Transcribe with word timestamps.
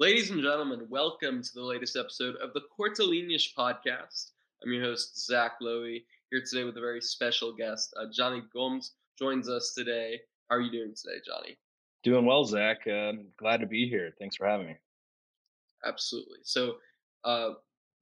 Ladies 0.00 0.32
and 0.32 0.42
gentlemen, 0.42 0.88
welcome 0.90 1.40
to 1.40 1.54
the 1.54 1.62
latest 1.62 1.96
episode 1.96 2.34
of 2.42 2.52
the 2.52 2.62
Cortelinish 2.76 3.54
podcast. 3.56 4.32
I'm 4.60 4.72
your 4.72 4.82
host, 4.82 5.24
Zach 5.24 5.52
Lowy, 5.62 6.02
here 6.32 6.42
today 6.44 6.64
with 6.64 6.76
a 6.76 6.80
very 6.80 7.00
special 7.00 7.54
guest. 7.54 7.94
Uh, 7.96 8.06
Johnny 8.12 8.42
Gomes 8.52 8.94
joins 9.16 9.48
us 9.48 9.72
today. 9.72 10.18
How 10.50 10.56
are 10.56 10.60
you 10.60 10.72
doing 10.72 10.96
today, 10.96 11.20
Johnny? 11.24 11.56
Doing 12.02 12.26
well, 12.26 12.44
Zach. 12.44 12.78
Uh, 12.88 13.12
glad 13.38 13.58
to 13.58 13.68
be 13.68 13.88
here. 13.88 14.12
Thanks 14.18 14.34
for 14.34 14.48
having 14.48 14.66
me. 14.66 14.76
Absolutely. 15.86 16.38
So, 16.42 16.74
uh, 17.22 17.50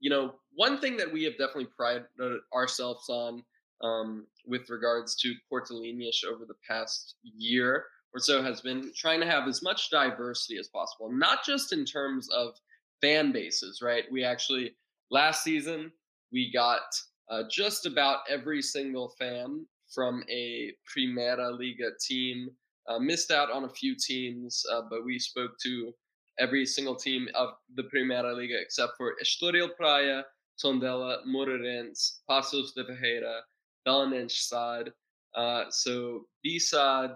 you 0.01 0.09
know, 0.09 0.37
one 0.55 0.79
thing 0.79 0.97
that 0.97 1.13
we 1.13 1.25
have 1.25 1.35
definitely 1.35 1.69
prided 1.77 2.07
ourselves 2.55 3.11
on 3.11 3.45
um, 3.83 4.27
with 4.47 4.71
regards 4.71 5.15
to 5.17 5.35
Cortelinish 5.53 6.25
over 6.25 6.47
the 6.47 6.57
past 6.67 7.17
year 7.23 7.85
or 8.15 8.21
so 8.21 8.43
has 8.43 8.61
been 8.61 8.93
trying 8.95 9.21
to 9.21 9.27
have 9.27 9.49
as 9.49 9.63
much 9.63 9.91
diversity 9.91 10.59
as 10.59 10.69
possible, 10.69 11.11
not 11.11 11.45
just 11.45 11.73
in 11.73 11.85
terms 11.85 12.29
of 12.31 12.55
fan 13.01 13.33
bases, 13.33 13.81
right? 13.83 14.05
We 14.11 14.25
actually, 14.25 14.75
last 15.11 15.43
season, 15.43 15.91
we 16.33 16.53
got 16.53 16.83
uh, 17.31 17.45
just 17.51 17.87
about 17.87 18.21
every 18.29 18.63
single 18.63 19.15
fan 19.19 19.67
from 19.93 20.23
a 20.31 20.73
Primeira 20.87 21.51
Liga 21.51 21.91
team. 22.07 22.49
Uh, 22.89 22.99
missed 22.99 23.31
out 23.31 23.51
on 23.51 23.65
a 23.65 23.69
few 23.69 23.95
teams, 23.95 24.65
uh, 24.73 24.83
but 24.91 25.05
we 25.05 25.19
spoke 25.19 25.53
to 25.63 25.93
every 26.39 26.67
single 26.67 26.97
team 26.97 27.29
of 27.35 27.51
the 27.77 27.85
Primeira 27.85 28.35
Liga 28.35 28.55
except 28.61 28.95
for 28.97 29.15
Estoril 29.23 29.69
Praia, 29.77 30.25
Tondela, 30.63 31.19
Moreirense, 31.27 32.21
Paços 32.29 32.75
de 32.75 32.85
Ferreira, 32.85 33.41
Belenenses 33.87 34.49
SAD. 34.49 34.93
Uh, 35.35 35.65
so 35.71 36.27
B-SAD, 36.43 37.13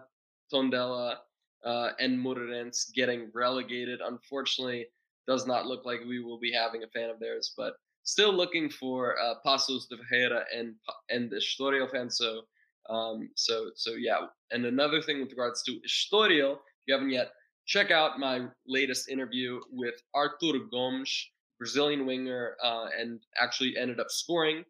Tondela, 0.53 1.17
uh, 1.65 1.91
and 1.99 2.19
Moreirense 2.19 2.93
getting 2.95 3.31
relegated. 3.35 4.01
Unfortunately, 4.01 4.87
does 5.27 5.47
not 5.47 5.67
look 5.67 5.85
like 5.85 6.01
we 6.07 6.21
will 6.21 6.39
be 6.39 6.53
having 6.53 6.85
a 6.85 6.89
fan 6.89 7.11
of 7.11 7.19
theirs, 7.19 7.53
but 7.57 7.75
still 8.05 8.33
looking 8.33 8.71
for 8.71 9.17
uh, 9.21 9.35
Paços 9.45 9.89
de 9.89 9.97
Ferreira 9.97 10.45
and 10.57 10.75
and 11.11 11.31
the 11.31 11.37
Estoril 11.37 11.91
fan. 11.91 12.09
So, 12.11 12.43
um, 12.89 13.29
so 13.35 13.71
so 13.75 13.93
yeah. 13.93 14.27
And 14.53 14.65
another 14.65 15.03
thing 15.03 15.21
with 15.21 15.31
regards 15.31 15.63
to 15.65 15.73
Estoril, 15.87 16.53
if 16.55 16.87
you 16.87 16.95
haven't 16.95 17.11
yet, 17.11 17.33
check 17.67 17.91
out 17.91 18.21
my 18.21 18.47
latest 18.67 19.09
interview 19.09 19.61
with 19.73 19.95
Artur 20.15 20.61
Gomes, 20.71 21.13
Brazilian 21.59 22.07
winger, 22.07 22.57
uh, 22.63 22.87
and 22.99 23.21
actually 23.43 23.77
ended 23.77 23.99
up 23.99 24.11
scoring 24.11 24.65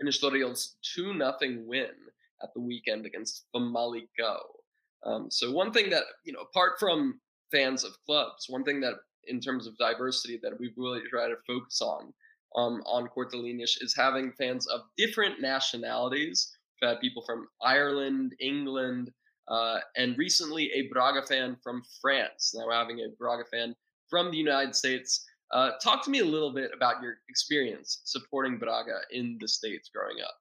in 0.00 0.08
Estoril's 0.08 0.76
two 0.82 1.14
nothing 1.14 1.66
win 1.66 1.94
at 2.42 2.50
the 2.54 2.60
weekend 2.60 3.06
against 3.06 3.46
Famalicão. 3.54 4.57
Um, 5.04 5.30
so 5.30 5.50
one 5.52 5.72
thing 5.72 5.90
that 5.90 6.04
you 6.24 6.32
know, 6.32 6.40
apart 6.40 6.72
from 6.78 7.20
fans 7.50 7.84
of 7.84 7.92
clubs, 8.06 8.46
one 8.48 8.64
thing 8.64 8.80
that 8.80 8.94
in 9.24 9.40
terms 9.40 9.66
of 9.66 9.76
diversity 9.78 10.38
that 10.42 10.58
we 10.58 10.72
really 10.76 11.02
try 11.10 11.28
to 11.28 11.36
focus 11.46 11.80
on 11.82 12.12
um, 12.56 12.82
on 12.86 13.08
Cortelinish 13.08 13.82
is 13.82 13.94
having 13.96 14.32
fans 14.32 14.66
of 14.66 14.80
different 14.96 15.40
nationalities. 15.40 16.56
We've 16.80 16.90
had 16.90 17.00
people 17.00 17.22
from 17.26 17.48
Ireland, 17.62 18.34
England, 18.40 19.10
uh, 19.48 19.78
and 19.96 20.16
recently 20.16 20.70
a 20.72 20.88
Braga 20.92 21.26
fan 21.26 21.56
from 21.62 21.82
France. 22.00 22.54
Now 22.54 22.66
we're 22.66 22.74
having 22.74 23.00
a 23.00 23.08
Braga 23.18 23.44
fan 23.50 23.74
from 24.08 24.30
the 24.30 24.36
United 24.36 24.74
States. 24.74 25.24
Uh, 25.52 25.72
talk 25.82 26.04
to 26.04 26.10
me 26.10 26.20
a 26.20 26.24
little 26.24 26.52
bit 26.52 26.70
about 26.74 27.02
your 27.02 27.16
experience 27.28 28.00
supporting 28.04 28.58
Braga 28.58 28.98
in 29.12 29.38
the 29.40 29.48
States 29.48 29.90
growing 29.94 30.16
up. 30.22 30.34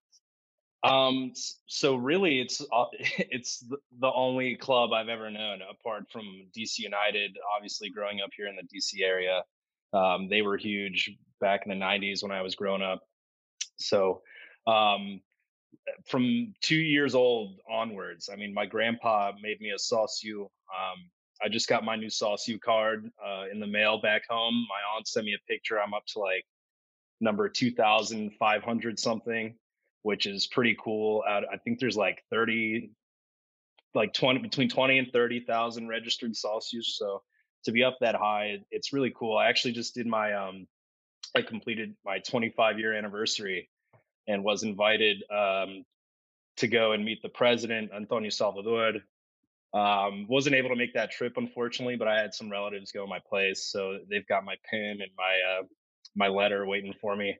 Um, 0.84 1.34
so 1.66 1.96
really, 1.96 2.40
it's 2.40 2.62
uh, 2.62 2.86
it's 3.18 3.66
the 4.00 4.12
only 4.14 4.56
club 4.56 4.94
I've 4.94 5.10
ever 5.10 5.30
known 5.30 5.60
apart 5.70 6.10
from 6.12 6.26
DC 6.56 6.80
United. 6.80 7.38
Obviously, 7.56 7.90
growing 7.90 8.22
up 8.22 8.30
here 8.36 8.48
in 8.48 8.56
the 8.56 8.64
DC 8.64 9.02
area, 9.04 9.44
um, 9.94 10.30
they 10.30 10.42
were 10.42 10.58
huge 10.58 11.12
back 11.42 11.62
in 11.66 11.70
the 11.70 11.86
'90s 11.86 12.22
when 12.22 12.32
I 12.32 12.42
was 12.42 12.56
growing 12.56 12.82
up. 12.82 13.02
So, 13.78 14.22
um, 14.66 15.22
from 16.06 16.54
two 16.62 16.76
years 16.76 17.16
old 17.16 17.60
onwards, 17.70 18.30
I 18.32 18.36
mean, 18.36 18.54
my 18.54 18.66
grandpa 18.66 19.32
made 19.42 19.60
me 19.60 19.72
a 19.72 19.76
sócio. 19.76 20.42
Um, 20.42 21.10
I 21.44 21.50
just 21.50 21.68
got 21.68 21.84
my 21.84 21.96
new 21.96 22.08
sócio 22.08 22.60
card 22.60 23.10
uh, 23.24 23.46
in 23.52 23.60
the 23.60 23.68
mail 23.68 24.02
back 24.02 24.24
home. 24.30 24.66
My 24.70 24.96
aunt 24.96 25.08
sent 25.08 25.26
me 25.26 25.36
a 25.36 25.52
picture. 25.52 25.80
I'm 25.80 25.94
up 25.94 26.06
to 26.14 26.20
like 26.20 26.46
number 27.20 27.50
2,500 27.50 29.00
something 29.00 29.56
which 30.08 30.26
is 30.26 30.48
pretty 30.48 30.74
cool. 30.82 31.22
I 31.28 31.58
think 31.58 31.80
there's 31.80 31.98
like 31.98 32.24
30, 32.32 32.92
like 33.94 34.14
20, 34.14 34.40
between 34.40 34.70
20 34.70 35.00
and 35.00 35.12
30,000 35.12 35.90
registered 35.90 36.32
sócios. 36.32 36.86
So 36.96 37.24
to 37.66 37.74
be 37.74 37.84
up 37.84 37.98
that 38.00 38.16
high, 38.16 38.60
it's 38.72 38.94
really 38.94 39.14
cool. 39.14 39.38
I 39.38 39.50
actually 39.50 39.74
just 39.74 39.94
did 39.96 40.08
my, 40.08 40.32
um, 40.32 40.66
I 41.36 41.42
completed 41.42 41.94
my 42.06 42.20
25 42.20 42.80
year 42.80 42.94
anniversary 42.94 43.70
and 44.30 44.46
was 44.46 44.64
invited 44.64 45.24
um, 45.30 45.84
to 46.56 46.70
go 46.70 46.94
and 46.94 47.04
meet 47.04 47.22
the 47.22 47.28
president, 47.28 47.92
Antonio 47.94 48.30
Salvador. 48.30 48.94
Um, 49.74 50.26
wasn't 50.30 50.56
able 50.56 50.70
to 50.70 50.78
make 50.78 50.94
that 50.94 51.12
trip, 51.12 51.34
unfortunately, 51.36 51.98
but 51.98 52.08
I 52.08 52.18
had 52.18 52.34
some 52.34 52.50
relatives 52.50 52.94
go 52.94 53.04
in 53.04 53.10
my 53.10 53.20
place, 53.30 53.66
so 53.66 54.00
they've 54.10 54.26
got 54.26 54.46
my 54.46 54.56
pin 54.72 55.02
and 55.02 55.12
my 55.18 55.36
uh, 55.52 55.64
my 56.16 56.30
letter 56.30 56.66
waiting 56.66 56.94
for 57.02 57.14
me 57.14 57.38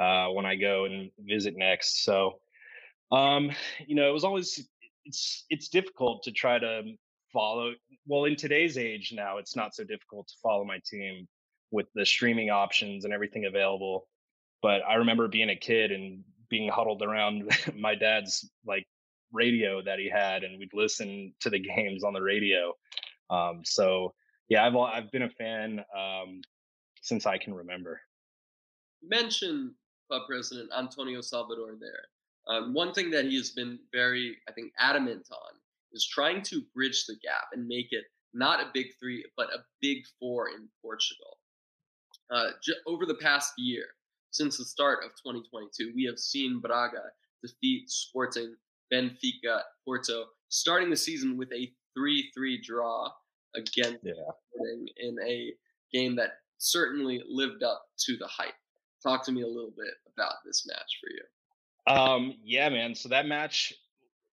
uh, 0.00 0.28
when 0.28 0.46
I 0.46 0.56
go 0.56 0.86
and 0.86 1.10
visit 1.20 1.54
next. 1.56 2.04
So, 2.04 2.40
um, 3.12 3.50
you 3.86 3.94
know, 3.94 4.08
it 4.08 4.12
was 4.12 4.24
always 4.24 4.66
it's 5.04 5.44
it's 5.50 5.68
difficult 5.68 6.22
to 6.24 6.32
try 6.32 6.58
to 6.58 6.82
follow. 7.32 7.72
Well, 8.06 8.24
in 8.24 8.36
today's 8.36 8.78
age 8.78 9.12
now, 9.14 9.38
it's 9.38 9.54
not 9.54 9.74
so 9.74 9.84
difficult 9.84 10.28
to 10.28 10.34
follow 10.42 10.64
my 10.64 10.80
team 10.90 11.28
with 11.70 11.86
the 11.94 12.06
streaming 12.06 12.50
options 12.50 13.04
and 13.04 13.12
everything 13.12 13.44
available. 13.44 14.08
But 14.62 14.82
I 14.88 14.94
remember 14.94 15.28
being 15.28 15.50
a 15.50 15.56
kid 15.56 15.92
and 15.92 16.24
being 16.48 16.70
huddled 16.70 17.02
around 17.02 17.50
my 17.76 17.94
dad's 17.94 18.50
like 18.66 18.86
radio 19.32 19.82
that 19.82 19.98
he 19.98 20.08
had, 20.08 20.44
and 20.44 20.58
we'd 20.58 20.74
listen 20.74 21.34
to 21.40 21.50
the 21.50 21.58
games 21.76 22.04
on 22.04 22.14
the 22.14 22.22
radio. 22.22 22.72
Um, 23.28 23.62
so 23.64 24.14
yeah, 24.48 24.66
I've 24.66 24.76
I've 24.76 25.10
been 25.10 25.22
a 25.22 25.30
fan 25.30 25.84
um, 25.96 26.40
since 27.02 27.26
I 27.26 27.36
can 27.36 27.54
remember. 27.54 28.00
You 29.02 29.08
mentioned 29.08 29.72
club 30.10 30.22
president 30.28 30.70
Antonio 30.76 31.20
Salvador 31.20 31.76
there. 31.80 32.04
Um, 32.48 32.74
one 32.74 32.92
thing 32.92 33.10
that 33.10 33.26
he 33.26 33.36
has 33.36 33.50
been 33.50 33.78
very, 33.92 34.36
I 34.48 34.52
think, 34.52 34.72
adamant 34.78 35.28
on 35.30 35.52
is 35.92 36.06
trying 36.06 36.42
to 36.42 36.62
bridge 36.74 37.04
the 37.06 37.14
gap 37.22 37.48
and 37.52 37.66
make 37.66 37.88
it 37.92 38.04
not 38.34 38.60
a 38.60 38.70
big 38.74 38.86
three, 38.98 39.24
but 39.36 39.48
a 39.54 39.58
big 39.80 39.98
four 40.18 40.48
in 40.48 40.68
Portugal. 40.82 41.38
Uh, 42.30 42.50
j- 42.62 42.74
over 42.86 43.06
the 43.06 43.14
past 43.14 43.52
year, 43.56 43.84
since 44.30 44.58
the 44.58 44.64
start 44.64 45.00
of 45.04 45.10
2022, 45.10 45.92
we 45.94 46.04
have 46.04 46.18
seen 46.18 46.60
Braga 46.60 47.02
defeat 47.42 47.90
Sporting, 47.90 48.54
Benfica, 48.92 49.62
Porto, 49.84 50.26
starting 50.48 50.90
the 50.90 50.96
season 50.96 51.36
with 51.36 51.52
a 51.52 51.72
3 51.94 52.30
3 52.34 52.62
draw 52.62 53.10
against 53.54 53.98
yeah. 54.04 54.12
Sporting 54.54 54.88
in 54.96 55.16
a 55.26 55.52
game 55.92 56.14
that 56.16 56.30
certainly 56.58 57.22
lived 57.28 57.62
up 57.62 57.86
to 58.06 58.16
the 58.16 58.26
hype 58.26 58.54
talk 59.02 59.24
to 59.26 59.32
me 59.32 59.42
a 59.42 59.46
little 59.46 59.72
bit 59.76 59.94
about 60.14 60.34
this 60.44 60.66
match 60.66 60.98
for 61.00 61.10
you. 61.10 61.22
Um, 61.86 62.34
yeah, 62.44 62.68
man. 62.68 62.94
So 62.94 63.08
that 63.08 63.26
match, 63.26 63.72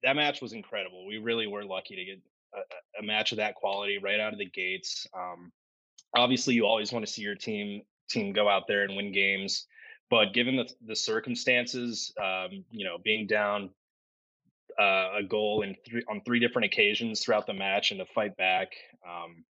that 0.03 0.15
match 0.15 0.41
was 0.41 0.53
incredible. 0.53 1.07
We 1.07 1.17
really 1.17 1.47
were 1.47 1.63
lucky 1.63 1.95
to 1.95 2.05
get 2.05 2.19
a, 2.53 2.99
a 3.01 3.03
match 3.05 3.31
of 3.31 3.37
that 3.37 3.55
quality 3.55 3.97
right 3.97 4.19
out 4.19 4.33
of 4.33 4.39
the 4.39 4.49
gates. 4.49 5.07
Um, 5.15 5.51
obviously, 6.15 6.53
you 6.53 6.65
always 6.65 6.91
want 6.91 7.05
to 7.05 7.11
see 7.11 7.21
your 7.21 7.35
team 7.35 7.81
team 8.09 8.31
go 8.31 8.47
out 8.47 8.67
there 8.67 8.83
and 8.83 8.95
win 8.95 9.11
games, 9.11 9.65
but 10.09 10.33
given 10.33 10.55
the 10.55 10.69
the 10.85 10.95
circumstances, 10.95 12.13
um, 12.21 12.63
you 12.71 12.85
know, 12.85 12.97
being 13.03 13.27
down 13.27 13.69
uh, 14.79 15.09
a 15.19 15.23
goal 15.23 15.63
in 15.63 15.75
three 15.85 16.03
on 16.09 16.21
three 16.21 16.39
different 16.39 16.65
occasions 16.65 17.21
throughout 17.21 17.47
the 17.47 17.53
match 17.53 17.91
and 17.91 17.99
to 17.99 18.05
fight 18.05 18.37
back 18.37 18.69
um, 19.07 19.43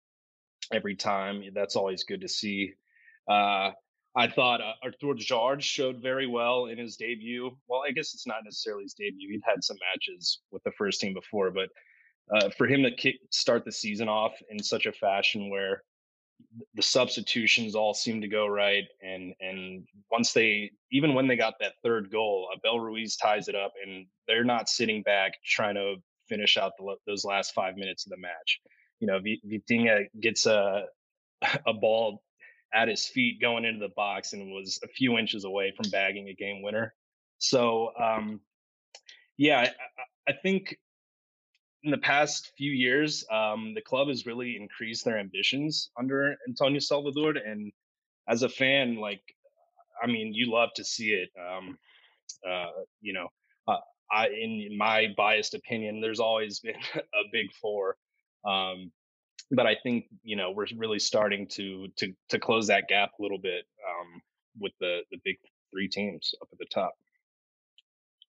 every 0.73 0.95
time, 0.95 1.43
that's 1.55 1.77
always 1.77 2.05
good 2.05 2.21
to 2.21 2.29
see. 2.29 2.75
Uh, 3.29 3.71
I 4.17 4.29
thought 4.29 4.63
uh, 4.63 4.73
Artur 4.83 5.15
Jorge 5.29 5.61
showed 5.61 6.01
very 6.01 6.27
well 6.27 6.67
in 6.67 6.79
his 6.79 6.97
debut. 6.97 7.55
Well, 7.69 7.83
I 7.87 7.93
guess 7.93 8.15
it's 8.15 8.27
not 8.27 8.45
necessarily 8.45 8.85
his 8.85 8.95
debut. 8.95 9.31
He'd 9.31 9.43
had 9.45 9.63
some 9.63 9.77
matches 9.93 10.41
with 10.51 10.63
the 10.65 10.73
first 10.73 11.03
team 11.03 11.13
before, 11.13 11.51
but 11.51 11.69
uh, 12.35 12.49
for 12.57 12.67
him 12.67 12.83
to 12.83 12.91
kick, 12.91 13.17
start 13.31 13.67
the 13.67 13.73
season 13.73 14.09
off 14.09 14.33
in 14.51 14.63
such 14.63 14.87
a 14.87 14.93
fashion 14.93 15.51
where 15.51 15.83
the 16.75 16.83
substitutions 16.83 17.75
all 17.75 17.93
seemed 17.93 18.23
to 18.23 18.29
go 18.29 18.47
right, 18.47 18.85
and 19.03 19.35
and 19.41 19.87
once 20.11 20.33
they, 20.33 20.71
even 20.91 21.15
when 21.15 21.27
they 21.27 21.37
got 21.37 21.55
that 21.61 21.75
third 21.83 22.11
goal, 22.11 22.49
Abel 22.55 22.81
Ruiz 22.81 23.17
ties 23.17 23.49
it 23.49 23.55
up, 23.55 23.73
and 23.85 24.07
they're 24.27 24.45
not 24.45 24.69
sitting 24.69 25.03
back 25.03 25.33
trying 25.45 25.75
to 25.75 25.97
finish 26.29 26.57
out 26.57 26.73
the, 26.79 26.97
those 27.07 27.25
last 27.25 27.53
five 27.55 27.77
minutes 27.77 28.07
of 28.07 28.11
the 28.11 28.17
match. 28.17 28.61
You 29.01 29.07
know, 29.07 29.21
Vitinha 29.21 30.07
gets 30.21 30.47
a 30.47 30.87
a 31.67 31.73
ball 31.73 32.23
at 32.77 32.89
his 32.89 33.07
feet 33.07 33.41
going 33.41 33.65
into 33.65 33.81
the 33.81 33.95
box 33.97 34.35
and 34.35 34.53
was 34.53 34.79
a 34.85 34.89
few 34.89 35.17
inches 35.17 35.45
away 35.45 35.73
from 35.75 35.91
bagging 35.91 36.29
a 36.29 36.35
game 36.35 36.63
winner. 36.63 36.95
So, 37.39 37.91
um, 37.99 38.41
yeah, 39.39 39.61
I, 40.29 40.31
I 40.31 40.35
think 40.43 40.77
in 41.83 41.91
the 41.91 41.99
past 41.99 42.53
few 42.59 42.73
years, 42.73 43.25
um, 43.31 43.73
the 43.75 43.81
club 43.81 44.09
has 44.09 44.27
really 44.27 44.57
increased 44.61 45.05
their 45.05 45.19
ambitions 45.19 45.91
under 45.99 46.37
Antonio 46.47 46.81
Salvador, 46.81 47.31
and 47.37 47.73
as 48.29 48.43
a 48.43 48.49
fan, 48.49 48.97
like, 48.97 49.23
I 50.03 50.07
mean, 50.07 50.35
you 50.35 50.53
love 50.53 50.71
to 50.75 50.85
see 50.85 51.11
it. 51.11 51.31
Um, 51.41 51.79
uh, 52.47 52.71
you 53.01 53.15
know, 53.15 53.29
uh, 53.69 53.79
I, 54.11 54.29
in 54.29 54.77
my 54.77 55.15
biased 55.17 55.55
opinion, 55.55 56.01
there's 56.01 56.21
always 56.21 56.61
been 56.61 56.75
a 56.97 57.31
big 57.33 57.47
four, 57.63 57.97
um, 58.45 58.91
but 59.51 59.67
I 59.67 59.77
think 59.83 60.07
you 60.23 60.37
know 60.37 60.51
we're 60.51 60.67
really 60.77 60.99
starting 60.99 61.47
to 61.53 61.89
to 61.97 62.13
to 62.31 62.39
close 62.39 62.67
that 62.69 62.89
gap 62.89 63.11
a 63.19 63.23
little 63.23 63.39
bit 63.39 63.65
um, 63.89 64.21
with 64.59 64.73
the 64.81 65.01
the 65.11 65.19
big 65.25 65.37
three 65.73 65.89
teams 65.89 66.35
up 66.43 66.49
at 66.53 66.59
the 66.59 66.67
top. 66.73 66.95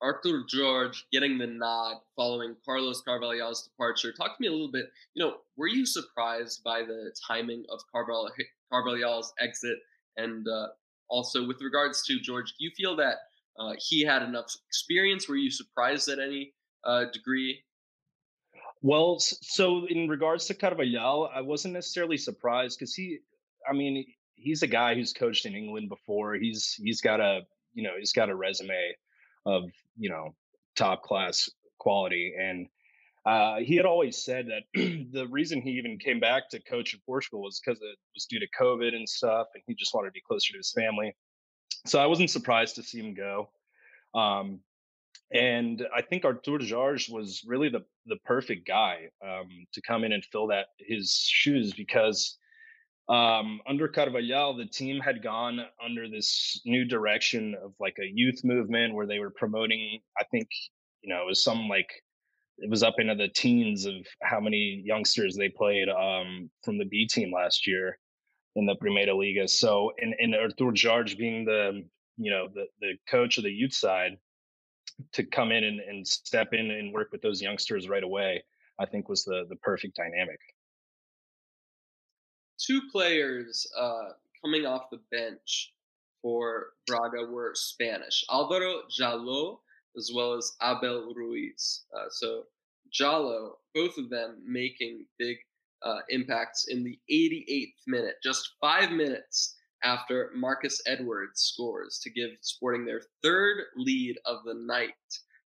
Artur 0.01 0.43
Jorge 0.53 0.97
getting 1.11 1.37
the 1.37 1.47
nod 1.47 1.97
following 2.15 2.55
Carlos 2.63 3.01
Carvalhal's 3.07 3.63
departure. 3.63 4.11
Talk 4.11 4.37
to 4.37 4.41
me 4.41 4.47
a 4.47 4.51
little 4.51 4.71
bit. 4.71 4.85
You 5.15 5.25
know, 5.25 5.37
were 5.55 5.67
you 5.67 5.85
surprised 5.85 6.63
by 6.63 6.83
the 6.83 7.11
timing 7.27 7.63
of 7.69 7.79
Carvalhal, 7.93 8.29
Carvalhal's 8.71 9.33
exit? 9.39 9.77
And 10.15 10.47
uh, 10.47 10.67
also, 11.09 11.47
with 11.47 11.61
regards 11.61 12.03
to 12.05 12.19
Jorge, 12.27 12.45
do 12.45 12.65
you 12.65 12.71
feel 12.77 12.95
that 12.97 13.15
uh, 13.59 13.73
he 13.79 14.03
had 14.03 14.21
enough 14.21 14.53
experience? 14.67 15.27
Were 15.27 15.35
you 15.35 15.49
surprised 15.49 16.09
at 16.09 16.19
any 16.19 16.53
uh, 16.83 17.05
degree? 17.11 17.63
Well, 18.81 19.19
so 19.19 19.85
in 19.87 20.07
regards 20.07 20.45
to 20.45 20.53
Carvalhal, 20.53 21.29
I 21.33 21.41
wasn't 21.41 21.73
necessarily 21.73 22.17
surprised 22.17 22.77
because 22.77 22.93
he, 22.93 23.19
I 23.67 23.73
mean, 23.73 24.05
he's 24.35 24.61
a 24.63 24.67
guy 24.67 24.95
who's 24.95 25.13
coached 25.13 25.45
in 25.45 25.55
England 25.55 25.89
before. 25.89 26.35
He's 26.35 26.73
he's 26.73 27.01
got 27.01 27.19
a 27.19 27.41
you 27.73 27.83
know 27.83 27.93
he's 27.97 28.13
got 28.13 28.29
a 28.29 28.35
resume 28.35 28.95
of 29.45 29.63
you 29.97 30.09
know 30.09 30.35
top 30.75 31.03
class 31.03 31.49
quality 31.79 32.33
and 32.39 32.67
uh, 33.27 33.57
he 33.57 33.75
had 33.75 33.85
always 33.85 34.23
said 34.23 34.47
that 34.47 34.63
the 35.11 35.27
reason 35.27 35.61
he 35.61 35.71
even 35.71 35.99
came 35.99 36.17
back 36.17 36.49
to 36.49 36.61
coach 36.61 36.93
in 36.93 36.99
Portugal 37.05 37.41
was 37.41 37.59
because 37.59 37.77
it 37.81 37.97
was 38.15 38.25
due 38.25 38.39
to 38.39 38.47
COVID 38.57 38.95
and 38.95 39.07
stuff, 39.07 39.47
and 39.53 39.61
he 39.67 39.75
just 39.75 39.93
wanted 39.93 40.07
to 40.07 40.13
be 40.13 40.21
closer 40.25 40.53
to 40.53 40.57
his 40.57 40.71
family. 40.71 41.13
So 41.85 41.99
I 41.99 42.05
wasn't 42.05 42.29
surprised 42.29 42.75
to 42.75 42.83
see 42.83 42.99
him 42.99 43.13
go. 43.13 43.49
Um, 44.15 44.61
and 45.31 45.85
I 45.95 46.01
think 46.01 46.25
Artur 46.25 46.59
Jorge 46.67 47.11
was 47.11 47.43
really 47.45 47.69
the 47.69 47.83
the 48.05 48.17
perfect 48.25 48.67
guy 48.67 49.09
um, 49.25 49.49
to 49.73 49.81
come 49.81 50.03
in 50.03 50.13
and 50.13 50.23
fill 50.25 50.47
that 50.47 50.67
his 50.79 51.11
shoes 51.29 51.73
because 51.73 52.37
um, 53.09 53.61
under 53.65 53.87
Carvalhal, 53.87 54.57
the 54.57 54.65
team 54.65 54.99
had 54.99 55.23
gone 55.23 55.61
under 55.83 56.09
this 56.09 56.61
new 56.65 56.83
direction 56.83 57.55
of 57.63 57.73
like 57.79 57.95
a 57.99 58.11
youth 58.13 58.41
movement 58.43 58.93
where 58.93 59.07
they 59.07 59.19
were 59.19 59.29
promoting, 59.29 59.99
I 60.19 60.25
think, 60.25 60.47
you 61.01 61.13
know, 61.13 61.21
it 61.21 61.25
was 61.25 61.43
some 61.43 61.69
like, 61.69 61.89
it 62.57 62.69
was 62.69 62.83
up 62.83 62.95
into 62.97 63.15
the 63.15 63.29
teens 63.29 63.85
of 63.85 63.93
how 64.23 64.39
many 64.41 64.81
youngsters 64.85 65.35
they 65.35 65.47
played 65.47 65.87
um, 65.87 66.49
from 66.65 66.77
the 66.77 66.85
B 66.85 67.07
team 67.07 67.31
last 67.33 67.65
year 67.65 67.97
in 68.57 68.65
the 68.65 68.75
Primeira 68.75 69.15
Liga. 69.15 69.47
So, 69.47 69.91
and, 69.99 70.13
and 70.19 70.35
Artur 70.35 70.73
Jorge 70.75 71.15
being 71.15 71.45
the, 71.45 71.85
you 72.17 72.31
know, 72.31 72.49
the, 72.53 72.65
the 72.81 72.93
coach 73.09 73.37
of 73.37 73.45
the 73.45 73.51
youth 73.51 73.73
side 73.73 74.17
to 75.13 75.23
come 75.23 75.51
in 75.51 75.63
and, 75.63 75.79
and 75.79 76.07
step 76.07 76.53
in 76.53 76.71
and 76.71 76.93
work 76.93 77.11
with 77.11 77.21
those 77.21 77.41
youngsters 77.41 77.87
right 77.87 78.03
away, 78.03 78.43
I 78.79 78.85
think 78.85 79.09
was 79.09 79.23
the, 79.23 79.45
the 79.49 79.55
perfect 79.57 79.95
dynamic 79.95 80.39
two 82.57 82.81
players 82.91 83.67
uh, 83.77 84.09
coming 84.43 84.65
off 84.65 84.89
the 84.91 84.99
bench 85.11 85.73
for 86.21 86.67
Braga 86.85 87.25
were 87.25 87.51
Spanish 87.55 88.23
Alvaro 88.31 88.81
Djaló 88.89 89.59
as 89.95 90.11
well 90.13 90.33
as 90.33 90.53
Abel 90.61 91.13
Ruiz. 91.15 91.85
Uh, 91.95 92.05
so 92.09 92.43
Djaló, 92.93 93.51
both 93.73 93.97
of 93.97 94.09
them 94.09 94.37
making 94.45 95.05
big 95.17 95.37
uh, 95.83 95.99
impacts 96.09 96.67
in 96.67 96.83
the 96.83 96.99
88th 97.11 97.73
minute, 97.87 98.15
just 98.23 98.53
five 98.59 98.91
minutes 98.91 99.55
after 99.83 100.31
Marcus 100.35 100.81
Edwards 100.85 101.41
scores 101.41 101.99
to 102.03 102.09
give 102.09 102.31
Sporting 102.41 102.85
their 102.85 103.01
third 103.23 103.63
lead 103.75 104.17
of 104.25 104.43
the 104.45 104.53
night. 104.55 104.93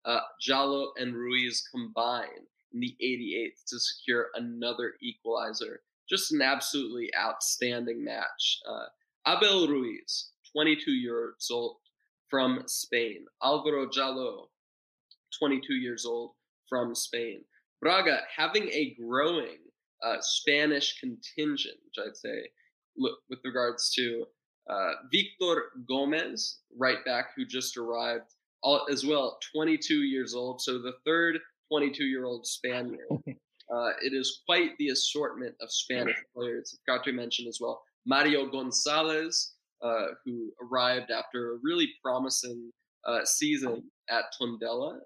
Uh, 0.04 0.20
Djaló 0.46 0.88
and 0.96 1.14
Ruiz 1.14 1.66
combine 1.70 2.46
in 2.72 2.80
the 2.80 2.96
88th 3.02 3.64
to 3.68 3.78
secure 3.78 4.28
another 4.34 4.94
equalizer 5.02 5.80
just 6.08 6.32
an 6.32 6.42
absolutely 6.42 7.10
outstanding 7.18 8.04
match. 8.04 8.60
Uh, 8.68 8.86
Abel 9.26 9.68
Ruiz, 9.68 10.30
22 10.52 10.92
years 10.92 11.48
old 11.50 11.76
from 12.30 12.62
Spain. 12.66 13.24
Alvaro 13.42 13.86
Djaló, 13.86 14.46
22 15.38 15.74
years 15.74 16.06
old 16.06 16.32
from 16.68 16.94
Spain. 16.94 17.42
Braga 17.80 18.20
having 18.34 18.68
a 18.70 18.96
growing 19.00 19.58
uh, 20.02 20.16
Spanish 20.20 20.98
contingent, 21.00 21.76
which 21.84 22.06
I'd 22.06 22.16
say, 22.16 22.48
with 22.98 23.38
regards 23.44 23.90
to 23.94 24.24
uh, 24.68 24.92
Victor 25.12 25.64
Gomez, 25.88 26.58
right 26.76 27.04
back, 27.04 27.26
who 27.36 27.44
just 27.44 27.76
arrived, 27.76 28.34
all, 28.62 28.86
as 28.90 29.04
well, 29.04 29.38
22 29.54 30.02
years 30.02 30.34
old. 30.34 30.60
So 30.60 30.78
the 30.78 30.94
third 31.04 31.38
22 31.70 32.04
year 32.04 32.24
old 32.24 32.46
Spaniard 32.46 33.00
Uh, 33.72 33.90
it 34.02 34.12
is 34.12 34.42
quite 34.46 34.76
the 34.78 34.88
assortment 34.88 35.54
of 35.60 35.70
Spanish 35.70 36.16
players. 36.36 36.78
I've 36.78 36.96
got 36.96 37.04
to 37.04 37.12
mention 37.12 37.46
as 37.48 37.58
well 37.60 37.82
Mario 38.06 38.46
Gonzalez, 38.46 39.54
uh, 39.82 40.06
who 40.24 40.52
arrived 40.62 41.10
after 41.10 41.52
a 41.52 41.58
really 41.62 41.88
promising 42.02 42.70
uh, 43.04 43.24
season 43.24 43.82
at 44.08 44.24
Tondela, 44.40 44.98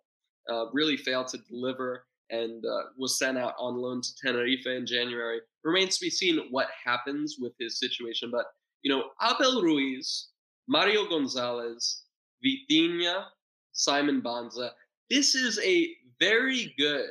uh, 0.50 0.66
really 0.72 0.96
failed 0.96 1.28
to 1.28 1.38
deliver 1.50 2.04
and 2.30 2.64
uh, 2.64 2.82
was 2.96 3.18
sent 3.18 3.38
out 3.38 3.54
on 3.58 3.76
loan 3.76 4.00
to 4.02 4.08
Tenerife 4.16 4.66
in 4.66 4.86
January. 4.86 5.40
Remains 5.64 5.98
to 5.98 6.06
be 6.06 6.10
seen 6.10 6.40
what 6.50 6.68
happens 6.84 7.36
with 7.40 7.52
his 7.58 7.78
situation, 7.78 8.30
but 8.30 8.46
you 8.82 8.90
know 8.90 9.10
Abel 9.22 9.62
Ruiz, 9.62 10.28
Mario 10.68 11.08
Gonzalez, 11.08 12.04
Vitinha, 12.44 13.24
Simon 13.72 14.22
Banza. 14.22 14.70
This 15.08 15.34
is 15.34 15.58
a 15.64 15.90
very 16.20 16.74
good 16.78 17.08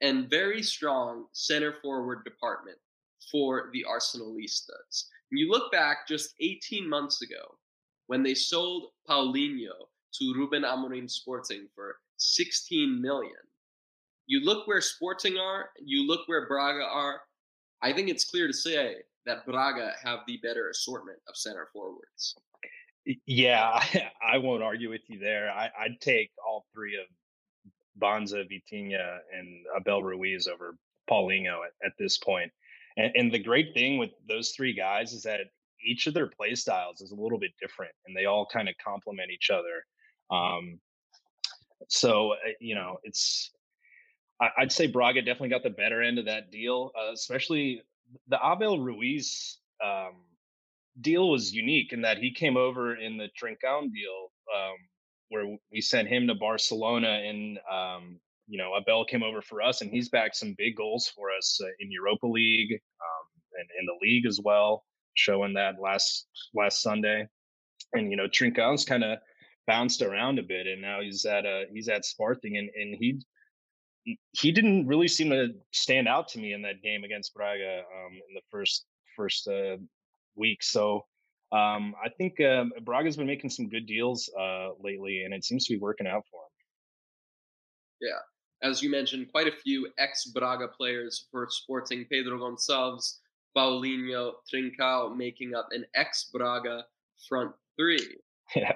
and 0.00 0.30
very 0.30 0.62
strong 0.62 1.26
center 1.32 1.74
forward 1.82 2.24
department 2.24 2.78
for 3.30 3.70
the 3.72 3.84
Arsenalistas. 3.88 5.06
And 5.30 5.40
you 5.40 5.50
look 5.50 5.72
back 5.72 6.06
just 6.08 6.34
18 6.40 6.88
months 6.88 7.22
ago 7.22 7.56
when 8.06 8.22
they 8.22 8.34
sold 8.34 8.90
Paulinho 9.08 9.88
to 10.14 10.34
Ruben 10.34 10.62
Amorim 10.62 11.10
Sporting 11.10 11.66
for 11.74 11.96
16 12.18 13.00
million. 13.00 13.32
You 14.26 14.40
look 14.40 14.66
where 14.66 14.80
Sporting 14.80 15.38
are, 15.38 15.70
you 15.78 16.06
look 16.06 16.26
where 16.26 16.46
Braga 16.48 16.84
are. 16.84 17.20
I 17.82 17.92
think 17.92 18.08
it's 18.08 18.24
clear 18.24 18.46
to 18.46 18.52
say 18.52 18.96
that 19.26 19.46
Braga 19.46 19.92
have 20.02 20.20
the 20.26 20.38
better 20.42 20.70
assortment 20.70 21.18
of 21.28 21.36
center 21.36 21.68
forwards. 21.72 22.34
Yeah, 23.26 23.80
I, 24.26 24.38
won't 24.38 24.62
argue 24.62 24.90
with 24.90 25.02
you 25.08 25.18
there. 25.18 25.50
I, 25.50 25.70
would 25.82 26.00
take 26.00 26.30
all 26.46 26.66
three 26.74 26.96
of 26.96 27.06
Banza, 28.00 28.44
Vitinha, 28.44 29.18
and 29.32 29.64
Abel 29.76 30.02
Ruiz 30.02 30.48
over 30.48 30.76
Paulinho 31.10 31.60
at, 31.64 31.86
at 31.86 31.92
this 31.98 32.18
point. 32.18 32.50
And, 32.96 33.12
and 33.14 33.32
the 33.32 33.38
great 33.38 33.74
thing 33.74 33.98
with 33.98 34.10
those 34.28 34.50
three 34.50 34.72
guys 34.72 35.12
is 35.12 35.22
that 35.22 35.40
each 35.84 36.06
of 36.06 36.14
their 36.14 36.28
play 36.28 36.54
styles 36.54 37.00
is 37.00 37.12
a 37.12 37.20
little 37.20 37.38
bit 37.38 37.52
different, 37.60 37.92
and 38.06 38.16
they 38.16 38.24
all 38.24 38.46
kind 38.46 38.68
of 38.68 38.74
complement 38.84 39.30
each 39.30 39.50
other. 39.50 39.84
Um, 40.30 40.80
so 41.88 42.32
uh, 42.32 42.52
you 42.60 42.74
know, 42.74 42.98
it's 43.04 43.50
I, 44.40 44.50
would 44.60 44.72
say 44.72 44.86
Braga 44.86 45.22
definitely 45.22 45.48
got 45.48 45.62
the 45.62 45.70
better 45.70 46.02
end 46.02 46.18
of 46.18 46.26
that 46.26 46.50
deal, 46.50 46.92
uh, 46.94 47.12
especially 47.12 47.82
the 48.28 48.38
Abel 48.44 48.80
Ruiz 48.80 49.58
um, 49.84 50.16
deal 51.00 51.30
was 51.30 51.52
unique 51.52 51.92
in 51.92 52.02
that 52.02 52.18
he 52.18 52.32
came 52.32 52.56
over 52.56 52.96
in 52.96 53.16
the 53.16 53.28
Trincão 53.40 53.92
deal 53.92 54.30
um, 54.54 54.76
where 55.28 55.56
we 55.72 55.80
sent 55.80 56.08
him 56.08 56.26
to 56.26 56.34
Barcelona 56.34 57.08
and 57.08 57.58
um, 57.70 58.20
you 58.46 58.58
know 58.58 58.72
Abel 58.76 59.04
came 59.04 59.22
over 59.22 59.42
for 59.42 59.62
us 59.62 59.80
and 59.80 59.90
he's 59.90 60.08
backed 60.08 60.36
some 60.36 60.54
big 60.56 60.76
goals 60.76 61.10
for 61.14 61.28
us 61.36 61.58
uh, 61.62 61.68
in 61.80 61.90
Europa 61.90 62.26
League 62.26 62.72
um, 62.72 63.26
and 63.58 63.68
in 63.80 63.86
the 63.86 63.98
league 64.06 64.26
as 64.26 64.40
well, 64.42 64.84
showing 65.14 65.54
that 65.54 65.80
last 65.80 66.28
last 66.54 66.82
Sunday. 66.82 67.26
And 67.92 68.10
you 68.10 68.16
know 68.16 68.28
Trincão's 68.28 68.84
kind 68.84 69.04
of 69.04 69.18
bounced 69.66 70.02
around 70.02 70.38
a 70.38 70.44
bit 70.44 70.66
and 70.66 70.80
now 70.80 71.00
he's 71.00 71.24
at 71.24 71.44
uh 71.44 71.62
he's 71.72 71.88
at 71.88 72.04
Sporting 72.04 72.56
and 72.56 72.70
and 72.76 72.96
he 73.00 73.20
he 74.32 74.52
didn't 74.52 74.86
really 74.86 75.08
seem 75.08 75.30
to 75.30 75.48
stand 75.72 76.06
out 76.08 76.28
to 76.28 76.38
me 76.38 76.52
in 76.52 76.62
that 76.62 76.82
game 76.82 77.04
against 77.04 77.34
Braga 77.34 77.78
um, 77.78 78.12
in 78.12 78.34
the 78.34 78.42
first 78.50 78.86
first 79.16 79.48
uh, 79.48 79.76
week. 80.36 80.62
So 80.62 81.04
um, 81.52 81.94
I 82.04 82.08
think 82.16 82.40
um, 82.40 82.72
Braga's 82.82 83.16
been 83.16 83.26
making 83.26 83.50
some 83.50 83.68
good 83.68 83.86
deals 83.86 84.30
uh, 84.38 84.70
lately, 84.80 85.22
and 85.24 85.34
it 85.34 85.44
seems 85.44 85.66
to 85.66 85.74
be 85.74 85.80
working 85.80 86.06
out 86.06 86.24
for 86.30 86.40
him. 86.42 88.08
Yeah, 88.08 88.68
as 88.68 88.82
you 88.82 88.90
mentioned, 88.90 89.30
quite 89.30 89.46
a 89.46 89.56
few 89.64 89.88
ex-Braga 89.98 90.68
players 90.68 91.26
for 91.30 91.46
Sporting. 91.50 92.04
Pedro 92.10 92.38
Gonçalves, 92.38 93.18
Paulinho, 93.56 94.32
Trincão 94.52 95.16
making 95.16 95.54
up 95.54 95.68
an 95.70 95.84
ex-Braga 95.94 96.84
front 97.28 97.52
three. 97.78 98.16
Yeah. 98.54 98.74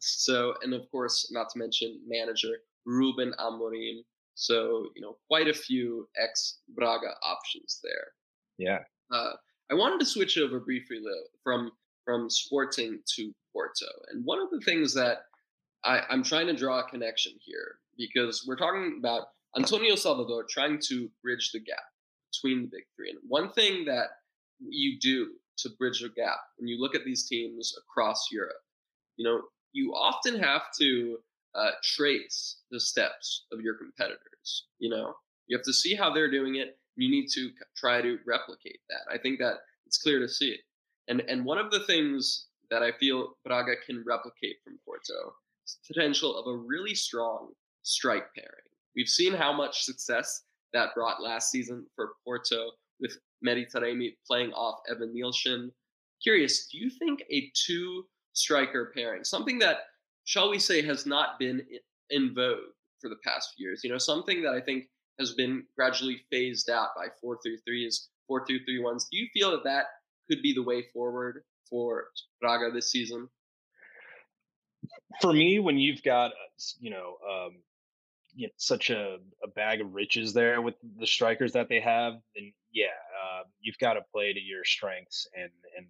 So, 0.00 0.54
and 0.64 0.74
of 0.74 0.90
course, 0.90 1.30
not 1.30 1.48
to 1.50 1.58
mention 1.60 2.00
manager 2.08 2.56
Ruben 2.84 3.32
Amorim. 3.38 4.00
So, 4.34 4.88
you 4.94 5.02
know, 5.02 5.16
quite 5.28 5.48
a 5.48 5.54
few 5.54 6.08
ex 6.16 6.58
Braga 6.74 7.14
options 7.22 7.80
there. 7.82 8.08
Yeah. 8.58 8.78
Uh, 9.12 9.32
I 9.70 9.74
wanted 9.74 10.00
to 10.00 10.06
switch 10.06 10.38
over 10.38 10.60
briefly 10.60 10.98
from 11.42 11.70
from 12.04 12.28
Sporting 12.28 12.98
to 13.14 13.32
Porto, 13.52 13.86
and 14.10 14.24
one 14.24 14.40
of 14.40 14.50
the 14.50 14.60
things 14.60 14.92
that 14.94 15.18
I, 15.84 16.00
I'm 16.10 16.22
trying 16.22 16.46
to 16.48 16.56
draw 16.56 16.80
a 16.80 16.88
connection 16.88 17.32
here 17.40 17.76
because 17.96 18.44
we're 18.46 18.56
talking 18.56 18.96
about 18.98 19.28
Antonio 19.56 19.94
Salvador 19.94 20.44
trying 20.48 20.80
to 20.88 21.08
bridge 21.22 21.50
the 21.52 21.60
gap 21.60 21.84
between 22.32 22.62
the 22.62 22.68
big 22.68 22.84
three, 22.96 23.10
and 23.10 23.18
one 23.28 23.52
thing 23.52 23.84
that 23.84 24.08
you 24.60 24.98
do 25.00 25.28
to 25.58 25.70
bridge 25.78 26.00
the 26.00 26.08
gap 26.08 26.38
when 26.56 26.68
you 26.68 26.80
look 26.80 26.94
at 26.94 27.04
these 27.04 27.28
teams 27.28 27.74
across 27.78 28.28
Europe, 28.32 28.62
you 29.16 29.24
know, 29.24 29.42
you 29.72 29.92
often 29.92 30.38
have 30.38 30.62
to 30.80 31.18
uh, 31.54 31.70
trace 31.82 32.58
the 32.70 32.80
steps 32.80 33.46
of 33.52 33.60
your 33.60 33.74
competitors. 33.74 34.66
You 34.78 34.90
know, 34.90 35.14
you 35.46 35.56
have 35.56 35.64
to 35.64 35.72
see 35.72 35.94
how 35.94 36.12
they're 36.12 36.30
doing 36.30 36.56
it. 36.56 36.78
You 36.96 37.10
need 37.10 37.28
to 37.34 37.50
try 37.76 38.00
to 38.02 38.18
replicate 38.26 38.80
that. 38.90 39.12
I 39.12 39.18
think 39.18 39.38
that 39.38 39.56
it's 39.86 39.98
clear 39.98 40.18
to 40.20 40.28
see 40.28 40.50
it. 40.50 40.60
And 41.08 41.22
and 41.28 41.44
one 41.44 41.58
of 41.58 41.70
the 41.70 41.84
things 41.84 42.46
that 42.70 42.82
I 42.82 42.92
feel 42.92 43.36
Braga 43.44 43.74
can 43.86 44.02
replicate 44.06 44.56
from 44.64 44.78
Porto 44.84 45.34
is 45.66 45.78
the 45.86 45.94
potential 45.94 46.36
of 46.36 46.46
a 46.46 46.56
really 46.56 46.94
strong 46.94 47.52
strike 47.82 48.26
pairing. 48.34 48.70
We've 48.94 49.08
seen 49.08 49.34
how 49.34 49.52
much 49.52 49.82
success 49.82 50.42
that 50.72 50.94
brought 50.94 51.22
last 51.22 51.50
season 51.50 51.86
for 51.94 52.12
Porto 52.24 52.70
with 53.00 53.18
Mehdi 53.46 53.66
Taremi 53.70 54.14
playing 54.26 54.52
off 54.52 54.80
Evanilson. 54.90 55.70
Curious, 56.22 56.68
do 56.68 56.78
you 56.78 56.90
think 56.90 57.22
a 57.30 57.50
two 57.66 58.04
striker 58.32 58.92
pairing, 58.94 59.24
something 59.24 59.58
that 59.58 59.78
shall 60.24 60.50
we 60.50 60.58
say, 60.58 60.82
has 60.82 61.06
not 61.06 61.38
been 61.38 61.62
in 62.10 62.34
vogue 62.34 62.58
for 63.00 63.08
the 63.08 63.16
past 63.24 63.54
few 63.56 63.66
years. 63.66 63.82
You 63.82 63.90
know, 63.90 63.98
something 63.98 64.42
that 64.42 64.54
I 64.54 64.60
think 64.60 64.84
has 65.18 65.32
been 65.32 65.64
gradually 65.76 66.22
phased 66.30 66.70
out 66.70 66.90
by 66.96 67.06
4-3-3s, 67.24 68.08
4-2-3-1s. 68.30 69.04
Do 69.10 69.18
you 69.18 69.28
feel 69.34 69.50
that 69.50 69.64
that 69.64 69.86
could 70.30 70.42
be 70.42 70.54
the 70.54 70.62
way 70.62 70.84
forward 70.92 71.42
for 71.68 72.04
Braga 72.40 72.70
this 72.70 72.90
season? 72.90 73.28
For 75.20 75.32
me, 75.32 75.58
when 75.58 75.78
you've 75.78 76.02
got, 76.02 76.32
you 76.80 76.90
know, 76.90 77.16
um, 77.28 77.56
you 78.34 78.46
know, 78.46 78.52
such 78.56 78.90
a, 78.90 79.18
a, 79.44 79.48
bag 79.48 79.82
of 79.82 79.94
riches 79.94 80.32
there 80.32 80.62
with 80.62 80.74
the 80.98 81.06
strikers 81.06 81.52
that 81.52 81.68
they 81.68 81.80
have, 81.80 82.14
then 82.34 82.52
yeah, 82.72 82.86
uh, 82.86 83.42
you've 83.60 83.78
got 83.78 83.94
to 83.94 84.00
play 84.12 84.32
to 84.32 84.40
your 84.40 84.64
strengths 84.64 85.28
and 85.36 85.50
and 85.76 85.86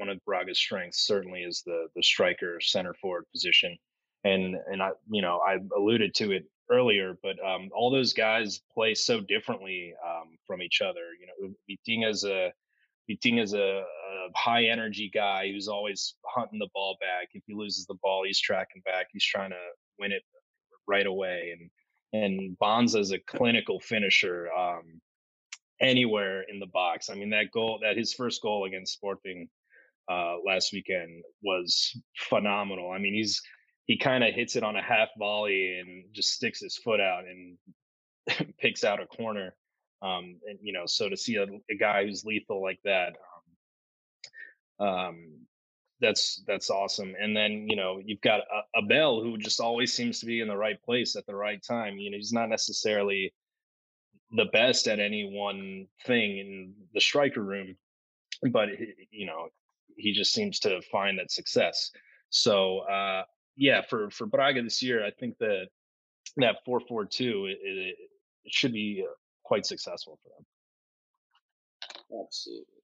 one 0.00 0.08
of 0.08 0.24
Braga's 0.24 0.58
strengths 0.58 1.06
certainly 1.06 1.42
is 1.42 1.62
the 1.64 1.88
the 1.94 2.02
striker 2.02 2.58
center 2.60 2.94
forward 2.94 3.26
position. 3.32 3.76
And 4.24 4.56
and 4.66 4.82
I 4.82 4.90
you 5.10 5.22
know 5.22 5.40
I 5.46 5.58
alluded 5.76 6.14
to 6.16 6.32
it 6.32 6.44
earlier, 6.70 7.18
but 7.22 7.36
um, 7.44 7.68
all 7.74 7.90
those 7.90 8.14
guys 8.14 8.62
play 8.72 8.94
so 8.94 9.20
differently 9.20 9.94
um, 10.04 10.38
from 10.46 10.62
each 10.62 10.80
other. 10.80 11.06
You 11.20 11.26
know, 11.26 11.54
Vitinha's 11.68 12.24
a 12.24 12.52
Vitinha's 13.08 13.52
a, 13.52 13.82
a 13.82 14.28
high 14.34 14.64
energy 14.64 15.10
guy 15.12 15.50
who's 15.52 15.68
always 15.68 16.14
hunting 16.24 16.58
the 16.58 16.68
ball 16.72 16.96
back. 17.00 17.28
If 17.34 17.42
he 17.46 17.54
loses 17.54 17.84
the 17.86 17.98
ball, 18.02 18.24
he's 18.24 18.40
tracking 18.40 18.82
back. 18.84 19.08
He's 19.12 19.24
trying 19.24 19.50
to 19.50 19.64
win 19.98 20.12
it 20.12 20.22
right 20.88 21.06
away. 21.06 21.54
And 21.58 21.70
and 22.12 22.58
Banza's 22.58 23.12
a 23.12 23.18
clinical 23.18 23.80
finisher 23.80 24.48
um, 24.52 25.00
anywhere 25.80 26.42
in 26.42 26.58
the 26.58 26.66
box. 26.66 27.10
I 27.10 27.14
mean, 27.14 27.30
that 27.30 27.50
goal, 27.52 27.78
that 27.82 27.96
his 27.96 28.14
first 28.14 28.42
goal 28.42 28.64
against 28.64 28.94
Sporting 28.94 29.48
uh, 30.10 30.36
last 30.44 30.72
weekend 30.72 31.22
was 31.42 31.96
phenomenal. 32.16 32.90
I 32.90 32.98
mean, 32.98 33.14
he's 33.14 33.40
he 33.86 33.96
kind 33.96 34.24
of 34.24 34.34
hits 34.34 34.56
it 34.56 34.62
on 34.62 34.76
a 34.76 34.82
half 34.82 35.08
volley 35.18 35.78
and 35.78 36.04
just 36.12 36.32
sticks 36.32 36.60
his 36.60 36.76
foot 36.76 37.00
out 37.00 37.24
and 37.24 37.58
picks 38.58 38.84
out 38.84 39.00
a 39.00 39.06
corner. 39.06 39.54
Um, 40.02 40.40
and 40.48 40.58
you 40.62 40.72
know, 40.72 40.84
so 40.86 41.08
to 41.08 41.16
see 41.16 41.36
a, 41.36 41.44
a 41.44 41.76
guy 41.78 42.04
who's 42.04 42.24
lethal 42.24 42.62
like 42.62 42.80
that, 42.84 43.12
um, 44.80 44.88
um, 44.88 45.46
that's 46.00 46.42
that's 46.46 46.70
awesome. 46.70 47.14
And 47.20 47.36
then 47.36 47.68
you 47.68 47.76
know, 47.76 48.00
you've 48.04 48.22
got 48.22 48.40
a, 48.40 48.80
Abel 48.82 49.22
who 49.22 49.38
just 49.38 49.60
always 49.60 49.92
seems 49.92 50.18
to 50.20 50.26
be 50.26 50.40
in 50.40 50.48
the 50.48 50.56
right 50.56 50.82
place 50.82 51.14
at 51.14 51.26
the 51.26 51.36
right 51.36 51.62
time. 51.62 51.98
You 51.98 52.10
know, 52.10 52.16
he's 52.16 52.32
not 52.32 52.48
necessarily 52.48 53.32
the 54.32 54.46
best 54.46 54.88
at 54.88 54.98
any 54.98 55.30
one 55.30 55.86
thing 56.06 56.38
in 56.38 56.74
the 56.94 57.00
striker 57.00 57.42
room, 57.42 57.76
but 58.50 58.68
you 59.10 59.26
know, 59.26 59.48
he 59.96 60.12
just 60.12 60.32
seems 60.32 60.58
to 60.60 60.80
find 60.90 61.18
that 61.18 61.30
success. 61.30 61.90
So 62.30 62.80
uh, 62.80 63.22
yeah, 63.56 63.82
for 63.88 64.10
for 64.10 64.26
Braga 64.26 64.62
this 64.62 64.82
year, 64.82 65.04
I 65.04 65.10
think 65.10 65.36
that 65.38 65.66
that 66.36 66.56
four 66.64 66.80
four 66.88 67.04
two 67.04 67.46
it, 67.48 67.96
should 68.46 68.72
be 68.72 69.04
uh, 69.06 69.12
quite 69.44 69.66
successful 69.66 70.18
for 70.22 70.30
them. 70.30 70.46
Absolutely. 72.24 72.80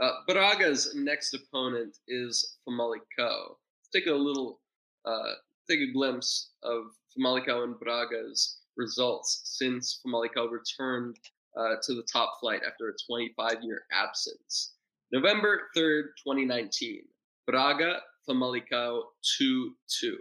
Uh, 0.00 0.12
Braga's 0.26 0.94
next 0.94 1.32
opponent 1.34 1.96
is 2.06 2.58
Famalicão. 2.68 3.48
Let's 3.48 3.88
take 3.94 4.06
a 4.06 4.12
little, 4.14 4.60
uh, 5.06 5.32
take 5.70 5.80
a 5.80 5.92
glimpse 5.92 6.52
of 6.62 6.84
Famalicão 7.16 7.64
and 7.64 7.78
Braga's 7.78 8.58
results 8.76 9.40
since 9.44 10.00
Famalicão 10.04 10.50
returned 10.50 11.16
uh, 11.56 11.76
to 11.82 11.94
the 11.94 12.04
top 12.12 12.34
flight 12.40 12.60
after 12.66 12.90
a 12.90 13.12
25-year 13.12 13.84
absence. 13.90 14.74
November 15.12 15.68
3rd, 15.76 16.02
2019, 16.24 17.02
Braga 17.46 18.00
Famalicão 18.28 19.02
2 19.38 19.72
2. 20.00 20.18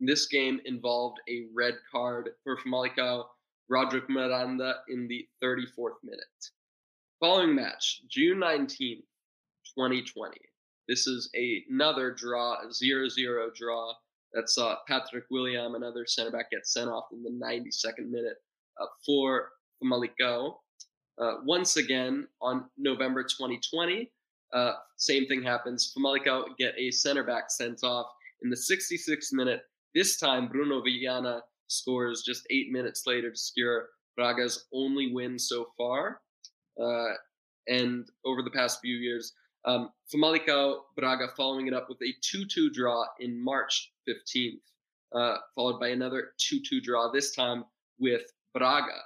This 0.00 0.26
game 0.26 0.58
involved 0.64 1.18
a 1.28 1.44
red 1.54 1.74
card 1.90 2.30
for 2.42 2.56
Famalicão, 2.56 3.24
Roderick 3.68 4.08
Miranda 4.08 4.76
in 4.88 5.06
the 5.06 5.28
34th 5.44 6.00
minute. 6.02 6.50
Following 7.20 7.54
match, 7.54 8.00
June 8.08 8.38
19th, 8.38 9.04
2020. 9.76 10.38
This 10.88 11.06
is 11.06 11.30
another 11.34 12.10
draw, 12.10 12.54
a 12.54 12.72
0 12.72 13.08
0 13.10 13.50
draw 13.54 13.92
that 14.32 14.48
saw 14.48 14.76
Patrick 14.88 15.24
William, 15.30 15.74
another 15.74 16.06
center 16.06 16.30
back, 16.30 16.50
get 16.50 16.66
sent 16.66 16.88
off 16.88 17.04
in 17.12 17.22
the 17.22 17.30
92nd 17.30 18.10
minute 18.10 18.38
uh, 18.80 18.86
for 19.04 19.50
Famalicão. 19.82 20.54
Uh, 21.20 21.34
once 21.44 21.76
again, 21.76 22.26
on 22.40 22.64
November 22.78 23.22
2020, 23.22 24.10
uh, 24.52 24.72
same 24.96 25.26
thing 25.26 25.42
happens. 25.42 25.92
Famalicão 25.96 26.44
get 26.58 26.74
a 26.78 26.90
center 26.90 27.22
back 27.24 27.50
sent 27.50 27.84
off 27.84 28.06
in 28.42 28.50
the 28.50 28.56
66th 28.56 29.32
minute. 29.32 29.62
This 29.94 30.18
time, 30.18 30.48
Bruno 30.48 30.82
Viana 30.82 31.42
scores 31.68 32.22
just 32.22 32.46
eight 32.50 32.70
minutes 32.70 33.02
later 33.06 33.30
to 33.30 33.36
secure 33.36 33.88
Braga's 34.16 34.66
only 34.72 35.12
win 35.12 35.38
so 35.38 35.68
far. 35.76 36.20
Uh, 36.80 37.12
and 37.68 38.06
over 38.24 38.42
the 38.42 38.50
past 38.50 38.80
few 38.80 38.96
years, 38.96 39.32
um, 39.64 39.90
Famalicão 40.12 40.80
Braga 40.96 41.28
following 41.36 41.68
it 41.68 41.74
up 41.74 41.88
with 41.88 41.98
a 42.02 42.14
2-2 42.36 42.72
draw 42.72 43.04
in 43.20 43.42
March 43.42 43.92
15th, 44.08 44.60
uh, 45.14 45.36
followed 45.54 45.78
by 45.78 45.88
another 45.88 46.32
2-2 46.38 46.82
draw. 46.82 47.10
This 47.12 47.34
time 47.34 47.64
with 47.98 48.22
Braga 48.54 49.00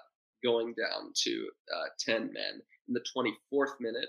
going 0.46 0.74
down 0.74 1.12
to 1.24 1.48
uh, 1.74 1.88
10 1.98 2.32
men 2.32 2.62
in 2.88 2.94
the 2.94 3.04
24th 3.16 3.80
minute. 3.80 4.08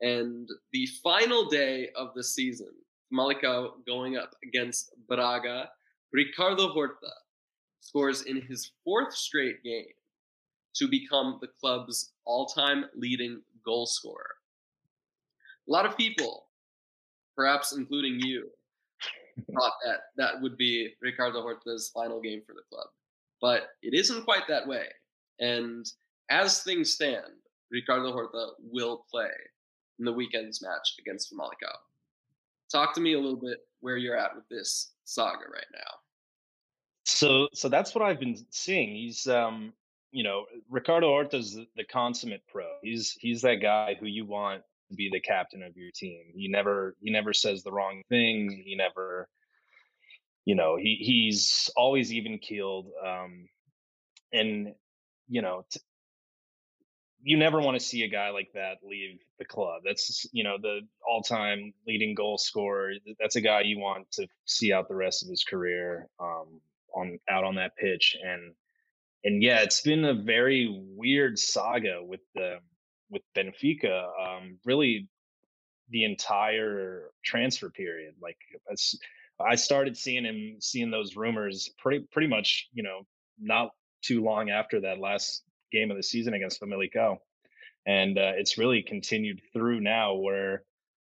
And 0.00 0.48
the 0.72 0.88
final 1.02 1.44
day 1.46 1.88
of 1.96 2.08
the 2.14 2.24
season, 2.24 2.70
Famalicão 3.12 3.70
going 3.86 4.16
up 4.16 4.30
against 4.42 4.90
Braga, 5.08 5.68
Ricardo 6.12 6.68
Horta 6.68 7.12
scores 7.80 8.22
in 8.22 8.40
his 8.40 8.70
fourth 8.84 9.14
straight 9.14 9.62
game 9.62 9.92
to 10.76 10.88
become 10.88 11.38
the 11.40 11.48
club's 11.60 12.12
all-time 12.24 12.86
leading 12.96 13.42
goal 13.64 13.86
scorer. 13.86 14.34
A 15.68 15.72
lot 15.72 15.86
of 15.86 15.96
people, 15.96 16.46
perhaps 17.36 17.76
including 17.76 18.20
you, 18.20 18.48
thought 19.54 19.74
that 19.84 19.98
that 20.16 20.40
would 20.40 20.56
be 20.56 20.94
Ricardo 21.00 21.42
Horta's 21.42 21.90
final 21.94 22.20
game 22.20 22.42
for 22.46 22.54
the 22.54 22.62
club. 22.70 22.86
But 23.40 23.68
it 23.82 23.94
isn't 23.94 24.24
quite 24.24 24.48
that 24.48 24.66
way. 24.66 24.86
And 25.40 25.86
as 26.30 26.62
things 26.62 26.92
stand, 26.92 27.32
Ricardo 27.70 28.12
Horta 28.12 28.50
will 28.60 29.04
play 29.10 29.30
in 29.98 30.04
the 30.04 30.12
weekend's 30.12 30.62
match 30.62 30.94
against 30.98 31.32
Famalicão. 31.32 31.74
Talk 32.70 32.94
to 32.94 33.00
me 33.00 33.14
a 33.14 33.20
little 33.20 33.40
bit 33.40 33.58
where 33.80 33.96
you're 33.96 34.16
at 34.16 34.34
with 34.34 34.48
this 34.48 34.92
saga 35.04 35.44
right 35.52 35.66
now. 35.72 35.98
So, 37.04 37.48
so 37.52 37.68
that's 37.68 37.94
what 37.94 38.02
I've 38.02 38.18
been 38.18 38.36
seeing. 38.50 38.94
He's, 38.94 39.26
um, 39.26 39.72
you 40.10 40.24
know, 40.24 40.46
Ricardo 40.70 41.08
Horta's 41.08 41.54
the, 41.54 41.66
the 41.76 41.84
consummate 41.84 42.42
pro. 42.48 42.64
He's 42.82 43.12
he's 43.20 43.42
that 43.42 43.56
guy 43.56 43.96
who 43.98 44.06
you 44.06 44.24
want 44.24 44.62
to 44.88 44.94
be 44.94 45.10
the 45.12 45.20
captain 45.20 45.62
of 45.62 45.76
your 45.76 45.90
team. 45.94 46.32
He 46.34 46.48
never 46.48 46.96
he 47.00 47.10
never 47.10 47.32
says 47.32 47.62
the 47.62 47.72
wrong 47.72 48.02
thing. 48.08 48.62
He 48.64 48.74
never, 48.76 49.28
you 50.44 50.54
know, 50.54 50.76
he 50.76 50.96
he's 51.00 51.68
always 51.76 52.12
even 52.12 52.38
keeled. 52.38 52.86
Um, 53.04 53.48
and 54.32 54.74
you 55.28 55.42
know, 55.42 55.64
t- 55.70 55.80
you 57.22 57.38
never 57.38 57.60
want 57.60 57.78
to 57.78 57.84
see 57.84 58.02
a 58.02 58.08
guy 58.08 58.30
like 58.30 58.50
that 58.54 58.78
leave 58.82 59.18
the 59.38 59.44
club. 59.44 59.82
That's 59.84 60.26
you 60.32 60.44
know 60.44 60.56
the 60.60 60.80
all-time 61.08 61.72
leading 61.86 62.14
goal 62.14 62.38
scorer. 62.38 62.92
That's 63.18 63.36
a 63.36 63.40
guy 63.40 63.62
you 63.62 63.78
want 63.78 64.10
to 64.12 64.26
see 64.44 64.72
out 64.72 64.88
the 64.88 64.94
rest 64.94 65.22
of 65.22 65.30
his 65.30 65.42
career 65.42 66.08
um, 66.20 66.60
on 66.94 67.18
out 67.28 67.44
on 67.44 67.56
that 67.56 67.76
pitch. 67.76 68.16
And 68.22 68.52
and 69.24 69.42
yeah, 69.42 69.60
it's 69.62 69.80
been 69.80 70.04
a 70.04 70.14
very 70.14 70.68
weird 70.94 71.38
saga 71.38 72.00
with 72.02 72.20
the 72.34 72.58
with 73.10 73.22
Benfica. 73.34 74.08
Um, 74.22 74.58
really, 74.66 75.08
the 75.88 76.04
entire 76.04 77.10
transfer 77.24 77.70
period. 77.70 78.14
Like 78.20 78.38
I 79.40 79.54
started 79.56 79.96
seeing 79.96 80.24
him, 80.24 80.56
seeing 80.60 80.90
those 80.90 81.16
rumors 81.16 81.70
pretty 81.78 82.06
pretty 82.12 82.28
much, 82.28 82.68
you 82.74 82.82
know, 82.82 83.06
not 83.40 83.70
too 84.04 84.22
long 84.22 84.50
after 84.50 84.80
that 84.82 84.98
last 84.98 85.42
game 85.72 85.90
of 85.90 85.96
the 85.96 86.02
season 86.02 86.34
against 86.34 86.60
Famalicão, 86.60 87.16
and 87.86 88.18
uh, 88.18 88.32
it's 88.36 88.58
really 88.58 88.82
continued 88.82 89.40
through 89.52 89.80
now 89.80 90.14
where 90.14 90.62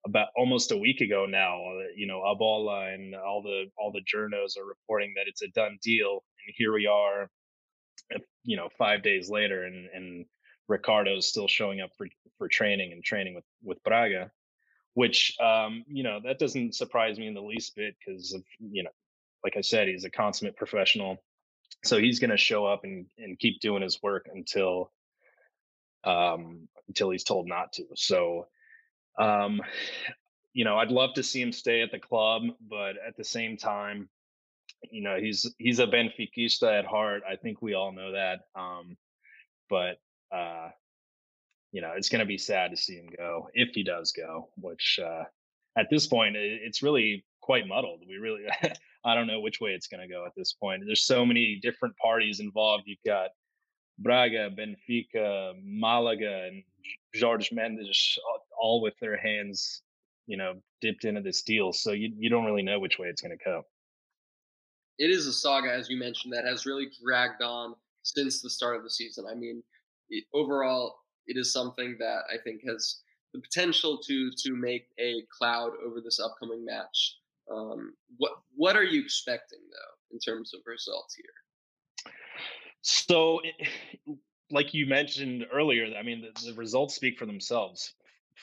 about 0.05 0.27
almost 0.35 0.71
a 0.71 0.77
week 0.77 1.01
ago 1.01 1.25
now, 1.25 1.55
uh, 1.55 1.87
you 1.95 2.05
know, 2.07 2.21
A 2.21 2.35
Bola 2.35 2.91
and 2.91 3.15
all 3.15 3.41
the 3.41 3.65
all 3.77 3.91
the 3.91 4.01
journos 4.01 4.57
are 4.57 4.65
reporting 4.65 5.13
that 5.15 5.27
it's 5.27 5.41
a 5.41 5.47
done 5.49 5.77
deal, 5.81 6.23
and 6.45 6.53
here 6.55 6.73
we 6.73 6.85
are, 6.85 7.23
uh, 8.13 8.19
you 8.43 8.55
know, 8.55 8.69
five 8.77 9.01
days 9.01 9.29
later, 9.29 9.63
and 9.63 9.87
and 9.93 10.25
Ricardo's 10.67 11.27
still 11.27 11.47
showing 11.47 11.81
up 11.81 11.89
for 11.97 12.07
for 12.37 12.47
training 12.47 12.91
and 12.91 13.03
training 13.03 13.35
with 13.35 13.45
with 13.63 13.83
Braga, 13.83 14.31
which 14.93 15.35
um, 15.39 15.83
you 15.87 16.03
know 16.03 16.19
that 16.23 16.39
doesn't 16.39 16.75
surprise 16.75 17.17
me 17.17 17.27
in 17.27 17.33
the 17.33 17.41
least 17.41 17.75
bit 17.75 17.95
because 17.99 18.37
you 18.59 18.83
know, 18.83 18.91
like 19.43 19.57
I 19.57 19.61
said, 19.61 19.87
he's 19.87 20.05
a 20.05 20.11
consummate 20.11 20.55
professional, 20.55 21.17
so 21.83 21.97
he's 21.99 22.19
going 22.19 22.31
to 22.31 22.37
show 22.37 22.65
up 22.65 22.83
and 22.83 23.05
and 23.17 23.37
keep 23.39 23.59
doing 23.59 23.81
his 23.81 24.01
work 24.01 24.27
until 24.33 24.91
um 26.03 26.67
until 26.87 27.09
he's 27.09 27.23
told 27.23 27.47
not 27.47 27.73
to. 27.73 27.85
So 27.95 28.47
um, 29.17 29.61
you 30.53 30.63
know, 30.63 30.77
I'd 30.77 30.91
love 30.91 31.13
to 31.15 31.23
see 31.23 31.41
him 31.41 31.51
stay 31.51 31.81
at 31.81 31.91
the 31.91 31.99
club, 31.99 32.43
but 32.69 32.95
at 33.05 33.17
the 33.17 33.23
same 33.23 33.57
time, 33.57 34.09
you 34.89 35.01
know, 35.01 35.17
he's 35.19 35.53
he's 35.57 35.79
a 35.79 35.87
Benfiquista 35.87 36.79
at 36.79 36.85
heart. 36.85 37.23
I 37.29 37.35
think 37.35 37.61
we 37.61 37.73
all 37.73 37.91
know 37.91 38.13
that. 38.13 38.41
Um, 38.55 38.97
but 39.69 39.99
uh, 40.31 40.69
you 41.71 41.81
know, 41.81 41.93
it's 41.97 42.09
going 42.09 42.19
to 42.19 42.25
be 42.25 42.37
sad 42.37 42.71
to 42.71 42.77
see 42.77 42.95
him 42.95 43.09
go 43.17 43.49
if 43.53 43.69
he 43.73 43.83
does 43.83 44.11
go. 44.11 44.49
Which 44.57 44.99
uh, 45.03 45.23
at 45.77 45.89
this 45.89 46.07
point, 46.07 46.35
it's 46.35 46.83
really 46.83 47.25
quite 47.41 47.67
muddled. 47.67 48.03
We 48.07 48.15
really, 48.17 48.43
I 49.05 49.13
don't 49.13 49.27
know 49.27 49.39
which 49.39 49.61
way 49.61 49.71
it's 49.71 49.87
going 49.87 50.01
to 50.01 50.11
go 50.11 50.25
at 50.25 50.31
this 50.35 50.53
point. 50.53 50.81
There's 50.85 51.05
so 51.05 51.25
many 51.25 51.59
different 51.61 51.95
parties 51.97 52.39
involved. 52.39 52.85
You've 52.87 52.97
got 53.05 53.29
Braga, 53.99 54.49
Benfica, 54.49 55.53
Malaga, 55.63 56.47
and 56.47 56.63
Jorge 57.19 57.47
Mendes 57.51 58.17
all 58.59 58.81
with 58.81 58.95
their 58.99 59.17
hands, 59.17 59.83
you 60.27 60.37
know, 60.37 60.55
dipped 60.81 61.05
into 61.05 61.21
this 61.21 61.43
deal. 61.43 61.71
So 61.71 61.91
you 61.91 62.11
you 62.17 62.29
don't 62.29 62.45
really 62.45 62.63
know 62.63 62.79
which 62.79 62.97
way 62.97 63.07
it's 63.07 63.21
going 63.21 63.37
to 63.37 63.43
go. 63.43 63.63
It 64.97 65.11
is 65.11 65.27
a 65.27 65.33
saga, 65.33 65.71
as 65.71 65.89
you 65.89 65.97
mentioned, 65.97 66.33
that 66.33 66.45
has 66.45 66.65
really 66.65 66.87
dragged 67.03 67.41
on 67.41 67.75
since 68.03 68.41
the 68.41 68.49
start 68.49 68.77
of 68.77 68.83
the 68.83 68.89
season. 68.89 69.25
I 69.29 69.35
mean, 69.35 69.61
it, 70.09 70.23
overall, 70.33 70.95
it 71.27 71.37
is 71.37 71.51
something 71.51 71.97
that 71.99 72.21
I 72.33 72.37
think 72.43 72.61
has 72.67 73.01
the 73.33 73.41
potential 73.41 73.99
to 74.07 74.31
to 74.31 74.55
make 74.55 74.87
a 74.99 75.23
cloud 75.37 75.71
over 75.85 76.01
this 76.01 76.19
upcoming 76.19 76.65
match. 76.65 77.17
Um, 77.51 77.93
what 78.17 78.31
what 78.55 78.75
are 78.75 78.83
you 78.83 79.01
expecting 79.01 79.59
though 79.71 80.15
in 80.15 80.19
terms 80.19 80.53
of 80.53 80.61
results 80.65 81.15
here? 81.15 82.11
So, 82.81 83.41
like 84.51 84.73
you 84.73 84.85
mentioned 84.85 85.45
earlier, 85.51 85.93
I 85.97 86.03
mean, 86.03 86.21
the, 86.21 86.51
the 86.51 86.53
results 86.53 86.95
speak 86.95 87.17
for 87.17 87.25
themselves. 87.25 87.93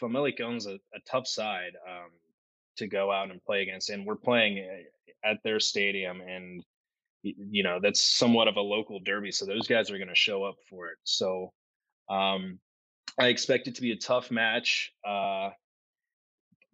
Famalicão's 0.00 0.66
a, 0.66 0.74
a 0.74 1.00
tough 1.08 1.26
side 1.26 1.72
um, 1.88 2.10
to 2.76 2.86
go 2.86 3.12
out 3.12 3.30
and 3.30 3.42
play 3.44 3.62
against, 3.62 3.90
and 3.90 4.06
we're 4.06 4.16
playing 4.16 4.58
eh, 4.58 4.82
at 5.24 5.38
their 5.44 5.60
stadium, 5.60 6.20
and 6.20 6.64
you 7.22 7.62
know 7.62 7.78
that's 7.80 8.00
somewhat 8.00 8.48
of 8.48 8.56
a 8.56 8.60
local 8.60 8.98
derby, 9.00 9.30
so 9.30 9.46
those 9.46 9.68
guys 9.68 9.90
are 9.90 9.98
going 9.98 10.08
to 10.08 10.14
show 10.14 10.44
up 10.44 10.56
for 10.68 10.88
it. 10.88 10.98
So 11.04 11.52
um, 12.08 12.58
I 13.18 13.28
expect 13.28 13.68
it 13.68 13.76
to 13.76 13.82
be 13.82 13.92
a 13.92 13.96
tough 13.96 14.30
match. 14.30 14.92
Uh, 15.06 15.50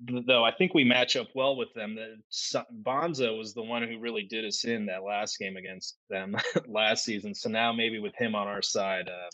though 0.01 0.45
I 0.45 0.53
think 0.53 0.75
we 0.75 0.85
match 0.85 1.17
up 1.17 1.29
well 1.35 1.57
with 1.57 1.73
them. 1.75 1.97
That 1.97 2.67
Banza 2.83 3.37
was 3.37 3.55
the 3.55 3.63
one 3.63 3.83
who 3.83 3.99
really 3.99 4.23
did 4.23 4.45
us 4.45 4.65
in 4.65 4.87
that 4.87 5.03
last 5.03 5.39
game 5.39 5.57
against 5.57 5.99
them 6.09 6.37
last 6.69 7.05
season. 7.05 7.35
So 7.35 7.49
now 7.49 7.73
maybe 7.73 7.99
with 7.99 8.15
him 8.17 8.35
on 8.35 8.47
our 8.47 8.63
side, 8.63 9.09
uh, 9.09 9.31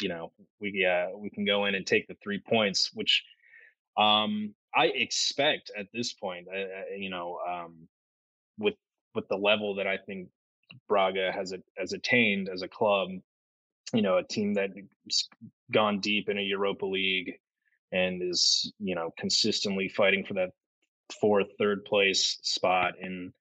you 0.00 0.08
know 0.08 0.32
we 0.60 0.84
uh, 0.84 1.16
we 1.16 1.30
can 1.30 1.44
go 1.44 1.66
in 1.66 1.74
and 1.74 1.86
take 1.86 2.06
the 2.06 2.16
three 2.22 2.40
points, 2.48 2.90
which 2.94 3.24
um, 3.96 4.54
I 4.74 4.86
expect 4.86 5.70
at 5.76 5.86
this 5.92 6.12
point. 6.12 6.46
Uh, 6.48 6.94
you 6.96 7.10
know, 7.10 7.38
um, 7.48 7.88
with 8.58 8.74
with 9.14 9.26
the 9.28 9.36
level 9.36 9.74
that 9.76 9.86
I 9.86 9.96
think 9.96 10.28
Braga 10.88 11.32
has 11.32 11.52
a, 11.52 11.58
has 11.76 11.92
attained 11.92 12.48
as 12.52 12.62
a 12.62 12.68
club, 12.68 13.08
you 13.92 14.02
know, 14.02 14.18
a 14.18 14.22
team 14.22 14.54
that's 14.54 15.28
gone 15.72 16.00
deep 16.00 16.28
in 16.28 16.38
a 16.38 16.42
Europa 16.42 16.86
League 16.86 17.32
and 17.92 18.22
is 18.22 18.72
you 18.78 18.94
know 18.94 19.10
consistently 19.18 19.88
fighting 19.88 20.24
for 20.24 20.34
that 20.34 20.50
fourth, 21.20 21.48
third 21.58 21.84
place 21.84 22.38
spot 22.42 22.94
in 23.00 23.32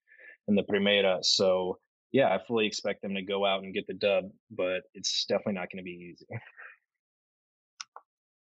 in 0.47 0.55
the 0.55 0.63
Primeira. 0.63 1.19
So 1.21 1.79
yeah, 2.11 2.33
I 2.33 2.39
fully 2.47 2.65
expect 2.65 3.01
them 3.01 3.15
to 3.15 3.21
go 3.21 3.45
out 3.45 3.63
and 3.63 3.73
get 3.73 3.87
the 3.87 3.93
dub, 3.93 4.29
but 4.51 4.83
it's 4.93 5.25
definitely 5.25 5.53
not 5.53 5.69
going 5.71 5.79
to 5.79 5.83
be 5.83 6.13
easy. 6.13 6.27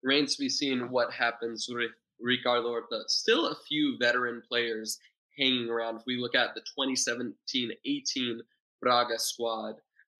Remains 0.02 0.36
to 0.36 0.42
be 0.42 0.48
seen 0.48 0.90
what 0.90 1.12
happens 1.12 1.66
with 1.68 1.90
Ricardo 2.20 2.68
Horta. 2.68 3.02
Still 3.08 3.48
a 3.48 3.56
few 3.68 3.98
veteran 3.98 4.42
players 4.48 4.98
hanging 5.38 5.68
around. 5.68 5.96
If 5.96 6.02
we 6.06 6.16
look 6.16 6.34
at 6.34 6.54
the 6.54 6.62
2017-18 6.78 8.38
Braga 8.80 9.18
squad, 9.18 9.74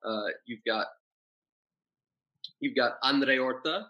uh, 0.04 0.24
you've 0.46 0.64
got 0.66 0.88
you've 2.60 2.76
got 2.76 2.98
Andre 3.02 3.38
Horta 3.38 3.86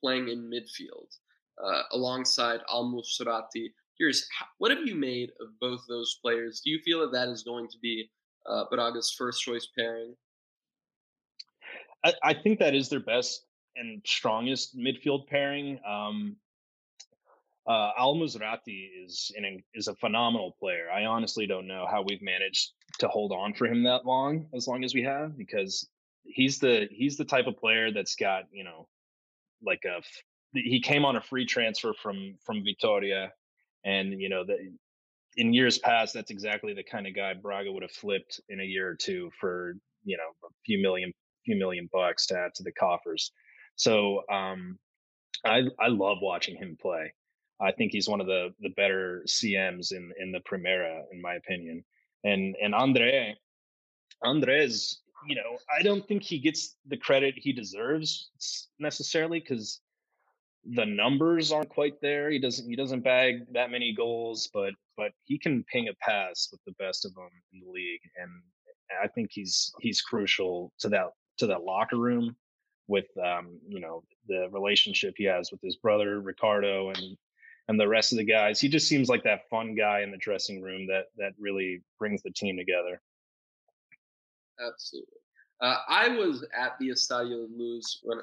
playing 0.00 0.28
in 0.28 0.50
midfield 0.50 1.16
uh, 1.62 1.82
alongside 1.92 2.60
Al 2.70 2.84
Musrati. 2.84 3.72
Curious, 3.96 4.26
what 4.58 4.70
have 4.70 4.86
you 4.86 4.94
made 4.94 5.30
of 5.40 5.48
both 5.60 5.80
those 5.88 6.18
players? 6.22 6.60
Do 6.64 6.70
you 6.70 6.78
feel 6.84 7.00
that 7.00 7.12
that 7.12 7.28
is 7.28 7.42
going 7.42 7.68
to 7.68 7.78
be 7.82 8.08
uh, 8.48 8.64
Braga's 8.70 9.14
first 9.16 9.42
choice 9.42 9.66
pairing? 9.76 10.14
I, 12.04 12.14
I, 12.22 12.34
think 12.34 12.60
that 12.60 12.76
is 12.76 12.88
their 12.88 13.00
best 13.00 13.44
and 13.74 14.00
strongest 14.06 14.78
midfield 14.78 15.26
pairing. 15.26 15.80
Um, 15.86 16.36
uh, 17.68 17.90
Al 17.98 18.14
Musrati 18.14 18.88
is 19.04 19.30
is 19.74 19.88
a 19.88 19.94
phenomenal 19.96 20.56
player. 20.58 20.90
I 20.90 21.04
honestly 21.04 21.46
don't 21.46 21.66
know 21.66 21.86
how 21.90 22.02
we've 22.02 22.22
managed 22.22 22.72
to 23.00 23.08
hold 23.08 23.32
on 23.32 23.52
for 23.52 23.66
him 23.66 23.82
that 23.82 24.06
long, 24.06 24.46
as 24.54 24.66
long 24.66 24.84
as 24.84 24.94
we 24.94 25.02
have, 25.02 25.36
because 25.36 25.86
he's 26.24 26.58
the 26.58 26.88
he's 26.90 27.16
the 27.16 27.24
type 27.24 27.46
of 27.46 27.58
player 27.58 27.92
that's 27.92 28.14
got 28.14 28.44
you 28.52 28.64
know 28.64 28.88
like 29.64 29.82
a 29.84 30.02
he 30.54 30.80
came 30.80 31.04
on 31.04 31.16
a 31.16 31.20
free 31.20 31.44
transfer 31.44 31.92
from 31.92 32.36
from 32.44 32.64
Vitoria, 32.64 33.32
and 33.84 34.20
you 34.20 34.28
know 34.28 34.44
that 34.44 34.58
in 35.36 35.52
years 35.52 35.78
past, 35.78 36.14
that's 36.14 36.30
exactly 36.30 36.74
the 36.74 36.82
kind 36.82 37.06
of 37.06 37.14
guy 37.14 37.34
Braga 37.34 37.70
would 37.70 37.82
have 37.82 37.92
flipped 37.92 38.40
in 38.48 38.60
a 38.60 38.64
year 38.64 38.88
or 38.88 38.94
two 38.94 39.30
for 39.38 39.74
you 40.04 40.16
know 40.16 40.48
a 40.48 40.50
few 40.64 40.80
million 40.80 41.12
few 41.44 41.56
million 41.56 41.88
bucks 41.92 42.26
to 42.26 42.38
add 42.38 42.54
to 42.54 42.62
the 42.62 42.72
coffers. 42.72 43.32
So 43.76 44.22
um, 44.30 44.78
I 45.44 45.62
I 45.78 45.88
love 45.88 46.18
watching 46.20 46.56
him 46.56 46.76
play. 46.80 47.12
I 47.60 47.72
think 47.72 47.92
he's 47.92 48.08
one 48.08 48.20
of 48.20 48.26
the 48.26 48.54
the 48.60 48.70
better 48.70 49.22
CMs 49.26 49.92
in 49.92 50.12
in 50.18 50.32
the 50.32 50.40
Primeira, 50.40 51.02
in 51.12 51.20
my 51.20 51.34
opinion. 51.34 51.84
And 52.24 52.56
and 52.62 52.74
Andre, 52.74 53.36
Andres, 54.22 55.00
you 55.26 55.34
know, 55.34 55.58
I 55.74 55.82
don't 55.82 56.06
think 56.06 56.22
he 56.22 56.38
gets 56.38 56.76
the 56.86 56.96
credit 56.96 57.34
he 57.36 57.52
deserves 57.52 58.30
necessarily 58.78 59.40
because 59.40 59.80
the 60.64 60.84
numbers 60.84 61.52
aren't 61.52 61.68
quite 61.68 62.00
there. 62.00 62.30
He 62.30 62.38
doesn't 62.38 62.68
he 62.68 62.76
doesn't 62.76 63.04
bag 63.04 63.46
that 63.52 63.70
many 63.70 63.94
goals, 63.94 64.48
but 64.52 64.74
but 64.96 65.12
he 65.24 65.38
can 65.38 65.64
ping 65.72 65.88
a 65.88 65.94
pass 65.94 66.48
with 66.50 66.60
the 66.66 66.72
best 66.72 67.04
of 67.04 67.14
them 67.14 67.28
in 67.52 67.60
the 67.60 67.70
league, 67.70 68.00
and 68.16 68.30
I 69.02 69.08
think 69.08 69.30
he's 69.32 69.72
he's 69.80 70.00
crucial 70.00 70.72
to 70.80 70.88
that 70.90 71.10
to 71.38 71.46
that 71.46 71.62
locker 71.62 71.96
room 71.96 72.36
with 72.86 73.06
um, 73.22 73.58
you 73.68 73.80
know 73.80 74.02
the 74.26 74.48
relationship 74.50 75.14
he 75.16 75.24
has 75.24 75.50
with 75.50 75.60
his 75.62 75.76
brother 75.76 76.20
Ricardo 76.20 76.90
and 76.90 77.16
and 77.68 77.78
the 77.78 77.88
rest 77.88 78.12
of 78.12 78.18
the 78.18 78.24
guys. 78.24 78.60
He 78.60 78.68
just 78.68 78.88
seems 78.88 79.08
like 79.08 79.22
that 79.24 79.48
fun 79.50 79.74
guy 79.74 80.00
in 80.00 80.10
the 80.10 80.16
dressing 80.16 80.62
room 80.62 80.86
that 80.88 81.06
that 81.16 81.32
really 81.38 81.82
brings 81.98 82.22
the 82.22 82.30
team 82.30 82.56
together. 82.56 83.00
Absolutely. 84.66 85.18
Uh, 85.60 85.76
I 85.88 86.08
was 86.08 86.44
at 86.56 86.78
the 86.78 86.88
Estadio 86.88 87.46
Luz 87.56 88.00
when 88.02 88.18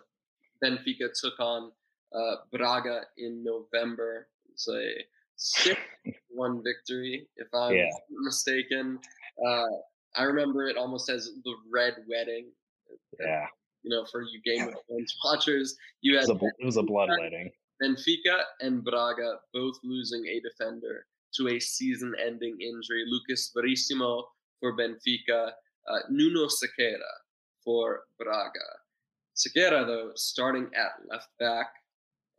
Benfica 0.63 1.10
took 1.19 1.39
on 1.39 1.71
uh, 2.13 2.36
Braga 2.52 3.02
in 3.17 3.43
November. 3.43 4.28
It's 4.52 4.67
a 4.69 5.04
six 5.36 5.80
one 6.30 6.62
victory, 6.63 7.28
if 7.38 7.48
I'm 7.54 7.74
yeah. 7.74 7.89
mistaken. 8.10 9.00
Uh, 9.45 9.65
I 10.15 10.24
remember 10.24 10.67
it 10.67 10.78
almost 10.78 11.10
as 11.10 11.30
the 11.43 11.56
red 11.71 11.95
wedding. 12.10 12.48
Yeah. 13.19 13.48
You 13.84 13.91
know, 13.91 14.06
for 14.12 14.21
you 14.21 14.41
Game 14.45 14.67
of 14.67 14.76
Thrones 14.88 15.15
watchers, 15.26 15.78
you 16.02 16.15
had 16.15 16.28
it 16.28 16.34
was 16.34 16.41
a, 16.41 16.45
it 16.60 16.65
was 16.65 16.78
a 16.78 16.84
bloodletting. 16.84 17.52
Benfica 17.84 18.41
and 18.62 18.84
Braga 18.84 19.36
both 19.54 19.76
losing 19.84 20.26
a 20.26 20.39
defender 20.39 21.06
to 21.36 21.50
a 21.50 21.60
season-ending 21.60 22.58
injury. 22.62 23.04
Lucas 23.08 23.52
Verissimo 23.54 24.24
for 24.62 24.78
Benfica, 24.78 25.52
uh, 25.88 26.00
Nuno 26.10 26.48
Sequeira 26.48 27.00
for 27.63 28.02
Braga. 28.19 28.60
Sequeira, 29.36 29.86
though, 29.86 30.12
starting 30.15 30.69
at 30.76 30.91
left 31.10 31.30
back, 31.39 31.67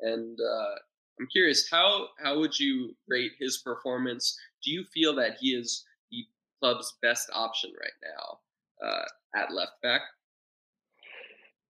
and 0.01 0.39
uh, 0.41 0.75
I'm 1.21 1.27
curious 1.31 1.69
how 1.71 2.09
how 2.23 2.39
would 2.39 2.59
you 2.59 2.95
rate 3.09 3.33
his 3.39 3.59
performance? 3.59 4.39
Do 4.65 4.71
you 4.71 4.85
feel 4.93 5.15
that 5.17 5.37
he 5.41 5.51
is 5.51 5.85
the 6.11 6.25
club's 6.61 6.97
best 7.03 7.29
option 7.33 7.73
right 7.81 8.15
now 8.15 8.89
uh, 8.89 9.41
at 9.41 9.53
left 9.53 9.81
back? 9.83 10.03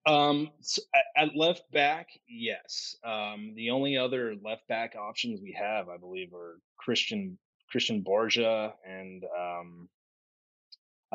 Um, 0.06 0.50
so 0.60 0.82
at 1.16 1.34
left 1.34 1.70
back, 1.72 2.08
yes. 2.28 2.94
Um, 3.04 3.52
the 3.56 3.70
only 3.70 3.96
other 3.96 4.36
left 4.44 4.66
back 4.68 4.94
options 4.96 5.40
we 5.42 5.52
have, 5.58 5.88
I 5.88 5.96
believe, 5.96 6.32
are 6.32 6.60
Cristian 6.80 7.36
Cristian 7.74 8.04
Borja 8.04 8.74
and 8.88 9.24
um, 9.36 9.88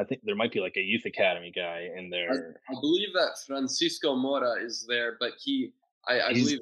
I 0.01 0.03
think 0.03 0.21
there 0.23 0.35
might 0.35 0.51
be 0.51 0.59
like 0.59 0.77
a 0.77 0.81
youth 0.81 1.05
academy 1.05 1.51
guy 1.55 1.89
in 1.95 2.09
there. 2.09 2.55
I, 2.67 2.73
I 2.73 2.81
believe 2.81 3.13
that 3.13 3.37
Francisco 3.45 4.15
Moura 4.15 4.63
is 4.63 4.85
there, 4.89 5.17
but 5.19 5.33
he, 5.39 5.73
I, 6.07 6.21
I 6.21 6.33
believe 6.33 6.59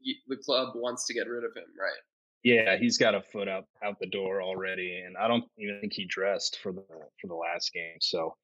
he, 0.00 0.16
the 0.28 0.36
club 0.36 0.74
wants 0.76 1.04
to 1.06 1.14
get 1.14 1.28
rid 1.28 1.44
of 1.44 1.50
him, 1.56 1.64
right? 1.78 2.00
Yeah, 2.44 2.76
he's 2.76 2.96
got 2.96 3.16
a 3.16 3.22
foot 3.22 3.48
out 3.48 3.64
out 3.84 3.98
the 4.00 4.06
door 4.06 4.40
already, 4.40 5.02
and 5.04 5.16
I 5.16 5.26
don't 5.26 5.44
even 5.58 5.80
think 5.80 5.94
he 5.94 6.04
dressed 6.04 6.60
for 6.62 6.72
the 6.72 6.84
for 7.20 7.26
the 7.26 7.34
last 7.34 7.72
game. 7.72 7.96
So, 8.00 8.36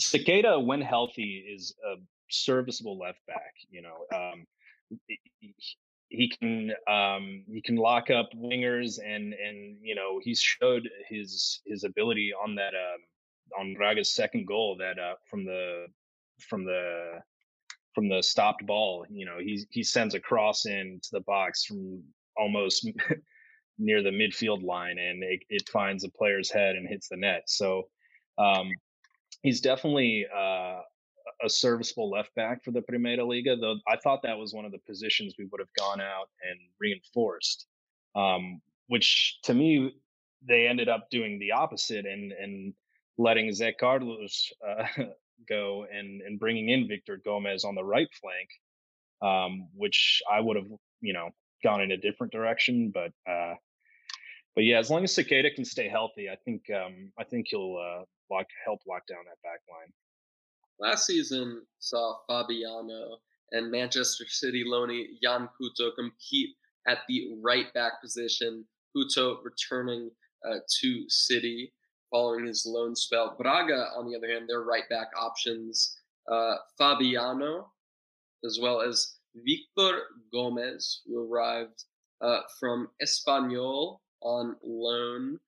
Sequeira, 0.00 0.64
when 0.64 0.80
healthy, 0.80 1.44
is 1.54 1.74
a 1.86 1.96
serviceable 2.30 2.98
left 2.98 3.20
back. 3.26 3.52
You 3.68 3.82
know, 3.82 4.16
um, 4.16 4.46
he, 5.06 5.54
he 6.08 6.28
can 6.40 6.72
um, 6.88 7.44
he 7.52 7.60
can 7.60 7.76
lock 7.76 8.08
up 8.08 8.30
wingers, 8.34 8.98
and 8.98 9.34
and 9.34 9.76
you 9.82 9.94
know 9.94 10.20
he's 10.22 10.40
showed 10.40 10.88
his 11.08 11.60
his 11.66 11.84
ability 11.84 12.32
on 12.32 12.54
that 12.54 12.72
um, 12.74 13.00
on 13.58 13.74
Braga's 13.74 14.14
second 14.14 14.46
goal 14.46 14.76
that 14.78 14.98
uh, 14.98 15.14
from 15.28 15.44
the 15.44 15.86
from 16.48 16.64
the 16.64 17.20
from 17.94 18.08
the 18.08 18.22
stopped 18.22 18.64
ball. 18.66 19.06
You 19.10 19.26
know, 19.26 19.38
he 19.38 19.64
he 19.70 19.82
sends 19.82 20.14
a 20.14 20.20
cross 20.20 20.66
into 20.66 21.08
the 21.12 21.20
box 21.20 21.64
from 21.64 22.02
almost 22.36 22.88
near 23.78 24.02
the 24.02 24.10
midfield 24.10 24.62
line, 24.62 24.98
and 24.98 25.22
it, 25.22 25.40
it 25.48 25.68
finds 25.68 26.04
a 26.04 26.10
player's 26.10 26.50
head 26.50 26.76
and 26.76 26.88
hits 26.88 27.08
the 27.08 27.16
net. 27.16 27.44
So 27.46 27.88
um, 28.38 28.70
he's 29.42 29.60
definitely 29.60 30.26
uh, 30.34 30.80
a 31.42 31.48
serviceable 31.48 32.10
left 32.10 32.34
back 32.34 32.62
for 32.62 32.70
the 32.70 32.82
Primeira 32.82 33.24
Liga. 33.24 33.56
Though 33.56 33.76
I 33.88 33.96
thought 33.96 34.22
that 34.22 34.38
was 34.38 34.54
one 34.54 34.64
of 34.64 34.72
the 34.72 34.80
positions 34.86 35.34
we 35.38 35.46
would 35.46 35.60
have 35.60 35.72
gone 35.78 36.00
out 36.00 36.28
and 36.48 36.58
reinforced, 36.78 37.66
um, 38.14 38.60
which 38.88 39.38
to 39.44 39.54
me 39.54 39.94
they 40.46 40.66
ended 40.66 40.88
up 40.88 41.10
doing 41.10 41.38
the 41.38 41.52
opposite 41.52 42.06
and 42.06 42.32
and 42.32 42.74
letting 43.20 43.48
Zé 43.48 43.72
Carlos 43.78 44.52
uh, 44.66 44.84
go 45.48 45.86
and 45.92 46.22
and 46.22 46.38
bringing 46.38 46.70
in 46.70 46.88
Victor 46.88 47.20
Gomez 47.24 47.64
on 47.64 47.74
the 47.74 47.84
right 47.84 48.08
flank, 48.20 48.48
um, 49.22 49.68
which 49.74 50.22
I 50.30 50.40
would 50.40 50.56
have 50.56 50.70
you 51.00 51.12
know 51.12 51.30
gone 51.62 51.82
in 51.82 51.92
a 51.92 51.96
different 51.96 52.32
direction, 52.32 52.92
but. 52.92 53.12
Uh, 53.30 53.54
but 54.56 54.64
yeah, 54.64 54.80
as 54.80 54.90
long 54.90 55.04
as 55.04 55.14
Sequeira 55.14 55.54
can 55.54 55.64
stay 55.64 55.88
healthy, 55.88 56.28
I 56.28 56.34
think 56.44 56.62
um, 56.74 57.12
I 57.16 57.22
think 57.22 57.46
he'll 57.48 57.76
uh, 57.76 58.04
lock, 58.30 58.46
help 58.64 58.80
lock 58.86 59.06
down 59.06 59.20
that 59.26 59.40
back 59.44 59.60
line. 59.70 59.92
Last 60.80 61.06
season 61.06 61.62
saw 61.78 62.16
Fabiano 62.26 63.18
and 63.52 63.70
Manchester 63.70 64.24
City 64.28 64.64
loanee 64.66 65.06
Yan 65.22 65.48
Couto 65.56 65.94
compete 65.94 66.50
at 66.88 66.98
the 67.08 67.36
right 67.40 67.72
back 67.74 68.02
position. 68.02 68.64
Couto 68.94 69.36
returning 69.44 70.10
uh, 70.44 70.58
to 70.80 71.04
City 71.08 71.72
following 72.10 72.46
his 72.46 72.64
loan 72.66 72.94
spell. 72.96 73.36
Braga, 73.38 73.88
on 73.96 74.10
the 74.10 74.16
other 74.16 74.28
hand, 74.28 74.48
their 74.48 74.62
right 74.62 74.88
back 74.88 75.08
options 75.18 75.96
uh, 76.30 76.56
Fabiano, 76.78 77.70
as 78.44 78.58
well 78.60 78.80
as 78.80 79.14
Victor 79.34 80.02
Gomez, 80.32 81.02
who 81.06 81.32
arrived 81.32 81.84
uh, 82.20 82.40
from 82.58 82.88
Espanyol 83.02 83.98
on 84.22 84.56
loan, 84.62 85.38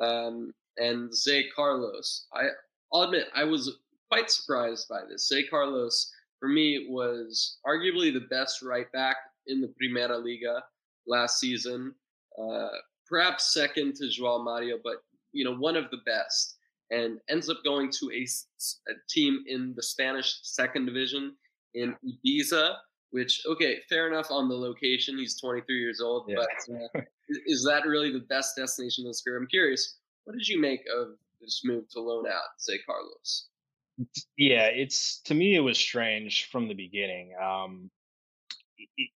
um, 0.00 0.52
and 0.76 1.10
Zé 1.10 1.44
Carlos. 1.54 2.26
I, 2.32 2.48
I'll 2.92 3.02
admit, 3.02 3.26
I 3.34 3.44
was 3.44 3.78
quite 4.10 4.30
surprised 4.30 4.88
by 4.88 5.00
this. 5.08 5.30
Zé 5.32 5.48
Carlos, 5.48 6.10
for 6.38 6.48
me, 6.48 6.86
was 6.88 7.58
arguably 7.66 8.12
the 8.12 8.26
best 8.30 8.62
right 8.62 8.90
back 8.92 9.16
in 9.46 9.60
the 9.60 9.72
Primeira 9.78 10.16
Liga 10.16 10.62
last 11.06 11.40
season. 11.40 11.94
Uh, 12.40 12.68
perhaps 13.08 13.52
second 13.52 13.94
to 13.96 14.04
João 14.04 14.44
Mario, 14.44 14.78
but 14.82 15.02
you 15.32 15.44
know 15.44 15.54
one 15.54 15.76
of 15.76 15.90
the 15.90 15.98
best. 16.06 16.56
And 16.90 17.18
ends 17.28 17.50
up 17.50 17.58
going 17.64 17.90
to 18.00 18.10
a, 18.14 18.26
a 18.90 18.94
team 19.10 19.44
in 19.46 19.74
the 19.76 19.82
Spanish 19.82 20.38
second 20.42 20.86
division 20.86 21.36
in 21.74 21.94
Ibiza, 22.02 22.76
which 23.10 23.42
okay, 23.46 23.80
fair 23.90 24.08
enough 24.08 24.30
on 24.30 24.48
the 24.48 24.54
location. 24.54 25.18
He's 25.18 25.38
23 25.38 25.78
years 25.78 26.00
old, 26.00 26.24
yeah. 26.28 26.36
but 26.36 26.74
uh, 26.74 27.02
is 27.46 27.62
that 27.64 27.86
really 27.86 28.10
the 28.10 28.24
best 28.30 28.56
destination 28.56 29.04
in 29.04 29.08
his 29.08 29.20
career? 29.20 29.38
I'm 29.38 29.46
curious. 29.48 29.98
What 30.24 30.38
did 30.38 30.48
you 30.48 30.62
make 30.62 30.80
of 30.98 31.08
this 31.42 31.60
move 31.62 31.84
to 31.90 32.00
loan 32.00 32.26
out 32.26 32.56
Zé 32.58 32.76
Carlos? 32.86 33.48
yeah 34.36 34.66
it's 34.66 35.20
to 35.24 35.34
me 35.34 35.56
it 35.56 35.60
was 35.60 35.76
strange 35.76 36.48
from 36.52 36.68
the 36.68 36.74
beginning 36.74 37.32
um 37.42 37.90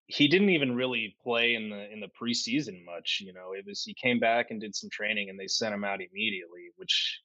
he 0.07 0.29
didn't 0.29 0.51
even 0.51 0.75
really 0.75 1.17
play 1.23 1.55
in 1.55 1.71
the 1.71 1.91
in 1.93 2.01
the 2.01 2.09
preseason 2.21 2.85
much 2.85 3.19
you 3.21 3.33
know 3.33 3.53
it 3.53 3.65
was 3.67 3.83
he 3.83 3.95
came 3.95 4.19
back 4.19 4.51
and 4.51 4.61
did 4.61 4.75
some 4.75 4.91
training 4.91 5.29
and 5.29 5.39
they 5.39 5.47
sent 5.47 5.75
him 5.75 5.85
out 5.85 6.01
immediately 6.01 6.71
which 6.77 7.21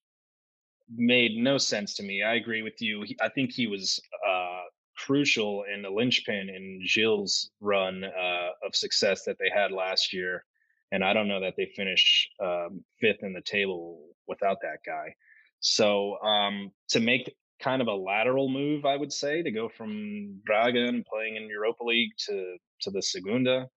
made 0.96 1.38
no 1.38 1.58
sense 1.58 1.96
to 1.96 2.04
me 2.04 2.24
i 2.24 2.36
agree 2.36 2.62
with 2.62 2.82
you 2.82 3.04
he, 3.04 3.18
i 3.22 3.30
think 3.30 3.52
he 3.52 3.68
was 3.68 4.00
uh 4.28 4.62
crucial 4.98 5.64
in 5.72 5.84
the 5.84 5.90
linchpin 5.90 6.50
in 6.50 6.82
Gil's 6.84 7.52
run 7.62 8.04
uh, 8.04 8.50
of 8.66 8.76
success 8.76 9.24
that 9.26 9.38
they 9.38 9.50
had 9.54 9.72
last 9.72 10.12
year 10.12 10.44
and 10.92 11.04
i 11.04 11.14
don't 11.14 11.28
know 11.28 11.40
that 11.40 11.54
they 11.56 11.72
finished 11.76 12.30
um, 12.44 12.84
fifth 13.00 13.22
in 13.22 13.34
the 13.34 13.42
table 13.42 14.08
without 14.28 14.58
that 14.62 14.80
guy. 14.86 15.16
So 15.60 16.18
um, 16.22 16.72
to 16.90 17.00
make 17.00 17.36
kind 17.60 17.82
of 17.82 17.88
a 17.88 17.94
lateral 17.94 18.50
move, 18.50 18.86
I 18.86 18.96
would 18.96 19.12
say, 19.12 19.42
to 19.42 19.52
go 19.52 19.70
from 19.70 20.42
Braga 20.46 20.86
and 20.86 21.06
playing 21.06 21.36
in 21.36 21.48
Europa 21.48 21.84
League 21.84 22.12
to 22.28 22.58
to 22.82 22.92
the 22.92 23.02
Segunda. 23.02 23.70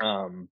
Um, 0.00 0.48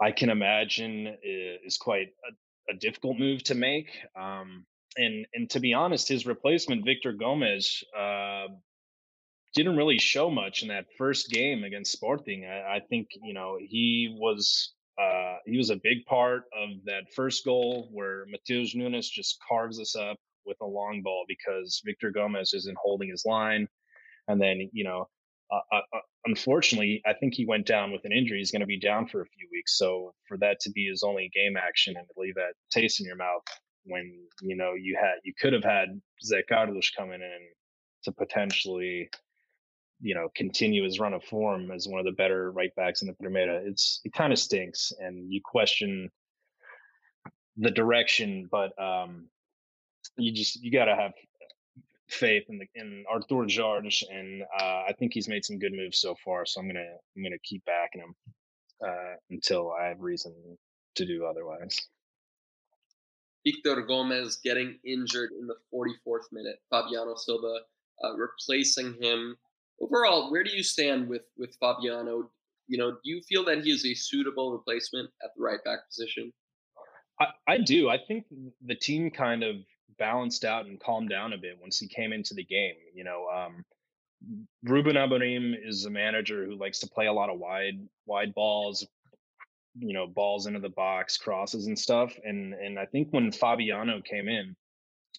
I 0.00 0.12
can 0.12 0.30
imagine 0.30 1.16
is 1.22 1.76
quite 1.76 2.08
a, 2.28 2.72
a 2.72 2.76
difficult 2.76 3.18
move 3.18 3.42
to 3.44 3.54
make. 3.54 3.90
Um, 4.16 4.66
and 4.96 5.26
and 5.34 5.50
to 5.50 5.60
be 5.60 5.74
honest, 5.74 6.08
his 6.08 6.26
replacement 6.26 6.84
Victor 6.84 7.12
Gomez 7.12 7.82
uh, 7.96 8.46
didn't 9.54 9.76
really 9.76 9.98
show 9.98 10.30
much 10.30 10.62
in 10.62 10.68
that 10.68 10.86
first 10.96 11.30
game 11.30 11.64
against 11.64 11.92
Sporting. 11.92 12.44
I, 12.44 12.76
I 12.76 12.80
think 12.88 13.08
you 13.22 13.34
know 13.34 13.58
he 13.60 14.16
was 14.18 14.72
uh, 15.00 15.36
he 15.46 15.56
was 15.56 15.70
a 15.70 15.76
big 15.76 16.04
part 16.06 16.44
of 16.56 16.70
that 16.86 17.12
first 17.14 17.44
goal 17.44 17.88
where 17.92 18.26
Matheus 18.26 18.74
Nunes 18.74 19.08
just 19.08 19.38
carves 19.46 19.78
us 19.80 19.94
up 19.94 20.18
with 20.48 20.60
a 20.60 20.66
long 20.66 21.02
ball 21.02 21.24
because 21.28 21.82
Victor 21.84 22.10
Gomez 22.10 22.54
isn't 22.54 22.76
holding 22.82 23.10
his 23.10 23.24
line. 23.24 23.68
And 24.26 24.40
then, 24.40 24.68
you 24.72 24.84
know, 24.84 25.08
uh, 25.50 25.60
uh, 25.72 25.80
uh, 25.94 26.00
unfortunately, 26.26 27.00
I 27.06 27.12
think 27.14 27.34
he 27.34 27.46
went 27.46 27.66
down 27.66 27.92
with 27.92 28.04
an 28.04 28.12
injury. 28.12 28.38
He's 28.38 28.50
going 28.50 28.60
to 28.60 28.66
be 28.66 28.80
down 28.80 29.06
for 29.06 29.22
a 29.22 29.26
few 29.26 29.48
weeks. 29.52 29.78
So 29.78 30.12
for 30.26 30.36
that 30.38 30.60
to 30.60 30.70
be 30.70 30.88
his 30.88 31.02
only 31.02 31.30
game 31.34 31.56
action 31.56 31.94
and 31.96 32.06
to 32.06 32.20
leave 32.20 32.34
that 32.34 32.54
taste 32.70 33.00
in 33.00 33.06
your 33.06 33.16
mouth 33.16 33.42
when 33.88 34.12
you 34.42 34.56
know 34.56 34.74
you 34.74 34.96
had 35.00 35.14
you 35.24 35.32
could 35.40 35.52
have 35.52 35.64
had 35.64 36.00
Zé 36.24 36.42
Carlos 36.48 36.90
coming 36.96 37.20
in 37.20 37.38
to 38.04 38.12
potentially 38.12 39.08
you 40.00 40.14
know 40.14 40.28
continue 40.36 40.84
his 40.84 41.00
run 41.00 41.14
of 41.14 41.24
form 41.24 41.70
as 41.70 41.88
one 41.88 41.98
of 41.98 42.06
the 42.06 42.12
better 42.12 42.52
right 42.52 42.74
backs 42.76 43.02
in 43.02 43.08
the 43.08 43.14
Primeira. 43.14 43.60
It's 43.64 44.00
it 44.04 44.12
kind 44.12 44.32
of 44.32 44.38
stinks, 44.38 44.92
and 45.00 45.32
you 45.32 45.40
question 45.44 46.10
the 47.56 47.70
direction. 47.70 48.48
But 48.50 48.80
um, 48.80 49.26
you 50.18 50.32
just 50.32 50.62
you 50.62 50.70
got 50.70 50.86
to 50.86 50.96
have 50.96 51.12
faith 52.08 52.44
in 52.48 52.58
the 52.58 52.66
in 52.74 53.04
Artur 53.10 53.46
Jorge, 53.48 53.90
and 54.10 54.42
uh, 54.60 54.82
I 54.88 54.94
think 54.98 55.12
he's 55.14 55.28
made 55.28 55.44
some 55.44 55.58
good 55.58 55.72
moves 55.72 55.98
so 55.98 56.14
far. 56.24 56.44
So 56.46 56.60
I'm 56.60 56.66
gonna 56.66 56.96
I'm 57.16 57.22
gonna 57.22 57.36
keep 57.44 57.64
backing 57.64 58.02
him 58.02 58.14
uh, 58.84 59.14
until 59.30 59.72
I 59.72 59.86
have 59.86 60.00
reason 60.00 60.34
to 60.96 61.06
do 61.06 61.24
otherwise. 61.24 61.78
Victor 63.46 63.80
Gomez 63.82 64.38
getting 64.42 64.78
injured 64.84 65.30
in 65.38 65.46
the 65.46 65.54
44th 65.72 66.26
minute. 66.32 66.56
Fabiano 66.70 67.14
Silva 67.16 67.60
uh, 68.04 68.14
replacing 68.16 68.94
him. 69.00 69.36
Overall, 69.80 70.30
where 70.30 70.42
do 70.42 70.50
you 70.50 70.62
stand 70.62 71.08
with 71.08 71.22
with 71.36 71.56
Fabiano? 71.60 72.30
You 72.66 72.78
know, 72.78 72.90
do 72.92 72.98
you 73.04 73.22
feel 73.22 73.44
that 73.44 73.64
he 73.64 73.70
is 73.70 73.86
a 73.86 73.94
suitable 73.94 74.52
replacement 74.52 75.08
at 75.22 75.30
the 75.36 75.42
right 75.42 75.62
back 75.64 75.88
position? 75.88 76.32
I, 77.20 77.26
I 77.46 77.58
do. 77.58 77.88
I 77.88 77.98
think 78.06 78.26
the 78.64 78.74
team 78.74 79.10
kind 79.10 79.42
of 79.42 79.56
balanced 79.98 80.44
out 80.44 80.66
and 80.66 80.80
calmed 80.80 81.10
down 81.10 81.32
a 81.32 81.38
bit 81.38 81.58
once 81.60 81.78
he 81.78 81.88
came 81.88 82.12
into 82.12 82.34
the 82.34 82.44
game. 82.44 82.74
You 82.94 83.04
know, 83.04 83.26
um, 83.28 83.64
Ruben 84.64 84.96
Amorim 84.96 85.54
is 85.62 85.84
a 85.84 85.90
manager 85.90 86.44
who 86.44 86.56
likes 86.56 86.80
to 86.80 86.88
play 86.88 87.06
a 87.06 87.12
lot 87.12 87.30
of 87.30 87.38
wide 87.38 87.78
wide 88.06 88.34
balls, 88.34 88.86
you 89.78 89.92
know, 89.92 90.06
balls 90.06 90.46
into 90.46 90.60
the 90.60 90.68
box, 90.68 91.16
crosses 91.16 91.66
and 91.66 91.78
stuff. 91.78 92.12
And 92.24 92.54
and 92.54 92.78
I 92.78 92.86
think 92.86 93.08
when 93.10 93.32
Fabiano 93.32 94.00
came 94.00 94.28
in, 94.28 94.56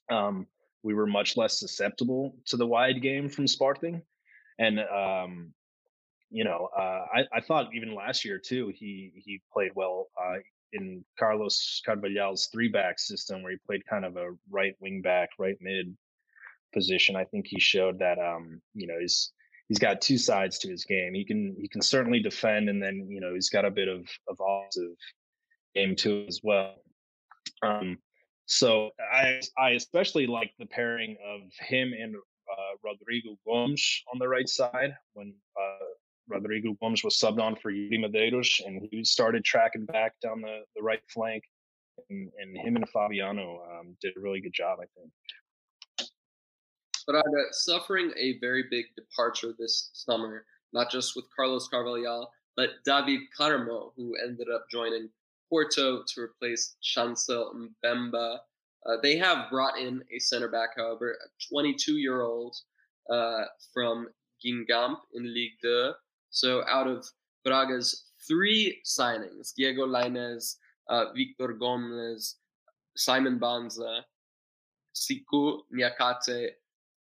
um, 0.10 0.48
we 0.84 0.94
were 0.94 1.08
much 1.08 1.38
less 1.38 1.60
susceptible 1.60 2.36
to 2.46 2.58
the 2.58 2.68
wide 2.68 3.02
game 3.02 3.30
from 3.30 3.48
Sporting, 3.48 4.02
and 4.58 4.80
um, 4.80 5.54
you 6.30 6.44
know, 6.44 6.70
uh, 6.78 7.06
I, 7.14 7.24
I 7.34 7.42
thought 7.42 7.74
even 7.74 7.96
last 7.96 8.24
year 8.26 8.40
too, 8.40 8.72
he 8.76 9.12
he 9.16 9.42
played 9.52 9.72
well 9.76 10.08
uh, 10.22 10.38
in 10.74 11.04
Carlos 11.18 11.82
Carvalhal's 11.86 12.50
three 12.52 12.70
back 12.70 13.00
system, 13.00 13.44
where 13.44 13.52
he 13.52 13.58
played 13.66 13.86
kind 13.90 14.06
of 14.06 14.18
a 14.18 14.32
right 14.50 14.76
wing 14.80 15.02
back, 15.02 15.30
right 15.38 15.58
mid 15.62 15.96
position. 16.74 17.16
I 17.16 17.26
think 17.26 17.48
he 17.48 17.60
showed 17.60 18.00
that 18.00 18.20
um, 18.20 18.62
you 18.74 18.88
know 18.88 19.00
he's 19.00 19.32
he's 19.68 19.80
got 19.80 20.02
two 20.02 20.18
sides 20.18 20.60
to 20.60 20.70
his 20.70 20.84
game. 20.84 21.14
He 21.14 21.26
can 21.26 21.56
he 21.60 21.68
can 21.68 21.82
certainly 21.82 22.20
defend, 22.20 22.70
and 22.70 22.82
then 22.82 23.08
you 23.10 23.22
know 23.22 23.34
he's 23.34 23.50
got 23.50 23.66
a 23.66 23.72
bit 23.72 23.88
of 23.88 24.08
of 24.28 24.38
offensive 24.40 24.98
game 25.76 25.96
too 25.96 26.26
as 26.28 26.42
well. 26.44 26.76
Um, 27.62 27.98
so 28.46 28.92
I 29.00 29.42
I 29.58 29.72
especially 29.72 30.28
like 30.28 30.52
the 30.60 30.66
pairing 30.66 31.18
of 31.26 31.42
him 31.60 31.94
and 31.94 32.16
uh, 32.16 32.76
Rodrigo 32.84 33.38
Gomes 33.46 34.04
on 34.12 34.20
the 34.20 34.28
right 34.28 34.50
side 34.50 34.96
when 35.14 35.34
uh, 35.56 35.86
Rodrigo 36.30 36.76
Gomes 36.82 37.04
was 37.04 37.18
subbed 37.18 37.42
on 37.42 37.56
for 37.56 37.72
Iuri 37.72 38.00
Medeiros, 38.00 38.66
and 38.66 38.88
he 38.92 39.04
started 39.04 39.44
tracking 39.44 39.86
back 39.86 40.20
down 40.22 40.42
the, 40.42 40.62
the 40.76 40.82
right 40.82 41.02
flank. 41.08 41.44
And, 42.10 42.32
and 42.40 42.58
him 42.58 42.76
and 42.76 42.88
Fabiano 42.90 43.62
um, 43.72 43.98
did 44.02 44.16
a 44.16 44.20
really 44.20 44.40
good 44.40 44.54
job, 44.54 44.80
I 44.82 44.86
think. 44.98 46.10
Braga 47.06 47.52
suffering 47.52 48.12
a 48.18 48.38
very 48.40 48.66
big 48.70 48.86
departure 48.96 49.54
this 49.58 49.90
summer, 49.94 50.46
not 50.74 50.92
just 50.92 51.16
with 51.16 51.26
Carlos 51.36 51.68
Carvalhal, 51.68 52.28
but 52.56 52.70
David 52.86 53.22
Carmo, 53.38 53.92
who 53.96 54.16
ended 54.24 54.48
up 54.54 54.66
joining 54.72 55.10
Porto 55.50 56.04
to 56.08 56.22
replace 56.22 56.76
Chancel 56.82 57.68
Mbemba. 57.84 58.38
Uh, 58.86 58.98
they 59.02 59.18
have 59.18 59.50
brought 59.50 59.78
in 59.80 60.04
a 60.16 60.20
center 60.20 60.48
back, 60.48 60.70
however, 60.78 61.18
a 61.24 61.54
22 61.54 61.98
year 61.98 62.22
old 62.22 62.56
uh, 63.10 63.46
from 63.74 64.08
Guingamp 64.46 64.98
in 65.14 65.34
Ligue 65.34 65.54
2, 65.62 65.92
so 66.30 66.64
out 66.68 66.88
of 66.88 67.06
Braga's 67.44 68.06
three 68.28 68.82
signings, 68.86 69.54
Diego 69.56 69.86
Lainez, 69.86 70.56
uh, 70.90 71.06
Victor 71.16 71.54
Gomez, 71.54 72.36
Simon 72.96 73.40
Banza, 73.40 74.02
Sikou 74.96 75.60
Niakaté, 75.74 76.50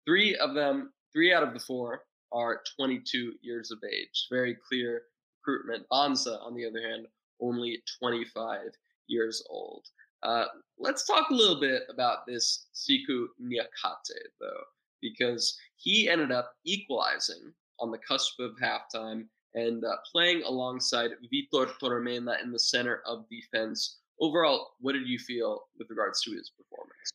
three 0.06 0.36
of 0.36 0.54
them, 0.54 0.92
three 1.12 1.32
out 1.32 1.42
of 1.42 1.54
the 1.54 1.60
four 1.60 2.02
are 2.32 2.62
22 2.76 3.34
years 3.42 3.70
of 3.70 3.78
age. 3.90 4.26
Very 4.30 4.56
clear 4.68 5.02
recruitment. 5.48 5.86
Banza, 5.90 6.40
on 6.44 6.54
the 6.54 6.66
other 6.66 6.80
hand, 6.80 7.06
only 7.40 7.82
25 7.98 8.60
years 9.06 9.42
old. 9.48 9.86
Uh, 10.22 10.46
let's 10.78 11.06
talk 11.06 11.30
a 11.30 11.34
little 11.34 11.60
bit 11.60 11.82
about 11.90 12.26
this 12.26 12.66
Sikou 12.74 13.26
Niakaté, 13.40 14.18
though, 14.40 14.64
because 15.00 15.56
he 15.76 16.08
ended 16.08 16.32
up 16.32 16.52
equalizing 16.64 17.52
on 17.80 17.90
the 17.90 17.98
cusp 17.98 18.38
of 18.40 18.52
halftime 18.62 19.24
and 19.54 19.84
uh, 19.84 19.96
playing 20.10 20.42
alongside 20.42 21.10
Vitor 21.32 21.70
Tormena 21.80 22.42
in 22.42 22.52
the 22.52 22.58
center 22.58 23.02
of 23.06 23.24
defense. 23.30 23.98
Overall, 24.20 24.74
what 24.80 24.92
did 24.92 25.08
you 25.08 25.18
feel 25.18 25.62
with 25.78 25.88
regards 25.90 26.22
to 26.22 26.32
his 26.32 26.50
performance? 26.50 27.10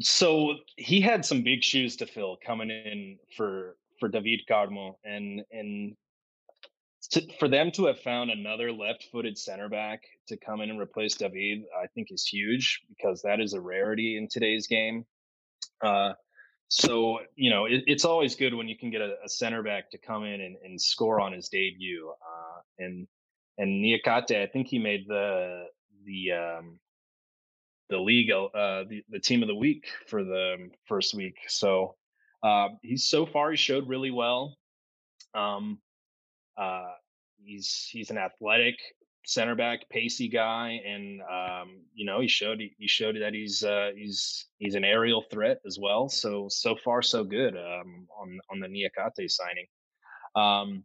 So 0.00 0.54
he 0.76 1.00
had 1.00 1.24
some 1.24 1.42
big 1.42 1.62
shoes 1.62 1.96
to 1.96 2.06
fill 2.06 2.36
coming 2.44 2.70
in 2.70 3.18
for 3.36 3.76
for 3.98 4.08
David 4.08 4.42
Carmo, 4.48 4.94
and 5.04 5.42
and 5.50 5.96
to, 7.10 7.22
for 7.38 7.48
them 7.48 7.70
to 7.72 7.86
have 7.86 8.00
found 8.00 8.30
another 8.30 8.72
left-footed 8.72 9.38
center 9.38 9.68
back 9.68 10.02
to 10.28 10.36
come 10.36 10.60
in 10.60 10.70
and 10.70 10.80
replace 10.80 11.14
David, 11.14 11.64
I 11.76 11.86
think 11.94 12.08
is 12.10 12.26
huge 12.26 12.82
because 12.88 13.22
that 13.22 13.40
is 13.40 13.54
a 13.54 13.60
rarity 13.60 14.18
in 14.18 14.28
today's 14.28 14.66
game. 14.66 15.04
Uh, 15.82 16.12
so 16.68 17.18
you 17.36 17.50
know 17.50 17.66
it, 17.66 17.84
it's 17.86 18.04
always 18.04 18.34
good 18.34 18.54
when 18.54 18.68
you 18.68 18.76
can 18.76 18.90
get 18.90 19.00
a, 19.00 19.14
a, 19.24 19.28
center 19.28 19.62
back 19.62 19.90
to 19.90 19.98
come 19.98 20.24
in 20.24 20.40
and, 20.40 20.56
and 20.64 20.80
score 20.80 21.20
on 21.20 21.32
his 21.32 21.48
debut. 21.48 22.10
Uh, 22.10 22.60
and 22.84 23.06
and 23.58 23.84
Niakaté, 23.84 24.42
I 24.42 24.46
think 24.46 24.66
he 24.66 24.78
made 24.78 25.06
the 25.06 25.66
the 26.04 26.32
um, 26.32 26.78
the 27.88 27.98
league 27.98 28.30
uh, 28.30 28.84
the 28.88 29.02
the 29.10 29.20
team 29.20 29.42
of 29.42 29.48
the 29.48 29.54
week 29.54 29.86
for 30.08 30.24
the 30.24 30.70
first 30.86 31.14
week. 31.14 31.36
So 31.48 31.94
uh, 32.42 32.68
he's 32.82 33.08
so 33.08 33.26
far 33.26 33.50
he 33.50 33.56
showed 33.56 33.88
really 33.88 34.10
well. 34.10 34.56
Um, 35.34 35.78
uh, 36.56 36.92
he's 37.44 37.88
he's 37.90 38.10
an 38.10 38.18
athletic 38.18 38.76
center 39.26 39.56
back, 39.56 39.88
pacey 39.90 40.28
guy, 40.28 40.80
and 40.86 41.20
um, 41.22 41.80
you 41.94 42.06
know 42.06 42.20
he 42.20 42.28
showed 42.28 42.60
he 42.60 42.88
showed 42.88 43.16
that 43.20 43.34
he's 43.34 43.62
uh, 43.62 43.90
he's 43.94 44.46
he's 44.58 44.74
an 44.74 44.84
aerial 44.84 45.24
threat 45.30 45.58
as 45.66 45.78
well. 45.80 46.08
So 46.08 46.46
so 46.48 46.76
far 46.76 47.02
so 47.02 47.24
good 47.24 47.54
um, 47.56 48.06
on 48.18 48.38
on 48.50 48.60
the 48.60 48.68
Niakaté 48.68 49.30
signing. 49.30 49.66
Um, 50.34 50.84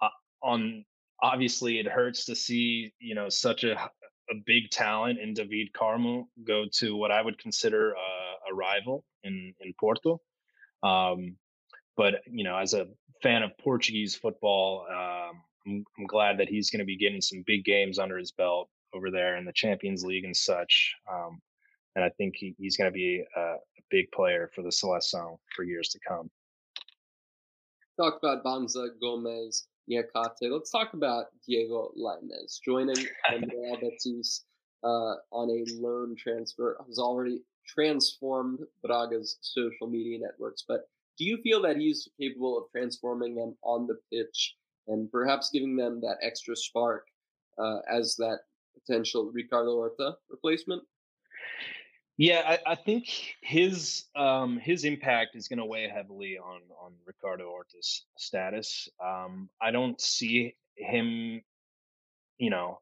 uh, 0.00 0.08
on 0.42 0.84
obviously 1.22 1.78
it 1.78 1.86
hurts 1.86 2.26
to 2.26 2.36
see 2.36 2.92
you 3.00 3.14
know 3.14 3.28
such 3.28 3.64
a 3.64 3.90
a 4.30 4.34
big 4.46 4.70
talent 4.70 5.18
in 5.18 5.34
David 5.34 5.72
Carmo 5.72 6.24
go 6.44 6.66
to 6.74 6.96
what 6.96 7.10
I 7.10 7.20
would 7.20 7.38
consider 7.38 7.92
a, 7.92 8.52
a 8.52 8.54
rival 8.54 9.04
in 9.24 9.54
in 9.60 9.74
Porto. 9.80 10.20
Um, 10.82 11.36
but 11.96 12.16
you 12.26 12.44
know, 12.44 12.56
as 12.56 12.74
a 12.74 12.88
fan 13.22 13.42
of 13.42 13.56
Portuguese 13.58 14.14
football, 14.14 14.86
um, 14.90 15.42
I'm, 15.66 15.84
I'm 15.98 16.06
glad 16.06 16.38
that 16.38 16.48
he's 16.48 16.70
going 16.70 16.80
to 16.80 16.84
be 16.84 16.96
getting 16.96 17.20
some 17.20 17.44
big 17.46 17.64
games 17.64 17.98
under 17.98 18.18
his 18.18 18.32
belt 18.32 18.68
over 18.94 19.10
there 19.10 19.36
in 19.36 19.44
the 19.44 19.52
Champions 19.52 20.04
League 20.04 20.24
and 20.24 20.36
such. 20.36 20.94
Um, 21.10 21.40
and 21.94 22.04
I 22.04 22.10
think 22.10 22.34
he, 22.36 22.54
he's 22.58 22.76
going 22.76 22.90
to 22.90 22.94
be 22.94 23.24
a, 23.36 23.40
a, 23.40 23.56
big 23.90 24.10
player 24.12 24.50
for 24.54 24.62
the 24.62 24.70
Seleção 24.70 25.36
for 25.54 25.64
years 25.64 25.90
to 25.90 25.98
come. 26.06 26.30
Talk 28.00 28.18
about 28.22 28.42
Banza 28.42 28.88
Gomez, 29.00 29.66
Niakaté. 29.90 30.50
Let's 30.50 30.70
talk 30.70 30.94
about 30.94 31.26
Diego 31.46 31.92
Lainez 31.98 32.58
joining 32.64 32.96
Real 33.30 33.76
Betis 33.78 34.44
uh, 34.82 35.14
on 35.30 35.50
a 35.50 35.64
loan 35.78 36.16
transfer. 36.16 36.78
Has 36.88 36.98
already 36.98 37.42
transformed 37.66 38.60
Braga's 38.82 39.36
social 39.42 39.88
media 39.88 40.18
networks, 40.18 40.64
but 40.66 40.88
do 41.18 41.26
you 41.26 41.36
feel 41.42 41.60
that 41.62 41.76
he's 41.76 42.08
capable 42.18 42.56
of 42.56 42.64
transforming 42.72 43.34
them 43.34 43.54
on 43.62 43.86
the 43.86 43.98
pitch 44.10 44.56
and 44.88 45.10
perhaps 45.10 45.50
giving 45.52 45.76
them 45.76 46.00
that 46.00 46.16
extra 46.22 46.56
spark 46.56 47.06
uh, 47.58 47.78
as 47.90 48.16
that 48.16 48.40
potential 48.74 49.30
Ricardo 49.32 49.72
Horta 49.72 50.16
replacement? 50.28 50.82
Yeah, 52.18 52.42
I, 52.46 52.72
I 52.72 52.74
think 52.74 53.08
his 53.40 54.04
um, 54.14 54.58
his 54.58 54.84
impact 54.84 55.34
is 55.34 55.48
going 55.48 55.58
to 55.58 55.64
weigh 55.64 55.88
heavily 55.88 56.38
on 56.38 56.60
on 56.80 56.92
Ricardo 57.06 57.48
Horta's 57.48 58.04
status. 58.16 58.88
Um, 59.02 59.48
I 59.60 59.70
don't 59.70 60.00
see 60.00 60.54
him, 60.76 61.42
you 62.38 62.50
know, 62.50 62.80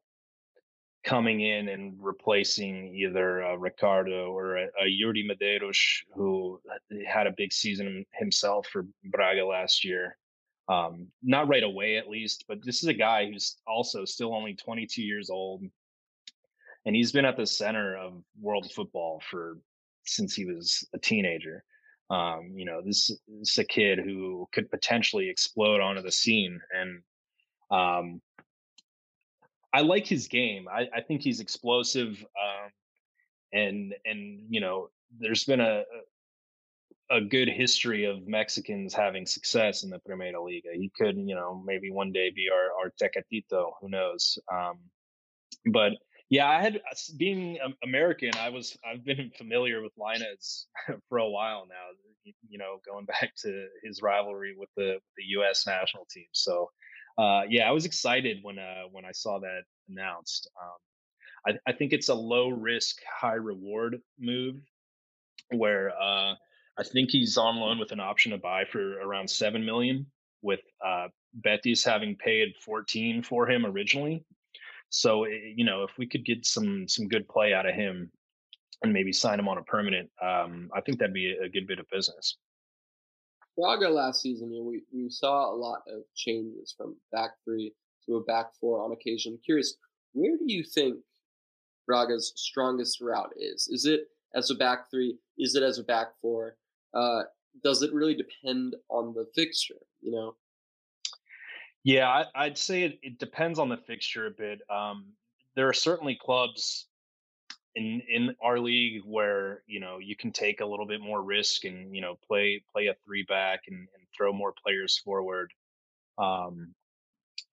coming 1.03 1.41
in 1.41 1.69
and 1.69 1.95
replacing 1.99 2.93
either 2.93 3.43
uh, 3.43 3.55
Ricardo 3.55 4.31
or 4.31 4.57
a, 4.57 4.65
a 4.65 4.85
Iuri 4.85 5.23
Medeiros, 5.25 5.79
who 6.13 6.59
had 7.07 7.25
a 7.25 7.33
big 7.35 7.53
season 7.53 8.05
himself 8.13 8.67
for 8.67 8.85
Braga 9.05 9.45
last 9.45 9.83
year. 9.83 10.17
Um, 10.71 11.07
not 11.21 11.49
right 11.49 11.63
away, 11.63 11.97
at 11.97 12.07
least, 12.07 12.45
but 12.47 12.63
this 12.63 12.81
is 12.81 12.87
a 12.87 12.93
guy 12.93 13.25
who's 13.25 13.57
also 13.67 14.05
still 14.05 14.33
only 14.33 14.53
22 14.53 15.01
years 15.01 15.29
old, 15.29 15.63
and 16.85 16.95
he's 16.95 17.11
been 17.11 17.25
at 17.25 17.35
the 17.35 17.45
center 17.45 17.97
of 17.97 18.23
world 18.39 18.71
football 18.71 19.21
for 19.29 19.57
since 20.05 20.33
he 20.33 20.45
was 20.45 20.87
a 20.93 20.97
teenager. 20.97 21.65
Um, 22.09 22.53
you 22.55 22.63
know, 22.63 22.81
this, 22.81 23.07
this, 23.27 23.51
is 23.51 23.57
a 23.57 23.65
kid 23.65 23.99
who 23.99 24.47
could 24.53 24.71
potentially 24.71 25.29
explode 25.29 25.81
onto 25.81 26.01
the 26.01 26.11
scene, 26.11 26.61
and 26.73 27.01
um, 27.69 28.21
I 29.73 29.81
like 29.81 30.07
his 30.07 30.29
game. 30.29 30.67
I, 30.71 30.87
I 30.95 31.01
think 31.01 31.21
he's 31.21 31.41
explosive, 31.41 32.23
um, 32.41 32.71
and 33.51 33.93
and 34.05 34.45
you 34.49 34.61
know, 34.61 34.89
there's 35.19 35.43
been 35.43 35.59
a, 35.59 35.83
a 37.11 37.21
good 37.21 37.49
history 37.49 38.05
of 38.05 38.27
Mexicans 38.27 38.93
having 38.93 39.25
success 39.25 39.83
in 39.83 39.89
the 39.89 39.99
Primeira 39.99 40.41
Liga. 40.41 40.69
He 40.73 40.89
could, 40.97 41.17
you 41.17 41.35
know, 41.35 41.61
maybe 41.65 41.91
one 41.91 42.11
day 42.11 42.31
be 42.33 42.47
our, 42.49 42.71
our 42.81 42.91
Tecatito, 42.91 43.71
who 43.81 43.89
knows? 43.89 44.39
Um, 44.51 44.79
but 45.65 45.93
yeah, 46.29 46.49
I 46.49 46.61
had 46.61 46.81
being 47.17 47.59
American, 47.83 48.31
I 48.39 48.49
was 48.49 48.77
I've 48.89 49.03
been 49.03 49.31
familiar 49.37 49.81
with 49.81 49.91
Lainez 49.99 50.65
for 51.09 51.17
a 51.17 51.29
while 51.29 51.67
now. 51.67 52.33
You 52.47 52.57
know, 52.57 52.79
going 52.85 53.05
back 53.21 53.33
to 53.43 53.67
his 53.83 54.01
rivalry 54.01 54.55
with 54.57 54.69
the 54.77 54.99
the 55.17 55.23
U.S. 55.37 55.67
national 55.67 56.07
team. 56.09 56.27
So, 56.31 56.71
uh, 57.17 57.41
yeah, 57.49 57.67
I 57.67 57.71
was 57.71 57.85
excited 57.85 58.37
when 58.43 58.57
uh, 58.59 58.83
when 58.91 59.03
I 59.03 59.11
saw 59.11 59.39
that 59.39 59.63
announced. 59.89 60.49
Um, 60.63 61.57
I, 61.65 61.71
I 61.71 61.73
think 61.73 61.91
it's 61.91 62.07
a 62.07 62.15
low 62.15 62.47
risk, 62.47 62.97
high 63.19 63.33
reward 63.33 63.99
move 64.17 64.55
where 65.49 65.91
uh, 66.01 66.35
I 66.79 66.83
think 66.83 67.09
he's 67.11 67.37
on 67.37 67.57
loan 67.57 67.79
with 67.79 67.91
an 67.91 67.99
option 67.99 68.31
to 68.31 68.37
buy 68.37 68.65
for 68.65 68.99
around 69.01 69.29
seven 69.29 69.65
million, 69.65 70.05
with 70.41 70.61
uh, 70.85 71.07
Betis 71.33 71.83
having 71.83 72.15
paid 72.15 72.53
14 72.63 73.23
for 73.23 73.49
him 73.49 73.65
originally. 73.65 74.25
So 74.89 75.25
eh, 75.25 75.53
you 75.55 75.65
know, 75.65 75.83
if 75.83 75.91
we 75.97 76.07
could 76.07 76.25
get 76.25 76.45
some 76.45 76.87
some 76.87 77.07
good 77.07 77.27
play 77.27 77.53
out 77.53 77.67
of 77.67 77.75
him, 77.75 78.11
and 78.81 78.93
maybe 78.93 79.13
sign 79.13 79.39
him 79.39 79.47
on 79.47 79.57
a 79.57 79.63
permanent. 79.63 80.09
Um, 80.21 80.69
I 80.75 80.81
think 80.81 80.99
that'd 80.99 81.13
be 81.13 81.31
a 81.31 81.49
good 81.49 81.67
bit 81.67 81.79
of 81.79 81.85
business. 81.91 82.37
Braga 83.57 83.89
last 83.89 84.21
season, 84.21 84.51
you 84.51 84.59
know, 84.59 84.65
we, 84.65 84.81
we 84.93 85.09
saw 85.09 85.53
a 85.53 85.55
lot 85.55 85.81
of 85.87 86.01
changes 86.15 86.73
from 86.75 86.95
back 87.11 87.31
three 87.43 87.73
to 88.05 88.15
a 88.15 88.23
back 88.23 88.47
four 88.59 88.83
on 88.83 88.91
occasion. 88.91 89.33
I'm 89.33 89.39
curious, 89.45 89.75
where 90.13 90.37
do 90.37 90.45
you 90.47 90.63
think 90.63 90.97
Braga's 91.85 92.33
strongest 92.35 93.01
route 93.01 93.33
is? 93.37 93.67
Is 93.69 93.85
it 93.85 94.07
as 94.33 94.49
a 94.49 94.55
back 94.55 94.89
three? 94.89 95.17
Is 95.37 95.55
it 95.55 95.63
as 95.63 95.77
a 95.77 95.83
back 95.83 96.07
four? 96.21 96.55
Uh, 96.93 97.23
does 97.63 97.81
it 97.81 97.93
really 97.93 98.15
depend 98.15 98.75
on 98.89 99.13
the 99.13 99.27
fixture? 99.35 99.75
You 100.01 100.11
know. 100.11 100.35
Yeah, 101.83 102.25
I, 102.35 102.47
would 102.47 102.57
say 102.57 102.83
it, 102.83 102.99
it, 103.01 103.17
depends 103.17 103.57
on 103.57 103.67
the 103.67 103.77
fixture 103.77 104.27
a 104.27 104.31
bit. 104.31 104.61
Um, 104.69 105.05
there 105.55 105.67
are 105.67 105.73
certainly 105.73 106.15
clubs 106.19 106.87
in 107.75 108.01
in 108.07 108.35
our 108.43 108.59
league 108.59 109.01
where 109.05 109.63
you 109.65 109.79
know 109.79 109.97
you 109.97 110.15
can 110.15 110.31
take 110.31 110.61
a 110.61 110.65
little 110.65 110.85
bit 110.85 111.01
more 111.01 111.23
risk 111.23 111.63
and 111.63 111.95
you 111.95 112.01
know 112.01 112.19
play 112.27 112.61
play 112.71 112.87
a 112.87 112.95
three 113.05 113.23
back 113.23 113.61
and, 113.67 113.77
and 113.77 114.03
throw 114.15 114.31
more 114.31 114.53
players 114.63 114.99
forward. 114.99 115.51
Um, 116.17 116.75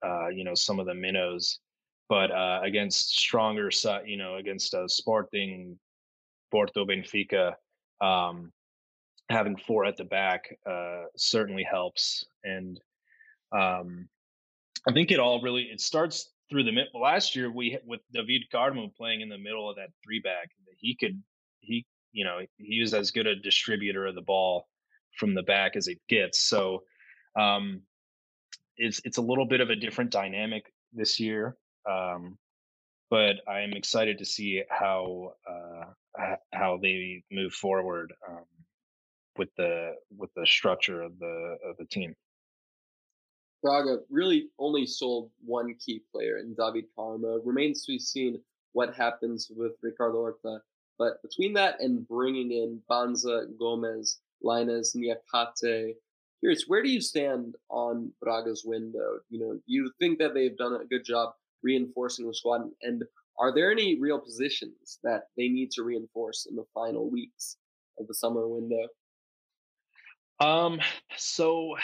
uh, 0.05 0.29
you 0.29 0.45
know 0.45 0.55
some 0.55 0.79
of 0.79 0.87
the 0.87 0.95
minnows, 0.95 1.61
but 2.09 2.31
uh, 2.31 2.61
against 2.63 3.19
stronger, 3.19 3.71
you 4.05 4.17
know, 4.17 4.37
against 4.37 4.75
uh, 4.75 4.89
Sporting, 4.89 5.79
Porto, 6.51 6.85
Benfica, 6.85 7.55
um, 8.01 8.53
having 9.29 9.57
four 9.57 9.85
at 9.85 9.97
the 9.97 10.05
back 10.05 10.45
uh, 10.69 11.05
certainly 11.17 11.65
helps. 11.69 12.25
And 12.45 12.81
um, 13.53 14.09
I 14.87 14.93
think 14.93 15.11
it 15.11 15.21
all 15.21 15.43
really 15.43 15.65
it 15.65 15.81
starts 15.81 16.31
through 16.51 16.65
the 16.65 16.73
middle. 16.73 17.01
Last 17.01 17.37
year 17.37 17.51
we 17.51 17.79
with 17.87 18.01
David 18.13 18.43
Carmo 18.53 18.95
playing 18.95 19.21
in 19.21 19.29
the 19.29 19.39
middle 19.39 19.69
of 19.69 19.77
that 19.77 19.91
three 20.05 20.21
back, 20.21 20.51
he 20.79 20.97
could 20.97 21.23
he 21.61 21.87
you 22.13 22.25
know 22.25 22.41
he 22.57 22.81
was 22.81 22.95
as 22.95 23.11
good 23.11 23.27
a 23.27 23.37
distributor 23.37 24.07
of 24.07 24.15
the 24.15 24.23
ball 24.23 24.67
from 25.19 25.35
the 25.35 25.43
back 25.43 25.77
as 25.77 25.89
it 25.89 25.99
gets. 26.09 26.41
So 26.41 26.85
um, 27.39 27.83
it's 28.77 29.01
it's 29.05 29.19
a 29.19 29.23
little 29.23 29.47
bit 29.47 29.61
of 29.61 29.71
a 29.71 29.77
different 29.77 30.11
dynamic 30.11 30.65
this 30.93 31.21
year. 31.21 31.57
Um, 31.89 32.39
but 33.11 33.37
I 33.49 33.61
am 33.61 33.73
excited 33.73 34.19
to 34.19 34.25
see 34.25 34.63
how 34.69 35.33
uh, 35.49 36.35
how 36.53 36.79
they 36.81 37.23
move 37.31 37.53
forward 37.53 38.13
um, 38.29 38.45
with 39.39 39.55
the 39.57 39.95
with 40.17 40.31
the 40.35 40.47
structure 40.47 41.03
of 41.03 41.19
the 41.19 41.57
of 41.65 41.77
the 41.79 41.85
team. 41.87 42.15
Braga 43.63 43.99
really 44.11 44.51
only 44.59 44.87
sold 44.87 45.31
one 45.45 45.75
key 45.75 46.03
player 46.13 46.39
in 46.39 46.55
David 46.55 46.85
Carmo. 46.97 47.41
Remains 47.45 47.85
to 47.85 47.93
be 47.93 47.99
seen 47.99 48.41
what 48.73 48.95
happens 48.95 49.51
with 49.55 49.73
Ricardo 49.83 50.19
Horta. 50.19 50.61
But 50.99 51.23
between 51.23 51.53
that 51.55 51.81
and 51.81 52.07
bringing 52.07 52.53
in 52.53 52.81
Banza, 52.91 53.47
Gomez, 53.59 54.21
Lainez, 54.45 54.97
Niakaté, 54.97 55.95
curious, 56.41 56.65
where 56.67 56.83
do 56.83 56.89
you 56.89 57.01
stand 57.01 57.55
on 57.69 58.13
Braga's 58.21 58.65
window? 58.65 59.19
You 59.31 59.41
know, 59.41 59.61
you 59.67 59.91
think 59.99 60.19
that 60.19 60.35
they've 60.35 60.57
done 60.57 60.75
a 60.75 60.85
good 60.85 61.05
job 61.05 61.35
reinforcing 61.63 62.27
the 62.27 62.35
squad? 62.35 62.63
And 62.83 63.05
are 63.39 63.53
there 63.53 63.71
any 63.71 63.99
real 64.01 64.19
positions 64.19 64.99
that 65.05 65.25
they 65.37 65.49
need 65.49 65.71
to 65.73 65.83
reinforce 65.83 66.47
in 66.49 66.57
the 66.57 66.67
final 66.75 67.11
weeks 67.11 67.57
of 67.99 68.07
the 68.07 68.15
summer 68.15 68.49
window? 68.49 68.89
Um, 70.41 70.81
so 71.17 71.77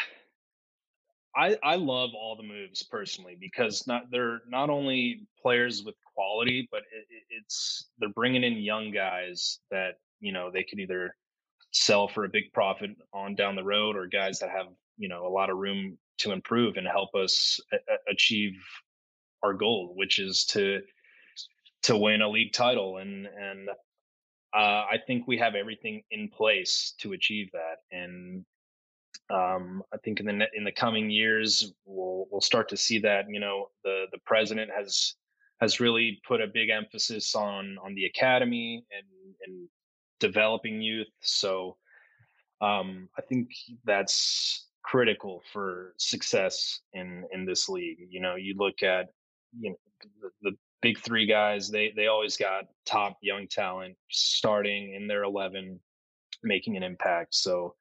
I 1.37 1.57
I 1.63 1.77
love 1.77 2.11
all 2.15 2.37
the 2.37 2.47
moves 2.47 2.83
personally 2.85 3.37
because 3.39 3.87
not 3.87 4.11
they're 4.11 4.43
not 4.49 4.71
only 4.71 5.27
players 5.41 5.83
with 5.85 5.97
quality, 6.15 6.69
but 6.71 6.83
it, 6.93 7.23
it's 7.31 7.89
they're 7.99 8.09
bringing 8.11 8.45
in 8.45 8.55
young 8.55 8.93
guys 8.93 9.59
that 9.71 9.95
you 10.21 10.33
know 10.33 10.51
they 10.51 10.63
can 10.63 10.79
either 10.79 11.17
sell 11.73 12.07
for 12.07 12.25
a 12.25 12.29
big 12.29 12.53
profit 12.53 12.91
on 13.13 13.35
down 13.35 13.57
the 13.57 13.65
road 13.65 13.97
or 13.97 14.07
guys 14.07 14.39
that 14.39 14.51
have 14.51 14.67
you 14.97 15.09
know 15.09 15.27
a 15.27 15.29
lot 15.29 15.51
of 15.51 15.57
room 15.57 15.99
to 16.19 16.31
improve 16.31 16.77
and 16.77 16.87
help 16.87 17.15
us 17.17 17.59
a- 17.73 18.13
achieve 18.13 18.53
our 19.43 19.55
goal, 19.55 19.93
which 19.97 20.21
is 20.21 20.45
to 20.45 20.81
to 21.83 21.97
win 21.97 22.23
a 22.23 22.29
league 22.29 22.53
title 22.53 22.99
and 22.99 23.27
and 23.27 23.69
uh, 24.55 24.85
I 24.91 24.99
think 25.07 25.27
we 25.27 25.37
have 25.39 25.55
everything 25.55 26.03
in 26.11 26.29
place 26.29 26.95
to 26.99 27.13
achieve 27.13 27.51
that. 27.53 27.79
And 27.91 28.45
um, 29.31 29.83
I 29.93 29.97
think 29.99 30.21
in 30.21 30.27
the 30.27 30.47
in 30.55 30.65
the 30.65 30.73
coming 30.73 31.11
years, 31.11 31.73
we'll 31.85 32.27
we'll 32.31 32.41
start 32.41 32.69
to 32.69 32.77
see 32.77 32.99
that. 33.01 33.25
You 33.29 33.41
know, 33.41 33.71
the 33.83 34.05
the 34.13 34.19
president 34.25 34.71
has 34.77 35.15
has 35.61 35.81
really 35.81 36.21
put 36.27 36.41
a 36.41 36.47
big 36.47 36.69
emphasis 36.69 37.35
on 37.35 37.79
on 37.85 37.95
the 37.95 38.05
academy 38.07 38.85
and 38.97 39.35
and 39.47 39.69
developing 40.21 40.81
youth. 40.81 41.09
So 41.21 41.77
um, 42.61 43.09
I 43.19 43.23
think 43.23 43.49
that's 43.85 44.67
critical 44.83 45.43
for 45.53 45.95
success 45.97 46.81
in 46.93 47.25
in 47.33 47.45
this 47.45 47.69
league. 47.69 47.99
You 48.09 48.21
know, 48.21 48.37
you 48.37 48.55
look 48.57 48.83
at 48.83 49.09
you 49.59 49.71
know 49.71 49.77
the, 50.21 50.31
the 50.43 50.57
big 50.85 51.01
three 51.01 51.25
guys; 51.27 51.71
they 51.71 51.93
they 51.97 52.09
always 52.09 52.37
got 52.37 52.67
top 52.85 53.17
young 53.23 53.49
talent 53.49 53.97
starting 54.11 54.95
in 54.95 55.09
their 55.09 55.25
eleven, 55.25 55.81
making 56.43 56.77
an 56.77 56.83
impact. 56.83 57.35
So 57.35 57.75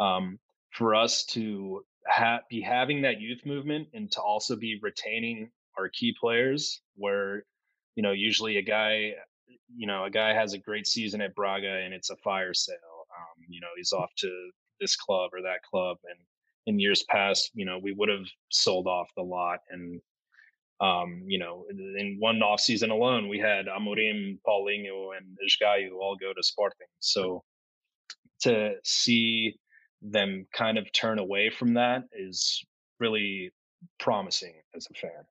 um, 0.00 0.38
for 0.72 0.94
us 0.94 1.26
to 1.26 1.84
ha- 2.08 2.40
be 2.48 2.62
having 2.62 3.02
that 3.02 3.20
youth 3.20 3.44
movement 3.44 3.88
and 3.92 4.10
to 4.12 4.20
also 4.20 4.56
be 4.56 4.80
retaining 4.82 5.50
our 5.76 5.90
key 5.90 6.14
players 6.18 6.80
where 6.96 7.44
you 7.94 8.02
know 8.02 8.12
usually 8.12 8.56
a 8.56 8.62
guy 8.62 9.12
you 9.76 9.86
know 9.86 10.04
a 10.04 10.10
guy 10.10 10.32
has 10.32 10.54
a 10.54 10.58
great 10.58 10.86
season 10.86 11.20
at 11.20 11.34
braga 11.34 11.82
and 11.84 11.92
it's 11.92 12.10
a 12.10 12.16
fire 12.16 12.54
sale 12.54 13.06
um, 13.16 13.44
you 13.48 13.60
know 13.60 13.68
he's 13.76 13.92
off 13.92 14.10
to 14.16 14.50
this 14.80 14.96
club 14.96 15.30
or 15.32 15.42
that 15.42 15.62
club 15.68 15.98
and 16.10 16.18
in 16.66 16.80
years 16.80 17.04
past 17.08 17.50
you 17.54 17.64
know 17.64 17.78
we 17.78 17.92
would 17.92 18.08
have 18.08 18.26
sold 18.48 18.86
off 18.86 19.08
the 19.16 19.22
lot 19.22 19.60
and 19.70 20.00
um, 20.80 21.22
you 21.26 21.38
know 21.38 21.64
in 21.70 22.16
one 22.18 22.42
off 22.42 22.60
season 22.60 22.90
alone 22.90 23.28
we 23.28 23.38
had 23.38 23.66
amorim 23.66 24.38
paulinho 24.46 25.16
and 25.16 25.36
Esgaio 25.44 25.92
all 26.00 26.16
go 26.20 26.32
to 26.32 26.42
sporting 26.42 26.88
so 27.00 27.42
to 28.40 28.74
see 28.84 29.58
them 30.02 30.46
kind 30.52 30.78
of 30.78 30.92
turn 30.92 31.18
away 31.18 31.50
from 31.50 31.74
that 31.74 32.04
is 32.12 32.64
really 33.00 33.52
promising 33.98 34.54
as 34.74 34.86
a 34.90 34.94
fan. 34.94 35.24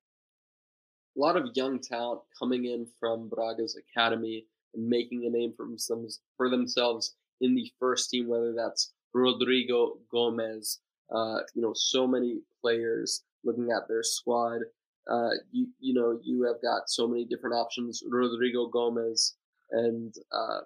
A 1.15 1.19
lot 1.19 1.35
of 1.35 1.49
young 1.55 1.79
talent 1.79 2.21
coming 2.37 2.65
in 2.65 2.87
from 2.99 3.29
Braga's 3.29 3.77
academy 3.77 4.45
and 4.73 4.87
making 4.87 5.25
a 5.25 5.29
name 5.29 5.53
for 5.55 5.65
themselves, 5.65 6.19
for 6.35 6.49
themselves 6.49 7.15
in 7.41 7.55
the 7.55 7.71
first 7.79 8.09
team, 8.09 8.27
whether 8.27 8.53
that's 8.53 8.93
Rodrigo 9.13 9.97
Gomes, 10.11 10.79
uh, 11.13 11.39
you 11.55 11.61
know, 11.61 11.73
so 11.73 12.05
many 12.05 12.41
players 12.61 13.23
looking 13.43 13.71
at 13.71 13.87
their 13.87 14.03
squad. 14.03 14.61
Uh, 15.09 15.29
you, 15.51 15.67
you 15.79 15.93
know, 15.93 16.19
you 16.23 16.43
have 16.43 16.61
got 16.61 16.89
so 16.89 17.07
many 17.07 17.25
different 17.25 17.55
options. 17.55 18.03
Rodrigo 18.09 18.67
Gomes 18.67 19.35
and 19.71 20.13
uh, 20.31 20.59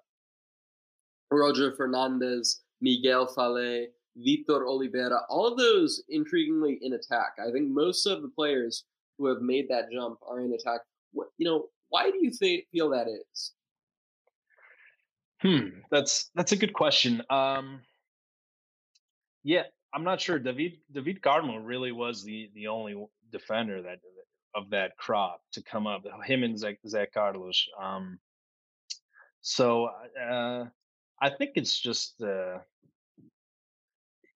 Roger 1.32 1.72
Fernandes 1.74 2.58
Miguel 2.82 3.28
Falé, 3.28 3.86
Vitor 4.18 4.68
Oliveira, 4.68 5.22
all 5.30 5.48
of 5.48 5.58
those 5.58 6.04
intriguingly 6.14 6.78
in 6.82 6.94
attack. 6.94 7.34
I 7.40 7.52
think 7.52 7.70
most 7.70 8.06
of 8.06 8.22
the 8.22 8.30
players 8.30 8.86
who 9.18 9.28
have 9.28 9.42
made 9.42 9.68
that 9.70 9.92
jump 9.92 10.18
are 10.28 10.42
in 10.42 10.54
attack. 10.54 10.82
What, 11.14 11.28
you 11.38 11.46
know, 11.46 11.68
why 11.90 12.10
do 12.10 12.18
you 12.20 12.32
th- 12.32 12.66
feel 12.72 12.90
that 12.90 13.08
is? 13.08 13.54
Hmm, 15.42 15.80
that's 15.90 16.30
that's 16.36 16.52
a 16.52 16.56
good 16.56 16.74
question. 16.74 17.24
Um, 17.30 17.82
yeah, 19.44 19.64
I'm 19.94 20.04
not 20.04 20.22
sure. 20.22 20.38
David 20.38 20.78
David 20.92 21.22
Carmo 21.22 21.60
really 21.64 21.92
was 21.92 22.24
the 22.24 22.52
the 22.54 22.68
only 22.68 22.96
defender 23.32 23.82
that 23.82 24.00
of 24.56 24.70
that 24.72 24.98
crop 24.98 25.42
to 25.54 25.64
come 25.64 25.88
up. 25.88 26.04
Him 26.26 26.44
and 26.44 26.56
Zé, 26.56 26.78
Zé 26.86 27.08
Carlos. 27.14 27.66
Um, 27.82 28.20
so 29.42 29.90
uh, 30.20 30.66
I 31.22 31.30
think 31.30 31.52
it's 31.56 31.80
just 31.80 32.22
uh, 32.22 32.60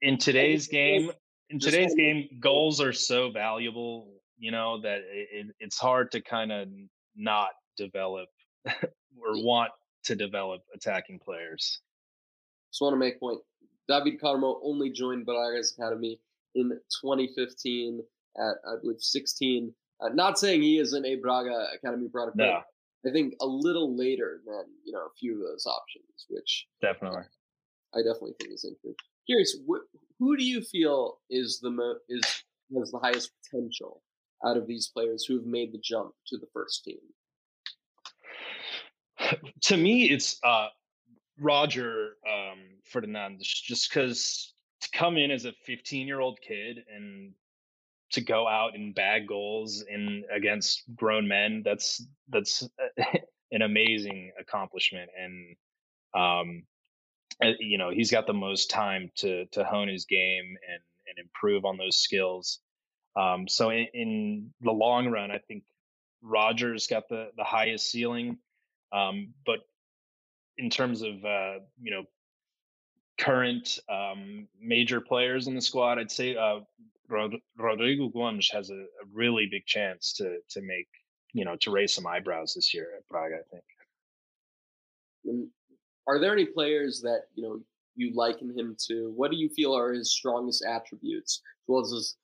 in 0.02 0.18
today's 0.18 0.68
game, 0.68 1.12
in 1.50 1.60
today's 1.60 1.94
game, 1.96 2.28
goals 2.40 2.82
are 2.82 2.94
so 2.94 3.32
valuable, 3.32 4.08
you 4.38 4.52
know, 4.52 4.82
that 4.82 5.02
it, 5.12 5.48
it's 5.60 5.78
hard 5.78 6.12
to 6.12 6.22
kind 6.22 6.52
of 6.52 6.68
not 7.16 7.50
develop 7.78 8.30
or 8.66 9.44
want 9.44 9.72
to 10.06 10.16
develop 10.16 10.62
attacking 10.74 11.20
players. 11.20 11.82
Just 12.72 12.82
want 12.82 12.94
to 12.94 12.98
make 12.98 13.20
point. 13.20 13.40
David 13.88 14.20
Carmo 14.20 14.60
only 14.64 14.90
joined 14.90 15.26
Braga's 15.26 15.76
academy 15.78 16.20
in 16.56 16.70
2015 17.02 18.02
at 18.38 18.44
I 18.68 18.76
believe 18.82 19.00
16. 19.00 19.74
Uh, 20.02 20.10
not 20.10 20.38
saying 20.38 20.62
he 20.62 20.78
isn't 20.78 21.06
a 21.06 21.16
Braga 21.16 21.70
academy 21.76 22.10
product, 22.10 22.38
no. 22.38 22.62
I 23.08 23.12
think 23.12 23.36
a 23.40 23.46
little 23.46 23.96
later 23.96 24.42
than 24.46 24.64
you 24.84 24.92
know 24.92 25.06
a 25.06 25.14
few 25.18 25.36
of 25.36 25.48
those 25.48 25.66
options, 25.66 26.26
which 26.30 26.68
definitely 26.82 27.24
I 27.94 28.00
definitely 28.00 28.34
think 28.40 28.54
is 28.54 28.66
interesting 28.66 28.96
curious, 29.26 29.58
wh- 29.68 29.86
who 30.20 30.38
do 30.38 30.44
you 30.44 30.62
feel 30.62 31.20
is 31.30 31.60
the 31.62 31.70
mo- 31.70 31.98
is 32.10 32.44
has 32.78 32.92
the 32.92 33.00
highest 33.00 33.32
potential 33.44 34.02
out 34.46 34.58
of 34.58 34.68
these 34.68 34.90
players 34.94 35.26
who 35.26 35.36
have 35.36 35.46
made 35.46 35.72
the 35.72 35.80
jump 35.84 36.14
to 36.28 36.38
the 36.38 36.48
first 36.54 36.84
team? 36.84 37.00
to 39.62 39.78
me, 39.78 40.06
it's 40.06 40.40
uh, 40.44 40.68
Roger 41.40 42.18
um, 42.28 42.60
Fernandes, 42.92 43.44
just 43.44 43.90
because 43.90 44.54
to 44.82 44.90
come 44.92 45.18
in 45.18 45.32
as 45.32 45.46
a 45.46 45.54
15 45.66 46.08
year 46.08 46.20
old 46.20 46.40
kid 46.42 46.84
and 46.94 47.32
to 48.16 48.22
go 48.22 48.48
out 48.48 48.76
and 48.76 48.96
bag 48.96 49.28
goals 49.28 49.84
in 49.88 50.24
against 50.34 50.84
grown 50.96 51.28
men, 51.28 51.62
that's 51.64 52.06
that's 52.30 52.68
an 53.52 53.62
amazing 53.62 54.32
accomplishment. 54.40 55.10
And 55.18 55.56
um, 56.14 56.64
uh, 57.44 57.52
you 57.60 57.78
know, 57.78 57.90
he's 57.90 58.12
got 58.12 58.28
the 58.28 58.34
most 58.34 58.70
time 58.70 59.12
to 59.18 59.46
to 59.48 59.64
hone 59.64 59.88
his 59.88 60.06
game 60.06 60.58
and 60.70 60.82
and 61.08 61.20
improve 61.20 61.66
on 61.66 61.78
those 61.78 61.98
skills. 61.98 62.60
Um, 63.16 63.48
so 63.48 63.70
in, 63.70 63.88
in 63.94 64.54
the 64.62 64.72
long 64.72 65.10
run, 65.10 65.32
I 65.32 65.38
think 65.38 65.64
Rogers 66.22 66.88
got 66.88 67.08
the 67.10 67.30
the 67.38 67.44
highest 67.44 67.92
ceiling. 67.92 68.38
Um, 68.92 69.34
but 69.46 69.60
in 70.58 70.70
terms 70.70 71.02
of 71.02 71.24
uh, 71.26 71.60
you 71.82 71.92
know 71.92 72.04
current 73.18 73.80
um, 73.90 74.48
major 74.60 75.02
players 75.02 75.48
in 75.48 75.56
the 75.56 75.62
squad, 75.62 76.00
I'd 76.00 76.12
say 76.12 76.36
uh, 76.36 76.62
Rod- 77.10 77.42
Rodrigo 77.58 78.10
Gomes 78.10 78.50
has 78.52 78.70
a, 78.70 78.76
a, 78.76 79.06
really 79.14 79.48
big 79.50 79.66
chance 79.66 80.14
to 80.14 80.38
to 80.50 80.62
make 80.62 80.88
you 81.34 81.46
know 81.46 81.56
to 81.62 81.72
raise 81.72 81.94
some 81.94 82.08
eyebrows 82.08 82.54
this 82.56 82.74
year 82.74 82.90
at 82.98 83.08
Braga. 83.08 83.36
I 83.36 83.44
think. 83.52 85.50
Are 86.08 86.20
there 86.20 86.34
any 86.34 86.46
players 86.46 87.02
that 87.02 87.24
you 87.36 87.44
know 87.44 87.60
you 87.96 88.14
liken 88.14 88.58
him 88.58 88.76
to? 88.88 89.12
What 89.16 89.32
do 89.32 89.38
you 89.38 89.50
feel 89.50 89.76
are 89.76 89.94
his 89.94 90.12
strongest 90.12 90.64
attributes, 90.66 91.42
as 91.44 91.68
well 91.68 91.82
as 91.82 91.92
his 91.92 92.18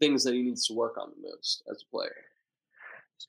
things 0.00 0.24
that 0.24 0.34
he 0.34 0.42
needs 0.42 0.66
to 0.66 0.74
work 0.74 0.96
on 0.98 1.10
the 1.10 1.28
most 1.28 1.62
as 1.70 1.82
a 1.82 1.90
player? 1.90 2.14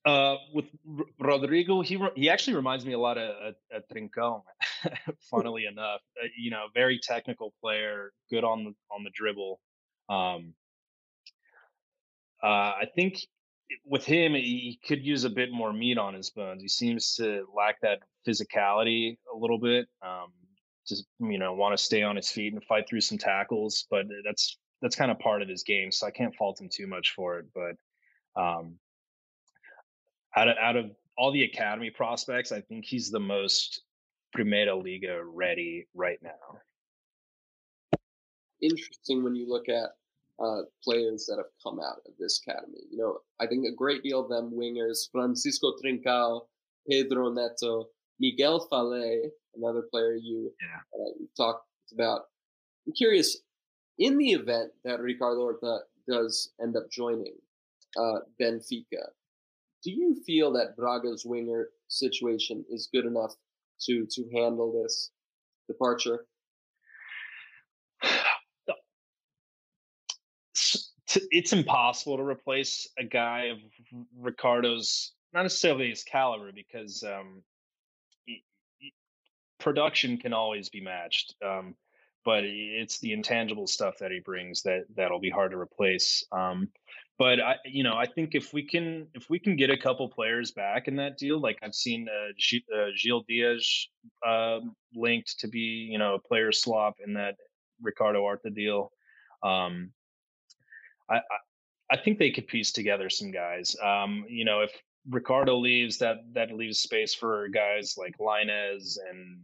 Uh, 0.06 0.36
with 0.54 0.66
R- 1.00 1.06
Rodrigo, 1.20 1.82
he 1.82 1.96
re- 1.96 2.12
he 2.16 2.30
actually 2.30 2.56
reminds 2.56 2.86
me 2.86 2.94
a 2.94 3.00
lot 3.00 3.18
of 3.18 3.56
a, 3.72 3.82
Trincão. 3.94 4.44
funnily 5.30 5.66
enough, 5.66 6.02
uh, 6.24 6.28
you 6.38 6.52
know, 6.52 6.66
very 6.74 7.00
technical 7.02 7.54
player, 7.62 8.12
good 8.30 8.44
on 8.44 8.64
the 8.64 8.74
on 8.92 9.04
the 9.04 9.10
dribble. 9.14 9.60
Um, 10.10 10.54
uh, 12.44 12.48
I 12.82 12.86
think 12.96 13.20
with 13.86 14.06
him, 14.06 14.34
he 14.34 14.80
could 14.86 15.04
use 15.06 15.24
a 15.24 15.30
bit 15.30 15.52
more 15.52 15.74
meat 15.74 15.98
on 15.98 16.14
his 16.14 16.30
bones. 16.30 16.62
He 16.62 16.68
seems 16.68 17.16
to 17.16 17.46
lack 17.56 17.82
that 17.82 18.00
physicality 18.28 19.18
a 19.34 19.38
little 19.38 19.60
bit. 19.60 19.88
Um, 20.02 20.32
just 20.88 21.06
you 21.20 21.38
know, 21.38 21.54
want 21.54 21.78
to 21.78 21.84
stay 21.84 22.02
on 22.04 22.16
his 22.16 22.30
feet 22.30 22.54
and 22.54 22.64
fight 22.64 22.90
through 22.90 23.02
some 23.02 23.18
tackles, 23.18 23.86
but 23.92 24.06
that's 24.26 24.58
that's 24.82 24.96
kind 24.96 25.12
of 25.12 25.20
part 25.20 25.42
of 25.42 25.50
his 25.50 25.64
game. 25.64 25.92
So 25.92 26.08
I 26.08 26.12
can't 26.12 26.36
fault 26.36 26.60
him 26.60 26.70
too 26.72 26.88
much 26.88 27.14
for 27.16 27.40
it. 27.40 27.46
But 27.54 28.42
um, 28.42 28.76
out 30.36 30.48
of 30.48 30.58
out 30.60 30.76
of 30.76 30.92
all 31.18 31.32
the 31.32 31.44
academy 31.44 31.92
prospects, 31.92 32.52
I 32.52 32.62
think 32.62 32.86
he's 32.86 33.12
the 33.12 33.20
most 33.20 33.82
Primeira 34.34 34.76
Liga 34.76 35.24
ready 35.24 35.88
right 35.94 36.20
now. 36.24 36.60
Interesting 38.62 39.24
when 39.24 39.36
you 39.36 39.48
look 39.48 39.70
at 39.70 39.90
uh, 40.44 40.62
players 40.84 41.26
that 41.28 41.38
have 41.38 41.52
come 41.62 41.80
out 41.80 41.98
of 42.06 42.14
this 42.18 42.42
academy. 42.46 42.80
You 42.90 42.98
know, 42.98 43.18
I 43.40 43.48
think 43.48 43.66
a 43.66 43.76
great 43.76 44.04
deal 44.04 44.22
of 44.22 44.30
them 44.30 44.52
wingers, 44.52 45.10
Francisco 45.12 45.74
Trincão, 45.84 46.42
Pedro 46.90 47.32
Neto, 47.32 47.88
Miguel 48.20 48.68
Falé, 48.72 49.30
another 49.56 49.84
player 49.92 50.16
you 50.16 50.52
yeah. 50.62 51.00
uh, 51.00 51.12
talked 51.36 51.66
about. 51.94 52.22
I'm 52.88 52.94
curious, 52.94 53.38
in 53.98 54.18
the 54.18 54.32
event 54.32 54.72
that 54.84 55.02
Ricardo 55.02 55.42
Horta 55.42 55.80
does 56.08 56.52
end 56.62 56.76
up 56.76 56.90
joining 56.92 57.36
uh, 57.98 58.20
Benfica, 58.42 59.10
do 59.84 59.92
you 59.92 60.22
feel 60.26 60.52
that 60.54 60.76
Braga's 60.76 61.26
winger 61.26 61.70
situation 61.88 62.66
is 62.70 62.90
good 62.94 63.06
enough 63.06 63.36
to 63.82 64.06
to 64.12 64.30
handle 64.34 64.82
this 64.84 65.12
departure? 65.68 66.26
It's 71.32 71.54
impossible 71.54 72.18
to 72.18 72.24
replace 72.24 72.88
a 72.98 73.04
guy 73.04 73.46
of 73.46 73.58
Ricardo's 74.18 75.14
not 75.34 75.44
necessarily 75.44 75.90
his 75.90 76.04
caliber 76.04 76.52
because 76.52 77.04
um, 77.04 77.44
production 79.60 80.18
can 80.18 80.34
always 80.34 80.70
be 80.70 80.82
matched. 80.82 81.36
Um, 81.46 81.76
but 82.26 82.44
it's 82.44 83.00
the 83.00 83.14
intangible 83.14 83.68
stuff 83.68 83.98
that 84.00 84.12
he 84.12 84.20
brings 84.20 84.62
that 84.64 84.86
that'll 84.96 85.20
be 85.20 85.30
hard 85.30 85.52
to 85.52 85.58
replace. 85.58 86.24
Um, 86.32 86.70
but 87.18 87.40
I, 87.40 87.56
you 87.66 87.84
know, 87.84 87.96
I 87.96 88.06
think 88.06 88.36
if 88.36 88.54
we 88.54 88.64
can 88.64 89.08
if 89.14 89.30
we 89.30 89.40
can 89.40 89.56
get 89.56 89.70
a 89.70 89.78
couple 89.78 90.08
players 90.10 90.52
back 90.52 90.88
in 90.88 90.96
that 90.98 91.18
deal, 91.18 91.40
like 91.40 91.58
I've 91.62 91.76
seen 91.76 92.08
uh, 92.08 92.32
G, 92.38 92.64
uh, 92.74 92.88
Gil 93.02 93.24
Dias 93.28 93.90
uh, 94.26 94.60
linked 94.94 95.40
to 95.40 95.48
be, 95.48 95.90
you 95.92 95.98
know, 95.98 96.16
a 96.16 96.20
player 96.20 96.52
swap 96.52 96.96
in 97.06 97.14
that 97.14 97.36
Ricardo 97.82 98.20
Horta 98.20 98.50
deal. 98.50 98.92
Um, 99.44 99.92
I, 101.10 101.22
I, 101.92 101.98
think 101.98 102.20
they 102.20 102.32
could 102.32 102.48
piece 102.48 102.72
together 102.72 103.10
some 103.10 103.32
guys. 103.32 103.76
Um, 103.84 104.26
you 104.28 104.46
know, 104.46 104.62
if 104.62 104.72
Ricardo 105.10 105.58
leaves, 105.58 105.98
that 106.00 106.18
that 106.34 106.52
leaves 106.52 106.80
space 106.80 107.14
for 107.14 107.48
guys 107.50 107.96
like 107.98 108.18
Lainez 108.20 108.98
and 109.10 109.40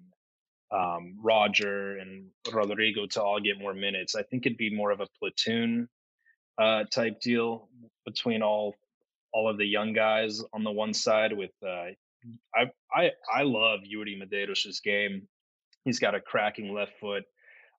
um, 0.72 1.16
Roger 1.22 1.98
and 1.98 2.28
Rodrigo 2.52 3.06
to 3.08 3.24
all 3.24 3.40
get 3.40 3.60
more 3.60 3.74
minutes. 3.74 4.16
I 4.16 4.24
think 4.24 4.46
it'd 4.46 4.58
be 4.58 4.76
more 4.76 4.92
of 4.92 5.00
a 5.00 5.08
platoon 5.20 5.88
uh, 6.58 6.84
type 6.92 7.20
deal 7.22 7.70
between 8.06 8.42
all 8.42 8.76
all 9.34 9.50
of 9.50 9.58
the 9.58 9.66
young 9.66 9.94
guys 9.94 10.42
on 10.54 10.64
the 10.64 10.72
one 10.72 10.94
side. 10.94 11.34
With 11.34 11.52
uh, 11.66 11.88
I 12.56 12.72
I 12.94 13.12
I 13.34 13.44
love 13.44 13.82
Iuri 13.82 14.22
Medeiros' 14.22 14.82
game. 14.84 15.28
He's 15.84 16.00
got 16.00 16.16
a 16.16 16.22
cracking 16.22 16.74
left 16.74 16.94
foot. 17.00 17.24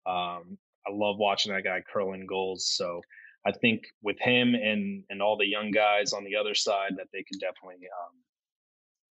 Um, 0.07 0.59
I 0.87 0.93
love 0.93 1.17
watching 1.19 1.53
that 1.53 1.65
guy 1.65 1.83
curling 1.93 2.27
goals. 2.27 2.69
So 2.69 3.01
I 3.47 3.53
think 3.53 3.85
with 4.03 4.19
him 4.19 4.55
and 4.55 5.05
and 5.09 5.23
all 5.23 5.37
the 5.37 5.47
young 5.47 5.71
guys 5.71 6.13
on 6.13 6.25
the 6.25 6.37
other 6.37 6.55
side, 6.55 6.97
that 6.97 7.09
they 7.13 7.23
can 7.23 7.39
definitely 7.39 7.87
um, 7.87 8.15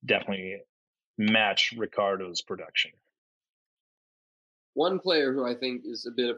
definitely 0.05 0.57
match 1.17 1.73
Ricardo's 1.77 2.41
production 2.41 2.91
one 4.75 4.99
player 4.99 5.33
who 5.33 5.45
I 5.45 5.55
think 5.55 5.81
is 5.85 6.05
a 6.05 6.11
bit 6.11 6.29
of, 6.29 6.37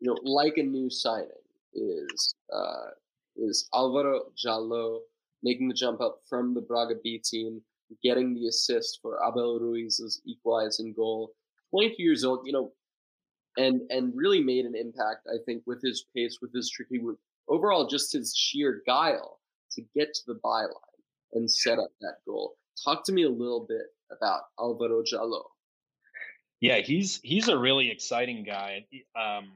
you 0.00 0.08
know, 0.08 0.18
like 0.24 0.56
a 0.56 0.62
new 0.62 0.90
signing 0.90 1.28
is 1.74 2.34
uh, 2.52 2.90
is 3.36 3.68
Álvaro 3.72 4.22
Djaló 4.36 5.00
making 5.42 5.68
the 5.68 5.74
jump 5.74 6.00
up 6.00 6.20
from 6.28 6.54
the 6.54 6.60
Braga 6.60 6.94
B 7.02 7.18
team, 7.18 7.60
getting 8.02 8.34
the 8.34 8.48
assist 8.48 8.98
for 9.00 9.18
Abel 9.26 9.60
Ruiz's 9.60 10.20
equalizing 10.24 10.92
goal. 10.94 11.32
22 11.70 12.02
years 12.02 12.24
old, 12.24 12.46
you 12.46 12.52
know, 12.52 12.72
and 13.56 13.82
and 13.90 14.12
really 14.16 14.42
made 14.42 14.64
an 14.64 14.74
impact. 14.74 15.26
I 15.28 15.36
think 15.44 15.62
with 15.66 15.82
his 15.82 16.06
pace, 16.14 16.38
with 16.40 16.52
his 16.52 16.70
tricky, 16.70 17.00
overall 17.48 17.86
just 17.86 18.12
his 18.12 18.34
sheer 18.36 18.82
guile 18.86 19.40
to 19.72 19.82
get 19.94 20.14
to 20.14 20.20
the 20.26 20.40
byline 20.44 20.70
and 21.32 21.50
set 21.50 21.78
up 21.78 21.90
that 22.00 22.16
goal. 22.26 22.56
Talk 22.84 23.04
to 23.06 23.12
me 23.12 23.24
a 23.24 23.28
little 23.28 23.66
bit 23.68 23.86
about 24.10 24.42
Álvaro 24.58 25.02
Djaló. 25.02 25.42
Yeah, 26.60 26.78
he's 26.78 27.20
he's 27.22 27.48
a 27.48 27.58
really 27.58 27.90
exciting 27.90 28.44
guy. 28.44 28.86
Um, 29.16 29.52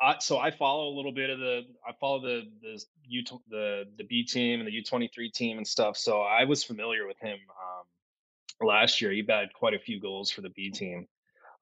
I, 0.00 0.16
so 0.18 0.38
I 0.38 0.50
follow 0.50 0.88
a 0.88 0.94
little 0.96 1.12
bit 1.12 1.30
of 1.30 1.38
the 1.38 1.62
I 1.86 1.92
follow 2.00 2.20
the 2.20 2.42
the 2.62 2.82
U 3.08 3.22
the 3.48 3.84
the 3.96 4.04
B 4.04 4.24
team 4.24 4.60
and 4.60 4.66
the 4.66 4.72
U 4.72 4.82
twenty 4.82 5.08
three 5.14 5.30
team 5.30 5.58
and 5.58 5.66
stuff. 5.66 5.96
So 5.96 6.20
I 6.22 6.44
was 6.44 6.64
familiar 6.64 7.06
with 7.06 7.18
him 7.20 7.38
um, 7.50 8.66
last 8.66 9.00
year. 9.00 9.10
He 9.12 9.24
had 9.28 9.52
quite 9.54 9.74
a 9.74 9.78
few 9.78 10.00
goals 10.00 10.30
for 10.30 10.40
the 10.40 10.50
B 10.50 10.70
team. 10.70 11.06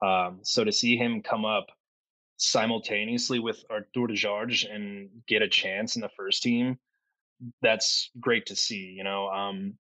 Um, 0.03 0.41
so 0.43 0.65
to 0.65 0.73
see 0.73 0.97
him 0.97 1.23
come 1.23 1.45
up 1.45 1.67
simultaneously 2.37 3.39
with 3.39 3.65
Artur 3.71 4.15
Jorge 4.21 4.69
and 4.71 5.09
get 5.27 5.43
a 5.43 5.49
chance 5.49 5.97
in 5.97 6.03
the 6.03 6.11
first 6.17 6.43
team, 6.43 6.79
that's 7.63 8.11
great 8.21 8.47
to 8.47 8.57
see. 8.57 8.95
You 8.97 9.05
know, 9.05 9.29
um, 9.29 9.75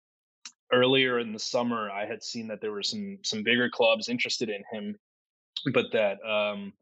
earlier 0.72 1.18
in 1.18 1.32
the 1.32 1.38
summer, 1.38 1.90
I 1.90 2.06
had 2.06 2.22
seen 2.22 2.48
that 2.48 2.60
there 2.60 2.72
were 2.72 2.82
some 2.82 3.18
some 3.22 3.42
bigger 3.42 3.68
clubs 3.68 4.08
interested 4.08 4.48
in 4.48 4.62
him, 4.72 4.96
but 5.72 5.86
that 5.92 6.18
um, 6.24 6.72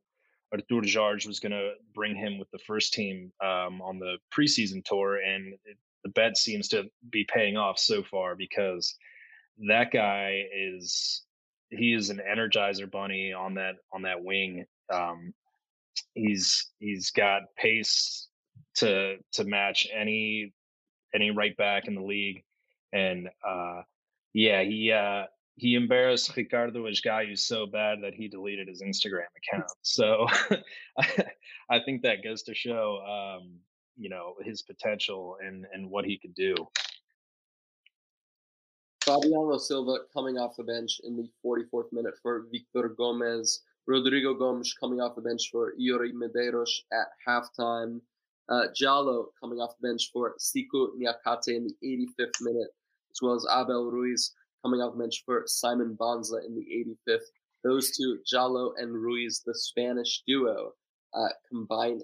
Artur 0.53 0.83
Jorge 0.93 1.27
was 1.27 1.41
going 1.41 1.53
to 1.53 1.73
bring 1.95 2.15
him 2.15 2.39
with 2.39 2.51
the 2.51 2.59
first 2.59 2.93
team 2.93 3.33
um, 3.43 3.81
on 3.83 3.99
the 3.99 4.19
preseason 4.37 4.85
tour, 4.85 5.17
and 5.17 5.55
it, 5.65 5.77
the 6.05 6.11
bet 6.11 6.37
seems 6.37 6.69
to 6.69 6.85
be 7.11 7.25
paying 7.33 7.57
off 7.57 7.79
so 7.79 8.03
far 8.03 8.35
because 8.35 8.97
that 9.69 9.93
guy 9.93 10.45
is 10.55 11.23
he 11.71 11.95
is 11.95 12.11
an 12.11 12.21
energizer 12.29 12.91
bunny 12.91 13.33
on 13.33 13.55
that 13.55 13.77
on 13.93 14.03
that 14.03 14.23
wing. 14.23 14.65
Um, 14.93 15.33
he's 16.15 16.71
he's 16.79 17.11
got 17.11 17.43
pace 17.57 18.29
to 18.75 19.17
to 19.33 19.45
match 19.45 19.89
any 19.95 20.53
any 21.15 21.31
right 21.31 21.57
back 21.57 21.89
in 21.89 21.95
the 21.95 22.03
league 22.03 22.43
and 22.93 23.29
uh, 23.47 23.83
yeah, 24.35 24.63
he 24.63 24.93
uh, 24.93 25.25
he 25.57 25.75
embarrassed 25.75 26.37
Ricardo 26.37 26.85
Esgaio 26.85 27.39
so 27.39 27.67
bad 27.67 27.99
that 28.03 28.15
he 28.15 28.29
deleted 28.29 28.69
his 28.69 28.83
Instagram 28.83 29.27
account. 29.37 29.71
So 29.83 30.27
I, 31.71 31.81
think 31.85 32.03
that 32.03 32.25
goes 32.25 32.43
to 32.45 32.55
show, 32.55 33.03
um, 33.07 33.51
you 33.97 34.09
know, 34.09 34.35
his 34.43 34.63
potential 34.63 35.37
and 35.45 35.67
and 35.73 35.91
what 35.91 36.05
he 36.05 36.19
could 36.19 36.35
do. 36.35 36.55
Fabiano 39.05 39.59
Silva 39.59 39.99
coming 40.15 40.39
off 40.39 40.57
the 40.57 40.63
bench 40.63 41.01
in 41.03 41.17
the 41.17 41.29
44th 41.45 41.93
minute 41.93 42.15
for 42.23 42.47
Victor 42.53 42.91
Gomez. 42.97 43.63
Rodrigo 43.87 44.35
Gomes 44.35 44.75
coming 44.79 45.01
off 45.01 45.17
the 45.17 45.23
bench 45.23 45.49
for 45.51 45.75
Iuri 45.81 46.13
Medeiros 46.13 46.71
at 46.93 47.09
halftime. 47.27 48.01
Uh, 48.49 48.67
Djaló 48.81 49.27
coming 49.41 49.59
off 49.59 49.75
the 49.81 49.89
bench 49.89 50.11
for 50.13 50.35
Sikou 50.39 50.91
Niakaté 50.99 51.57
in 51.57 51.67
the 51.67 51.75
85th 52.21 52.41
minute, 52.41 52.71
as 53.11 53.21
well 53.21 53.35
as 53.35 53.47
Abel 53.51 53.91
Ruiz 53.91 54.33
coming 54.65 54.81
off 54.81 54.93
the 54.95 55.01
bench 55.01 55.23
for 55.25 55.43
Simon 55.47 55.97
Banza 56.01 56.45
in 56.47 56.55
the 56.55 56.97
85th. 57.11 57.27
Those 57.65 57.97
two, 57.97 58.19
Djaló 58.33 58.73
and 58.77 58.93
Ruiz, 58.93 59.43
the 59.45 59.55
Spanish 59.55 60.23
duo, 60.27 60.73
uh, 61.15 61.29
combining 61.49 62.03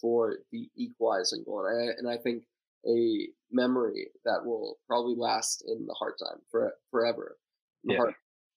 for 0.00 0.38
the 0.52 0.68
equalizing 0.76 1.44
goal. 1.44 1.66
And 1.66 1.90
I, 1.90 1.92
and 1.98 2.08
I 2.08 2.22
think 2.22 2.44
a 2.86 3.28
memory 3.50 4.08
that 4.24 4.44
will 4.44 4.78
probably 4.86 5.14
last 5.16 5.64
in 5.66 5.86
the 5.86 5.94
heart 5.94 6.16
time 6.18 6.40
for 6.50 6.74
forever. 6.90 7.36
The 7.84 7.96
heart 7.96 8.14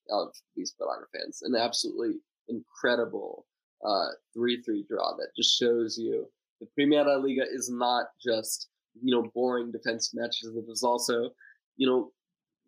of 0.09 0.33
these 0.55 0.73
Braga 0.77 1.05
fans. 1.13 1.41
An 1.41 1.55
absolutely 1.55 2.19
incredible 2.49 3.45
uh, 3.85 4.07
3 4.33 4.61
3 4.61 4.85
draw 4.89 5.15
that 5.17 5.29
just 5.35 5.57
shows 5.57 5.97
you 5.97 6.27
the 6.59 6.67
Primeira 6.73 7.17
Liga 7.17 7.43
is 7.49 7.69
not 7.69 8.07
just, 8.23 8.69
you 9.01 9.13
know, 9.13 9.29
boring 9.33 9.71
defense 9.71 10.13
matches. 10.13 10.55
It 10.55 10.65
is 10.69 10.83
also, 10.83 11.31
you 11.75 11.87
know, 11.87 12.11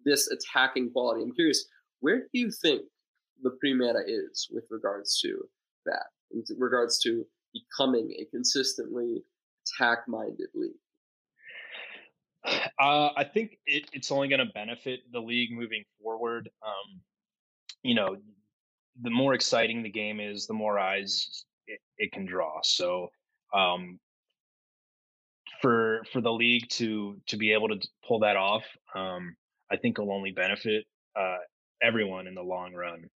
this 0.06 0.30
attacking 0.30 0.92
quality. 0.92 1.24
I'm 1.24 1.34
curious, 1.34 1.66
where 2.00 2.20
do 2.20 2.40
you 2.40 2.52
think 2.52 2.84
the 3.42 3.52
Primeira 3.60 4.02
is 4.06 4.48
with 4.52 4.66
regards 4.70 5.20
to 5.22 5.42
that, 5.86 6.08
in 6.32 6.44
regards 6.58 7.00
to 7.00 7.26
becoming 7.54 8.14
a 8.20 8.26
consistently 8.26 9.24
attack 9.66 10.08
minded 10.08 10.50
league? 10.54 10.72
Uh, 12.80 13.10
I 13.18 13.26
think 13.26 13.58
it, 13.66 13.90
it's 13.92 14.12
only 14.12 14.30
going 14.30 14.46
to 14.46 14.54
benefit 14.54 15.02
the 15.12 15.20
league 15.20 15.52
moving 15.52 15.84
forward. 16.02 16.50
Um, 16.66 17.02
you 17.84 17.96
know, 17.96 18.18
the 19.02 19.10
more 19.10 19.34
exciting 19.34 19.84
the 19.84 19.90
game 19.90 20.20
is, 20.20 20.48
the 20.48 20.54
more 20.54 20.80
eyes 20.80 21.46
it, 21.68 21.80
it 21.98 22.12
can 22.12 22.26
draw. 22.26 22.60
So, 22.64 23.10
um, 23.54 24.00
for 25.62 26.02
for 26.12 26.22
the 26.22 26.32
league 26.32 26.68
to 26.70 27.20
to 27.28 27.38
be 27.38 27.54
able 27.54 27.68
to 27.70 27.88
pull 28.08 28.20
that 28.20 28.38
off, 28.38 28.64
um, 28.96 29.36
I 29.72 29.78
think 29.78 29.98
will 29.98 30.12
only 30.12 30.32
benefit 30.32 30.86
uh, 31.16 31.38
everyone 31.82 32.28
in 32.28 32.36
the 32.36 32.42
long 32.42 32.74
run. 32.74 33.10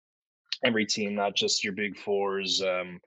Every 0.65 0.87
team, 0.87 1.15
not 1.15 1.35
just 1.35 1.65
your 1.65 1.73
big 1.73 1.97
fours. 1.99 2.63
Um, 2.63 3.01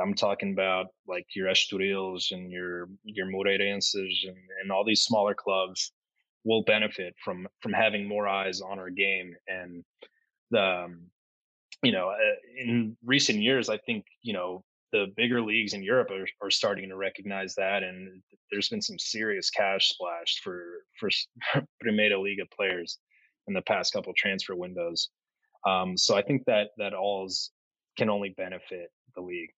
I'm 0.00 0.14
talking 0.14 0.52
about 0.52 0.86
like 1.06 1.26
your 1.34 1.48
Estorils 1.48 2.32
and 2.32 2.50
your 2.50 2.88
your 3.04 3.26
Moreirenses 3.26 4.26
and, 4.26 4.36
and 4.62 4.72
all 4.72 4.84
these 4.84 5.02
smaller 5.02 5.34
clubs 5.34 5.92
will 6.44 6.62
benefit 6.62 7.14
from 7.24 7.46
from 7.60 7.72
having 7.72 8.06
more 8.06 8.28
eyes 8.28 8.60
on 8.60 8.78
our 8.78 8.90
game 8.90 9.34
and 9.48 9.84
the 10.50 10.60
um, 10.60 11.00
you 11.84 11.92
know 11.92 12.10
uh, 12.10 12.36
in 12.56 12.96
recent 13.04 13.40
years 13.40 13.68
I 13.68 13.78
think 13.78 14.04
you 14.22 14.32
know 14.32 14.64
the 14.92 15.06
bigger 15.16 15.42
leagues 15.42 15.74
in 15.74 15.82
Europe 15.82 16.10
are, 16.10 16.26
are 16.46 16.50
starting 16.50 16.88
to 16.88 16.96
recognize 16.96 17.54
that 17.56 17.82
and 17.82 18.22
there's 18.50 18.68
been 18.68 18.82
some 18.82 18.98
serious 18.98 19.50
cash 19.50 19.90
splashed 19.90 20.40
for 20.42 20.62
for 20.98 21.10
Primeira 21.80 22.20
Liga 22.20 22.44
players 22.56 22.98
in 23.46 23.54
the 23.54 23.62
past 23.62 23.92
couple 23.92 24.12
transfer 24.16 24.54
windows 24.54 25.08
um, 25.66 25.96
so 25.96 26.16
I 26.16 26.22
think 26.22 26.44
that 26.46 26.68
that 26.78 26.94
all 26.94 27.30
can 27.96 28.10
only 28.10 28.30
benefit 28.30 28.90
the 29.14 29.22
league 29.22 29.50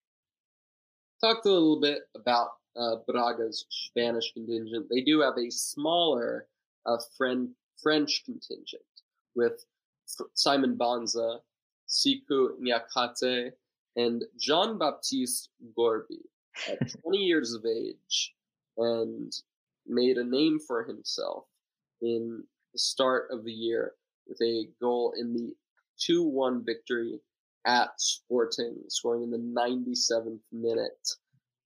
talked 1.20 1.47
a 1.47 1.51
little 1.51 1.81
bit 1.81 2.03
about 2.14 2.49
uh, 2.79 2.97
Braga's 3.07 3.66
Spanish 3.70 4.33
contingent. 4.33 4.87
They 4.91 5.01
do 5.01 5.20
have 5.20 5.39
a 5.39 5.51
smaller 5.51 6.47
uh, 6.85 6.99
friend, 7.16 7.51
French 7.83 8.22
contingent 8.24 8.83
with 9.35 9.64
Simon 10.35 10.77
Banza, 10.77 11.39
Sikou 11.89 12.51
Niakaté, 12.61 13.51
and 13.97 14.24
Jean 14.39 14.78
Baptiste 14.78 15.51
Gorby. 15.74 16.20
At 16.68 16.78
20 17.03 17.18
years 17.18 17.53
of 17.53 17.64
age 17.66 18.34
and 18.78 19.32
made 19.87 20.16
a 20.16 20.24
name 20.24 20.59
for 20.59 20.84
himself 20.84 21.45
in 22.03 22.43
the 22.72 22.78
start 22.78 23.28
of 23.30 23.45
the 23.45 23.53
year 23.53 23.93
with 24.26 24.41
a 24.43 24.68
goal 24.80 25.14
in 25.18 25.32
the 25.32 25.55
2 25.99 26.24
1 26.24 26.64
victory 26.64 27.20
at 27.66 27.91
Sporting, 27.99 28.76
scoring 28.89 29.22
in 29.22 29.30
the 29.30 29.39
97th 29.39 30.39
minute. 30.53 31.09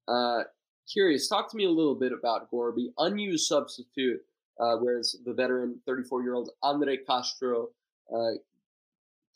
Uh, 0.08 0.44
curious, 0.90 1.28
talk 1.28 1.50
to 1.50 1.56
me 1.56 1.66
a 1.66 1.70
little 1.70 1.94
bit 1.94 2.12
about 2.12 2.50
Gorby, 2.50 2.92
unused 2.98 3.46
substitute, 3.46 4.20
uh, 4.58 4.76
whereas 4.76 5.16
the 5.24 5.34
veteran 5.34 5.80
34 5.86 6.22
year 6.22 6.34
old 6.34 6.50
Andre 6.62 6.96
Castro 6.96 7.68
uh, 8.14 8.32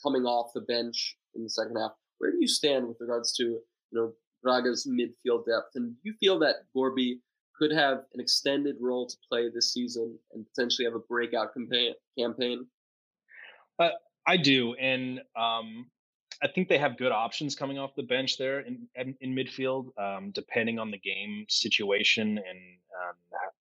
coming 0.04 0.24
off 0.24 0.52
the 0.54 0.60
bench 0.60 1.16
in 1.34 1.42
the 1.42 1.50
second 1.50 1.76
half. 1.76 1.92
Where 2.18 2.30
do 2.30 2.38
you 2.40 2.48
stand 2.48 2.86
with 2.86 2.96
regards 3.00 3.32
to 3.34 3.42
you 3.44 3.62
know 3.92 4.12
Braga's 4.42 4.86
midfield 4.90 5.46
depth, 5.46 5.74
and 5.74 5.94
do 5.94 6.00
you 6.02 6.14
feel 6.20 6.38
that 6.40 6.56
Gorby 6.74 7.20
could 7.56 7.72
have 7.72 8.04
an 8.12 8.20
extended 8.20 8.76
role 8.80 9.06
to 9.06 9.16
play 9.28 9.48
this 9.48 9.72
season 9.72 10.18
and 10.32 10.44
potentially 10.54 10.84
have 10.84 10.94
a 10.94 11.00
breakout 11.00 11.54
campaign? 12.18 12.66
Uh, 13.78 13.90
I 14.26 14.36
do, 14.36 14.74
and 14.74 15.20
um, 15.36 15.86
I 16.42 16.48
think 16.48 16.68
they 16.68 16.78
have 16.78 16.96
good 16.96 17.12
options 17.12 17.54
coming 17.54 17.78
off 17.78 17.94
the 17.96 18.02
bench 18.02 18.38
there 18.38 18.60
in 18.60 18.86
in, 18.94 19.16
in 19.20 19.34
midfield, 19.34 19.96
um, 19.98 20.30
depending 20.32 20.78
on 20.78 20.90
the 20.90 20.98
game 20.98 21.46
situation 21.48 22.38
and 22.38 22.58
um, 23.02 23.14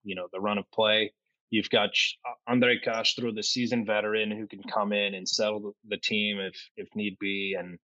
you 0.04 0.16
know 0.16 0.28
the 0.32 0.40
run 0.40 0.58
of 0.58 0.70
play. 0.72 1.12
You've 1.54 1.70
got 1.70 1.92
uh, 2.28 2.34
Andre 2.52 2.80
Castro, 2.80 3.32
the 3.32 3.44
seasoned 3.44 3.86
veteran, 3.86 4.32
who 4.32 4.48
can 4.48 4.64
come 4.64 4.92
in 4.92 5.14
and 5.14 5.30
settle 5.30 5.76
the 5.88 5.98
team 5.98 6.40
if 6.40 6.56
if 6.78 6.88
need 6.96 7.16
be, 7.20 7.56
and 7.58 7.78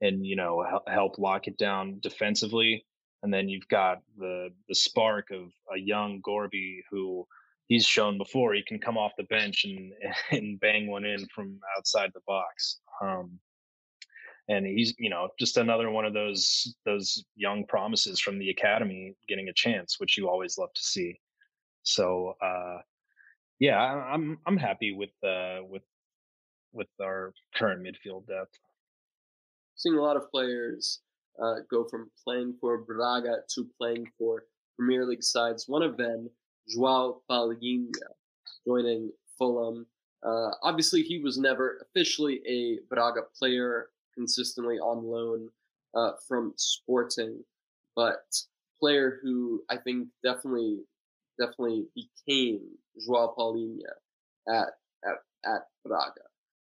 and 0.00 0.24
you 0.24 0.36
know 0.36 0.64
help 0.86 1.18
lock 1.18 1.46
it 1.46 1.58
down 1.58 1.98
defensively. 2.00 2.86
And 3.22 3.30
then 3.32 3.50
you've 3.50 3.68
got 3.68 3.98
the 4.16 4.48
the 4.70 4.74
spark 4.74 5.30
of 5.32 5.52
a 5.70 5.78
young 5.78 6.22
Gorby 6.22 6.82
who 6.90 7.26
he's 7.68 7.84
shown 7.84 8.16
before 8.16 8.54
he 8.54 8.62
can 8.62 8.78
come 8.78 8.96
off 8.96 9.12
the 9.18 9.24
bench 9.24 9.66
and 9.66 9.92
and 10.30 10.58
bang 10.58 10.90
one 10.90 11.04
in 11.04 11.26
from 11.26 11.60
outside 11.76 12.12
the 12.14 12.22
box. 12.26 12.78
Um, 13.02 13.38
and 14.48 14.64
he's 14.64 14.94
you 14.98 15.10
know 15.10 15.28
just 15.38 15.58
another 15.58 15.90
one 15.90 16.06
of 16.06 16.14
those 16.14 16.74
those 16.86 17.22
young 17.36 17.66
promises 17.66 18.18
from 18.18 18.38
the 18.38 18.48
academy 18.48 19.14
getting 19.28 19.50
a 19.50 19.52
chance 19.52 20.00
which 20.00 20.16
you 20.16 20.26
always 20.26 20.56
love 20.56 20.72
to 20.74 20.82
see 20.82 21.20
so 21.82 22.34
uh 22.42 22.78
yeah 23.60 23.78
i'm 23.78 24.38
i'm 24.46 24.56
happy 24.56 24.92
with 24.92 25.10
uh 25.22 25.58
with 25.68 25.82
with 26.72 26.88
our 27.02 27.32
current 27.54 27.82
midfield 27.82 28.26
depth. 28.26 28.58
Seeing 29.74 29.96
a 29.96 30.02
lot 30.02 30.16
of 30.16 30.30
players 30.30 31.00
uh, 31.42 31.56
go 31.70 31.84
from 31.84 32.10
playing 32.22 32.54
for 32.60 32.78
braga 32.78 33.38
to 33.54 33.66
playing 33.78 34.06
for 34.18 34.44
premier 34.76 35.06
league 35.06 35.22
sides 35.22 35.68
one 35.68 35.82
of 35.82 35.96
them 35.96 36.28
joao 36.68 37.22
palhinha 37.30 37.90
joining 38.66 39.10
fulham. 39.38 39.86
Uh, 40.26 40.50
obviously 40.62 41.02
he 41.02 41.18
was 41.18 41.38
never 41.38 41.78
officially 41.82 42.40
a 42.46 42.78
braga 42.94 43.22
player 43.38 43.88
consistently 44.14 44.76
on 44.76 45.02
loan 45.02 45.48
uh, 45.94 46.12
from 46.28 46.52
Sporting, 46.56 47.42
but 47.96 48.22
player 48.78 49.18
who 49.22 49.62
I 49.70 49.76
think 49.78 50.08
definitely 50.22 50.80
definitely 51.38 51.86
became 51.94 52.60
Joao 53.04 53.34
Palhinha 53.36 53.92
at 54.48 54.68
at 55.04 55.16
at 55.44 55.62
Braga. 55.84 56.22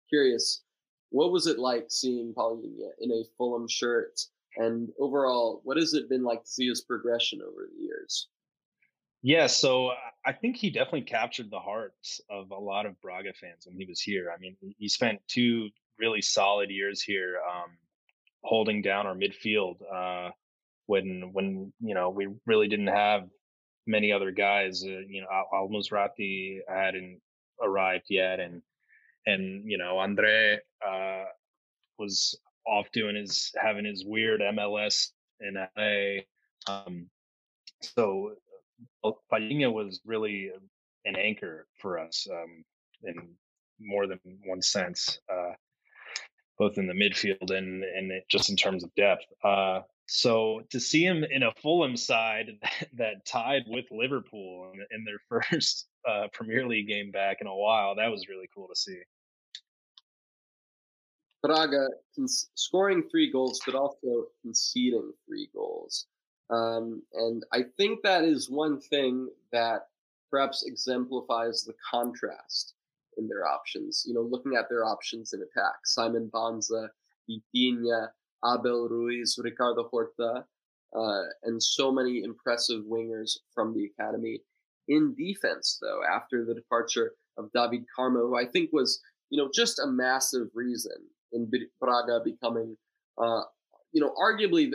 Curious, 0.08 0.62
what 1.10 1.32
was 1.32 1.46
it 1.46 1.58
like 1.58 1.86
seeing 1.88 2.34
Palhinha 2.34 2.90
in 3.00 3.10
a 3.10 3.24
Fulham 3.36 3.68
shirt? 3.68 4.20
And 4.56 4.90
overall, 4.98 5.62
what 5.64 5.78
has 5.78 5.94
it 5.94 6.10
been 6.10 6.22
like 6.22 6.44
to 6.44 6.50
see 6.50 6.68
his 6.68 6.82
progression 6.82 7.40
over 7.40 7.68
the 7.70 7.82
years? 7.82 8.28
Yeah, 9.22 9.46
so 9.46 9.92
I 10.26 10.32
think 10.32 10.56
he 10.56 10.68
definitely 10.68 11.02
captured 11.02 11.50
the 11.50 11.60
hearts 11.60 12.20
of 12.28 12.50
a 12.50 12.58
lot 12.58 12.86
of 12.86 13.00
Braga 13.00 13.32
fans 13.34 13.66
when 13.66 13.76
he 13.76 13.86
was 13.86 14.00
here. 14.00 14.32
I 14.34 14.38
mean, 14.38 14.56
he 14.78 14.88
spent 14.88 15.20
two 15.28 15.70
really 15.98 16.20
solid 16.20 16.70
years 16.70 17.02
here, 17.02 17.40
um, 17.48 17.70
holding 18.42 18.82
down 18.82 19.06
our 19.06 19.14
midfield 19.14 19.76
uh, 19.94 20.30
when 20.86 21.30
when 21.32 21.72
you 21.80 21.94
know 21.94 22.10
we 22.10 22.28
really 22.46 22.66
didn't 22.66 22.88
have 22.88 23.28
many 23.86 24.12
other 24.12 24.30
guys. 24.30 24.82
Uh, 24.84 25.00
you 25.08 25.22
know, 25.22 25.28
Al 25.52 25.68
Musrati 25.68 26.58
hadn't 26.68 27.20
arrived 27.62 28.06
yet, 28.08 28.40
and 28.40 28.62
and 29.26 29.70
you 29.70 29.78
know 29.78 29.98
Andre 29.98 30.58
uh, 30.86 31.24
was 31.98 32.38
off 32.66 32.86
doing 32.92 33.16
his 33.16 33.52
having 33.60 33.84
his 33.84 34.04
weird 34.04 34.40
MLS 34.40 35.08
in 35.40 35.54
LA. 35.76 36.22
Um, 36.72 37.08
so 37.80 38.32
Palhinha 39.32 39.72
was 39.72 40.00
really 40.04 40.50
an 41.04 41.16
anchor 41.16 41.66
for 41.80 41.98
us 41.98 42.26
um, 42.30 42.64
in 43.04 43.34
more 43.80 44.06
than 44.06 44.20
one 44.44 44.62
sense. 44.62 45.18
Uh, 45.28 45.52
both 46.58 46.78
in 46.78 46.86
the 46.86 46.92
midfield 46.92 47.50
and 47.50 47.82
and 47.82 48.12
just 48.28 48.50
in 48.50 48.56
terms 48.56 48.84
of 48.84 48.94
depth. 48.94 49.24
Uh, 49.42 49.80
so 50.06 50.62
to 50.70 50.80
see 50.80 51.04
him 51.04 51.24
in 51.24 51.42
a 51.42 51.52
Fulham 51.62 51.96
side 51.96 52.58
that, 52.62 52.88
that 52.96 53.26
tied 53.26 53.64
with 53.66 53.86
Liverpool 53.90 54.72
in, 54.74 54.80
in 54.90 55.04
their 55.04 55.20
first 55.50 55.86
uh, 56.08 56.28
Premier 56.32 56.66
League 56.66 56.88
game 56.88 57.10
back 57.10 57.38
in 57.40 57.46
a 57.46 57.54
while, 57.54 57.94
that 57.96 58.10
was 58.10 58.28
really 58.28 58.48
cool 58.54 58.68
to 58.68 58.76
see. 58.76 59.00
Braga 61.42 61.88
scoring 62.26 63.02
three 63.10 63.30
goals, 63.30 63.60
but 63.66 63.74
also 63.74 64.26
conceding 64.42 65.12
three 65.26 65.48
goals. 65.52 66.06
Um, 66.50 67.02
and 67.14 67.44
I 67.52 67.64
think 67.76 68.02
that 68.02 68.24
is 68.24 68.48
one 68.48 68.80
thing 68.80 69.28
that 69.50 69.88
perhaps 70.30 70.64
exemplifies 70.64 71.64
the 71.64 71.74
contrast 71.90 72.74
in 73.18 73.26
their 73.26 73.46
options. 73.46 74.04
You 74.06 74.14
know, 74.14 74.22
looking 74.22 74.54
at 74.56 74.68
their 74.68 74.84
options 74.84 75.32
in 75.32 75.42
attack, 75.42 75.84
Simon 75.84 76.30
Banza, 76.32 76.88
Vitinha, 77.28 78.08
Abel 78.44 78.88
Ruiz, 78.88 79.38
Ricardo 79.42 79.88
Horta, 79.90 80.44
uh, 80.96 81.22
and 81.44 81.62
so 81.62 81.90
many 81.92 82.22
impressive 82.22 82.84
wingers 82.84 83.38
from 83.54 83.74
the 83.74 83.86
academy. 83.86 84.40
In 84.88 85.14
defense, 85.14 85.78
though, 85.80 86.00
after 86.10 86.44
the 86.44 86.54
departure 86.54 87.12
of 87.38 87.50
David 87.54 87.84
Carmo, 87.96 88.28
who 88.28 88.36
I 88.36 88.46
think 88.46 88.70
was, 88.72 89.00
you 89.30 89.42
know, 89.42 89.50
just 89.54 89.78
a 89.78 89.86
massive 89.86 90.48
reason 90.54 90.96
in 91.32 91.50
Braga 91.80 92.20
becoming, 92.24 92.76
uh, 93.16 93.42
you 93.92 94.00
know, 94.00 94.12
arguably, 94.22 94.70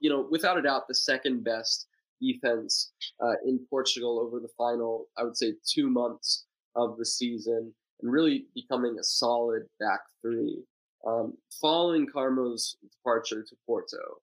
you 0.00 0.10
know, 0.10 0.26
without 0.30 0.58
a 0.58 0.62
doubt, 0.62 0.88
the 0.88 0.94
second 0.94 1.44
best 1.44 1.86
defense 2.20 2.92
uh, 3.20 3.34
in 3.46 3.58
Portugal 3.70 4.20
over 4.20 4.40
the 4.40 4.48
final, 4.58 5.06
I 5.16 5.24
would 5.24 5.36
say, 5.36 5.54
two 5.66 5.88
months 5.88 6.44
of 6.76 6.96
the 6.98 7.06
season, 7.06 7.72
and 8.00 8.12
really 8.12 8.46
becoming 8.54 8.96
a 8.98 9.04
solid 9.04 9.62
back 9.78 10.00
three. 10.22 10.62
Um, 11.06 11.34
following 11.60 12.06
Carmo's 12.06 12.76
departure 12.82 13.42
to 13.42 13.56
Porto, 13.66 14.20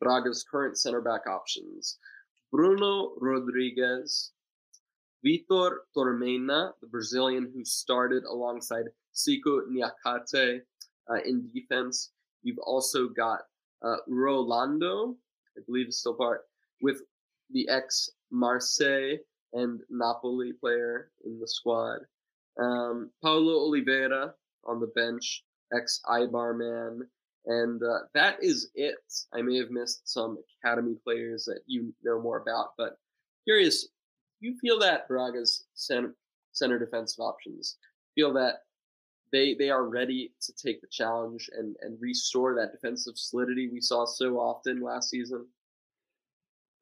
Braga's 0.00 0.44
current 0.50 0.76
center 0.76 1.00
back 1.00 1.26
options 1.28 1.98
Bruno 2.50 3.12
Rodrigues, 3.20 4.32
Vitor 5.24 5.78
Tormena, 5.96 6.72
the 6.80 6.86
Brazilian 6.86 7.50
who 7.54 7.64
started 7.64 8.24
alongside 8.24 8.86
Sikou 9.14 9.62
Niakaté 9.70 10.60
uh, 11.10 11.20
in 11.24 11.50
defense. 11.52 12.10
You've 12.42 12.58
also 12.58 13.08
got 13.08 13.40
uh, 13.84 13.96
Rolando, 14.08 15.16
I 15.56 15.60
believe 15.66 15.88
is 15.88 16.00
still 16.00 16.14
part, 16.14 16.42
with 16.80 17.02
the 17.50 17.68
ex 17.68 18.10
Marseille 18.30 19.16
and 19.52 19.80
Napoli 19.90 20.52
player 20.52 21.10
in 21.24 21.38
the 21.38 21.48
squad. 21.48 22.00
Um, 22.60 23.10
Paulo 23.22 23.54
Oliveira 23.66 24.34
on 24.64 24.80
the 24.80 24.90
bench, 24.94 25.44
ex 25.74 26.00
Eibar 26.06 26.56
man. 26.56 27.06
And 27.46 27.82
uh, 27.82 28.00
that 28.14 28.36
is 28.42 28.70
it. 28.74 28.96
I 29.32 29.42
may 29.42 29.56
have 29.56 29.70
missed 29.70 30.08
some 30.08 30.38
academy 30.62 30.96
players 31.02 31.44
that 31.46 31.60
you 31.66 31.94
know 32.04 32.20
more 32.20 32.38
about, 32.38 32.72
but 32.76 32.98
curious, 33.44 33.88
you 34.40 34.56
feel 34.60 34.78
that 34.80 35.08
Braga's 35.08 35.64
center, 35.74 36.14
center 36.52 36.78
defensive 36.78 37.20
options 37.20 37.76
feel 38.14 38.32
that 38.34 38.64
they 39.32 39.54
they 39.54 39.70
are 39.70 39.84
ready 39.84 40.32
to 40.40 40.52
take 40.52 40.80
the 40.80 40.88
challenge 40.90 41.48
and 41.56 41.76
and 41.80 41.98
restore 42.00 42.54
that 42.54 42.72
defensive 42.72 43.16
solidity 43.16 43.68
we 43.68 43.80
saw 43.80 44.04
so 44.04 44.38
often 44.38 44.80
last 44.80 45.10
season? 45.10 45.46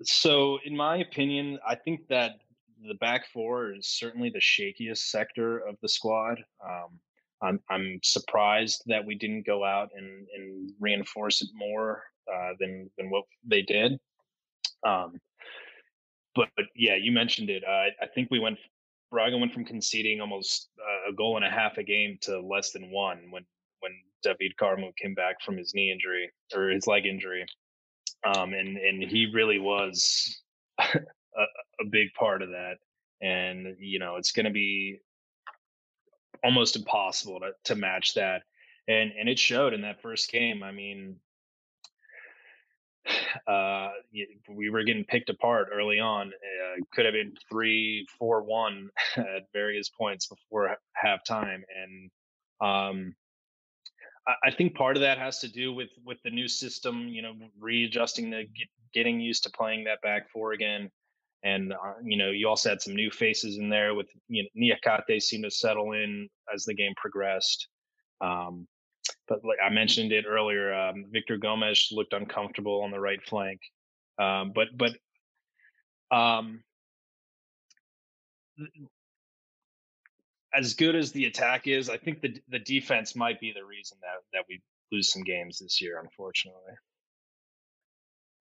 So, 0.03 0.59
in 0.65 0.77
my 0.77 0.99
opinion, 0.99 1.59
I 1.67 1.75
think 1.75 2.09
that 2.09 2.41
the 2.87 2.95
back 2.95 3.27
four 3.33 3.73
is 3.73 3.89
certainly 3.89 4.31
the 4.31 4.41
shakiest 4.41 5.09
sector 5.11 5.59
of 5.59 5.77
the 5.81 5.89
squad. 5.89 6.45
Um, 6.65 7.01
I'm 7.43 7.61
I'm 7.71 8.01
surprised 8.03 8.83
that 8.87 9.05
we 9.05 9.15
didn't 9.15 9.47
go 9.47 9.65
out 9.65 9.91
and, 9.97 10.27
and 10.35 10.71
reinforce 10.81 11.43
it 11.43 11.49
more 11.55 12.03
uh, 12.33 12.53
than 12.59 12.91
than 12.97 13.11
what 13.11 13.25
they 13.45 13.63
did. 13.63 13.99
Um, 14.87 15.21
but, 16.35 16.49
but 16.57 16.67
yeah, 16.75 16.97
you 16.97 17.13
mentioned 17.13 17.51
it. 17.51 17.65
Uh, 17.65 17.91
I 18.03 18.07
think 18.15 18.29
we 18.31 18.39
went 18.39 18.59
Braga 19.11 19.39
went 19.39 19.53
from 19.53 19.65
conceding 19.65 20.21
almost 20.21 20.69
uh, 20.81 21.11
a 21.11 21.15
goal 21.15 21.37
and 21.37 21.45
a 21.45 21.51
half 21.51 21.79
a 21.79 21.83
game 21.83 22.19
to 22.23 22.41
less 22.41 22.73
than 22.73 22.91
one 22.91 23.31
when 23.31 23.45
when 23.81 23.93
David 24.23 24.55
Carmo 24.61 24.95
came 24.97 25.15
back 25.15 25.41
from 25.43 25.57
his 25.57 25.75
knee 25.75 25.93
injury 25.93 26.31
or 26.55 26.71
his 26.71 26.87
leg 26.87 27.07
injury, 27.07 27.45
um, 28.25 28.53
and 28.53 28.77
and 28.77 29.03
he 29.03 29.31
really 29.33 29.59
was 29.59 30.43
a, 30.79 30.99
a 31.81 31.85
big 31.91 32.09
part 32.19 32.43
of 32.43 32.51
that. 32.51 32.77
And 33.23 33.77
you 33.79 33.99
know, 33.99 34.17
it's 34.17 34.33
going 34.33 34.47
to 34.47 34.53
be 34.53 34.99
almost 36.45 36.77
impossible 36.77 37.41
to 37.41 37.53
to 37.65 37.75
match 37.75 38.15
that, 38.15 38.43
and 38.89 39.13
and 39.19 39.29
it 39.29 39.39
showed 39.39 39.75
in 39.75 39.83
that 39.83 40.03
first 40.03 40.31
game. 40.31 40.63
I 40.63 40.73
mean, 40.73 41.17
uh, 43.47 43.91
we 44.49 44.71
were 44.71 44.85
getting 44.85 45.05
picked 45.05 45.31
apart 45.31 45.69
early 45.73 46.01
on. 46.01 46.29
Uh, 46.29 46.85
could 46.95 47.05
have 47.05 47.15
been 47.15 47.35
three, 47.49 48.07
four, 48.19 48.43
one 48.43 48.91
at 49.17 49.47
various 49.53 49.89
points 49.89 50.27
before 50.27 50.77
halftime, 51.03 51.63
and 51.75 52.11
um, 52.61 53.15
I, 54.27 54.49
I, 54.49 54.51
think 54.51 54.75
part 54.75 54.97
of 54.97 55.03
that 55.03 55.19
has 55.19 55.41
to 55.41 55.49
do 55.49 55.73
with 55.73 55.91
with 56.05 56.19
the 56.25 56.31
new 56.31 56.49
system. 56.49 57.09
You 57.09 57.23
know, 57.23 57.35
readjusting 57.59 58.31
the 58.31 58.45
get, 58.45 58.69
getting 58.95 59.21
used 59.21 59.45
to 59.45 59.51
playing 59.51 59.85
that 59.85 60.01
back 60.03 60.31
four 60.31 60.53
again. 60.53 60.91
And 61.43 61.73
uh, 61.73 61.95
you 62.03 62.17
know, 62.17 62.31
you 62.31 62.49
also 62.49 62.71
had 62.71 62.81
some 62.83 62.95
new 62.95 63.11
faces 63.11 63.59
in 63.59 63.69
there 63.69 63.95
with 63.95 64.09
you 64.29 64.45
know, 64.45 64.77
Niakaté 64.77 65.21
seemed 65.21 65.45
to 65.45 65.51
settle 65.51 65.93
in 65.93 66.29
as 66.53 66.65
the 66.65 66.75
game 66.75 66.93
progressed. 66.97 67.69
Um, 68.21 68.67
but 69.29 69.45
like 69.45 69.59
I 69.65 69.71
mentioned 69.71 70.13
it 70.13 70.25
earlier, 70.27 70.75
um, 70.75 71.05
Victor 71.11 71.37
Gomez 71.37 71.89
looked 71.93 72.13
uncomfortable 72.13 72.83
on 72.83 72.91
the 72.91 73.01
right 73.01 73.23
flank. 73.23 73.61
Um, 74.19 74.53
but 74.55 74.69
but 74.77 74.97
um, 76.11 76.63
as 80.55 80.75
good 80.75 80.97
as 80.97 81.13
the 81.13 81.27
attack 81.27 81.67
is, 81.67 81.91
I 81.91 81.99
think 81.99 82.21
the 82.23 82.41
the 82.49 82.59
defense 82.59 83.15
might 83.15 83.41
be 83.41 83.53
the 83.53 83.65
reason 83.65 83.99
that 84.01 84.23
that 84.33 84.45
we 84.49 84.61
lose 84.91 85.13
some 85.13 85.23
games 85.23 85.59
this 85.59 85.81
year, 85.81 86.01
unfortunately. 86.01 86.73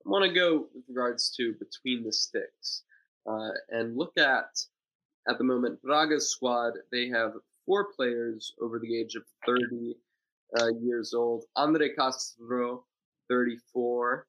Want 0.06 0.24
to 0.24 0.34
go 0.34 0.68
with 0.74 0.84
regards 0.88 1.32
to 1.38 1.54
between 1.54 2.04
the 2.04 2.14
sticks 2.14 2.84
uh, 3.28 3.50
and 3.70 3.98
look 3.98 4.18
at 4.18 4.50
at 5.28 5.38
the 5.38 5.44
moment 5.44 5.82
Braga's 5.82 6.30
squad. 6.30 6.74
They 6.92 7.10
have 7.10 7.34
four 7.66 7.88
players 7.96 8.54
over 8.62 8.80
the 8.80 9.00
age 9.00 9.16
of 9.16 9.24
thirty 9.46 9.96
uh, 10.60 10.70
years 10.82 11.14
old. 11.14 11.46
Andre 11.56 11.90
Castro, 11.90 12.86
34. 13.30 14.28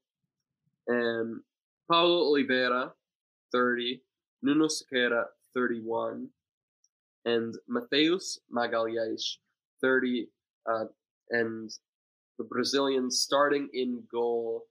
And 0.89 1.41
Paulo 1.91 2.29
Oliveira, 2.29 2.93
30. 3.53 4.03
Nuno 4.43 4.67
Sequeira, 4.67 5.25
31. 5.55 6.29
And 7.25 7.55
Matheus 7.69 8.39
Magalhães, 8.55 9.37
30. 9.83 10.29
Uh, 10.71 10.85
and 11.31 11.71
the 12.39 12.45
Brazilian 12.45 13.11
starting 13.11 13.69
in 13.73 14.03
goal, 14.11 14.65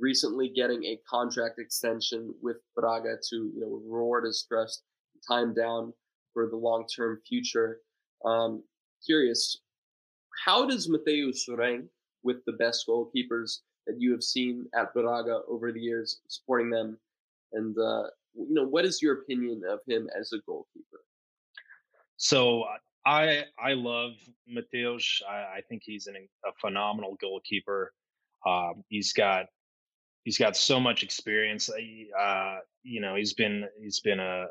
recently 0.00 0.48
getting 0.48 0.84
a 0.84 0.98
contract 1.08 1.58
extension 1.58 2.34
with 2.42 2.56
Braga 2.74 3.16
to 3.30 3.36
you 3.36 3.60
know 3.60 3.80
reward 3.84 4.24
his 4.24 4.44
trust, 4.48 4.82
time 5.26 5.54
down 5.54 5.92
for 6.32 6.48
the 6.48 6.56
long 6.56 6.86
term 6.86 7.20
future. 7.26 7.80
Um, 8.24 8.62
curious, 9.04 9.60
how 10.44 10.66
does 10.66 10.88
Matheus 10.88 11.46
rank 11.48 11.86
with 12.22 12.44
the 12.46 12.52
best 12.52 12.86
goalkeepers 12.88 13.58
that 13.86 13.96
you 13.98 14.12
have 14.12 14.22
seen 14.22 14.66
at 14.74 14.92
Braga 14.94 15.40
over 15.48 15.72
the 15.72 15.80
years, 15.80 16.20
supporting 16.28 16.70
them? 16.70 16.98
And 17.52 17.76
uh, 17.78 18.04
you 18.34 18.54
know, 18.54 18.66
what 18.66 18.84
is 18.84 19.02
your 19.02 19.20
opinion 19.20 19.62
of 19.68 19.80
him 19.86 20.08
as 20.18 20.32
a 20.32 20.38
goalkeeper? 20.46 21.00
So 22.16 22.64
I 23.06 23.44
I 23.58 23.72
love 23.72 24.12
Matheus. 24.48 25.22
I, 25.28 25.58
I 25.58 25.60
think 25.68 25.82
he's 25.84 26.06
an, 26.06 26.16
a 26.16 26.52
phenomenal 26.60 27.16
goalkeeper. 27.20 27.92
Um, 28.46 28.84
he's 28.88 29.12
got 29.12 29.46
he's 30.24 30.38
got 30.38 30.56
so 30.56 30.80
much 30.80 31.02
experience. 31.02 31.70
Uh, 31.70 32.56
you 32.82 33.00
know, 33.00 33.14
he's 33.14 33.34
been 33.34 33.66
he's 33.80 34.00
been 34.00 34.20
a, 34.20 34.46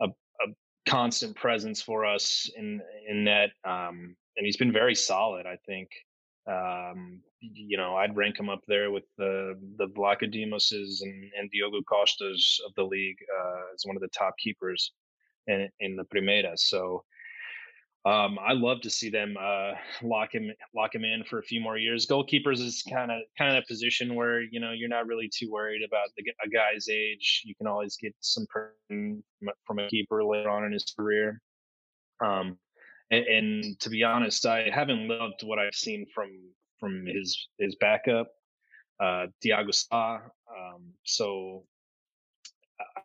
a, 0.00 0.06
a 0.06 0.52
constant 0.86 1.36
presence 1.36 1.82
for 1.82 2.04
us 2.04 2.50
in 2.56 2.80
in 3.08 3.24
net. 3.24 3.50
Um, 3.64 4.16
and 4.36 4.46
he's 4.46 4.56
been 4.56 4.72
very 4.72 4.94
solid. 4.94 5.46
I 5.46 5.56
think, 5.66 5.90
um, 6.46 7.20
you 7.40 7.76
know, 7.76 7.96
I'd 7.96 8.16
rank 8.16 8.38
him 8.38 8.48
up 8.48 8.62
there 8.66 8.90
with 8.90 9.04
the 9.18 9.58
the 9.76 9.88
Vlachodimoses 9.88 11.02
and, 11.02 11.30
and 11.38 11.50
Diogo 11.50 11.82
Costas 11.82 12.60
of 12.66 12.72
the 12.74 12.84
league 12.84 13.18
uh, 13.38 13.74
as 13.74 13.84
one 13.84 13.96
of 13.96 14.02
the 14.02 14.08
top 14.08 14.34
keepers 14.38 14.92
in, 15.46 15.68
in 15.80 15.96
the 15.96 16.04
Primeira. 16.04 16.56
So 16.56 17.04
um, 18.04 18.36
I 18.44 18.52
love 18.52 18.80
to 18.80 18.90
see 18.90 19.10
them 19.10 19.36
uh, 19.40 19.72
lock 20.02 20.34
him 20.34 20.50
lock 20.74 20.94
him 20.94 21.04
in 21.04 21.22
for 21.24 21.38
a 21.38 21.42
few 21.42 21.60
more 21.60 21.78
years. 21.78 22.06
Goalkeepers 22.06 22.60
is 22.60 22.82
kind 22.90 23.12
of 23.12 23.20
kind 23.38 23.56
of 23.56 23.62
a 23.62 23.66
position 23.66 24.16
where 24.16 24.42
you 24.42 24.58
know 24.58 24.72
you're 24.72 24.88
not 24.88 25.06
really 25.06 25.30
too 25.32 25.50
worried 25.50 25.82
about 25.86 26.08
the, 26.16 26.24
a 26.44 26.48
guy's 26.48 26.88
age. 26.88 27.42
You 27.44 27.54
can 27.54 27.68
always 27.68 27.96
get 27.96 28.14
some 28.20 28.46
from, 28.52 29.22
from 29.64 29.78
a 29.78 29.88
keeper 29.88 30.24
later 30.24 30.50
on 30.50 30.64
in 30.64 30.72
his 30.72 30.92
career. 30.98 31.40
Um, 32.24 32.58
and, 33.10 33.24
and, 33.26 33.80
to 33.80 33.90
be 33.90 34.02
honest, 34.04 34.46
I 34.46 34.70
haven't 34.72 35.06
loved 35.08 35.42
what 35.44 35.58
I've 35.58 35.74
seen 35.74 36.06
from 36.12 36.30
from 36.80 37.06
his 37.06 37.48
his 37.58 37.76
backup. 37.76 38.28
uh, 39.00 39.26
Tiago 39.40 39.70
Sá. 39.70 40.16
Um, 40.16 40.92
so 41.04 41.64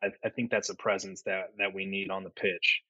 I, 0.01 0.07
I, 0.23 0.29
think 0.29 0.51
that's 0.51 0.69
a 0.69 0.75
presence 0.75 1.21
that 1.23 1.51
that 1.57 1.73
we 1.73 1.85
need 1.85 2.09
on 2.09 2.23
the 2.23 2.29
pitch. 2.31 2.81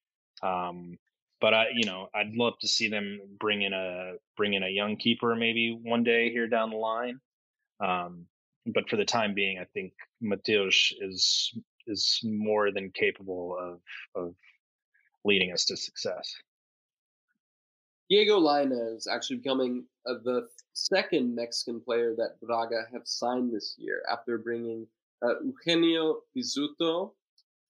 Um, 0.44 0.98
but 1.40 1.54
I, 1.54 1.66
you 1.74 1.86
know, 1.86 2.10
I'd 2.16 2.34
love 2.34 2.54
to 2.62 2.68
see 2.68 2.88
them 2.88 3.20
bring 3.40 3.62
in 3.62 3.74
a 3.74 4.14
bring 4.36 4.54
in 4.54 4.64
a 4.64 4.70
young 4.70 4.98
keeper 4.98 5.36
maybe 5.36 5.78
one 5.82 6.04
day 6.04 6.32
here 6.32 6.48
down 6.48 6.72
the 6.72 6.78
line. 6.78 7.20
Um, 7.80 8.26
but 8.66 8.90
for 8.90 8.96
the 8.96 9.06
time 9.06 9.34
being, 9.34 9.60
I 9.60 9.66
think 9.74 9.94
Matheus 10.22 10.94
is 11.00 11.58
is 11.86 12.20
more 12.24 12.72
than 12.72 12.92
capable 12.92 13.56
of 13.60 13.80
of 14.22 14.36
leading 15.24 15.52
us 15.52 15.66
to 15.66 15.78
success. 15.78 16.34
Diego 18.10 18.40
Lainez 18.40 18.98
is 18.98 19.08
actually 19.08 19.38
becoming 19.38 19.86
uh, 20.06 20.14
the 20.24 20.48
second 20.74 21.36
Mexican 21.36 21.82
player 21.82 22.16
that 22.16 22.40
Braga 22.42 22.84
have 22.94 23.02
signed 23.06 23.54
this 23.54 23.76
year 23.78 24.02
after 24.10 24.38
bringing 24.38 24.88
uh, 25.22 25.34
Eugenio 25.42 26.22
Pizzuto 26.36 27.12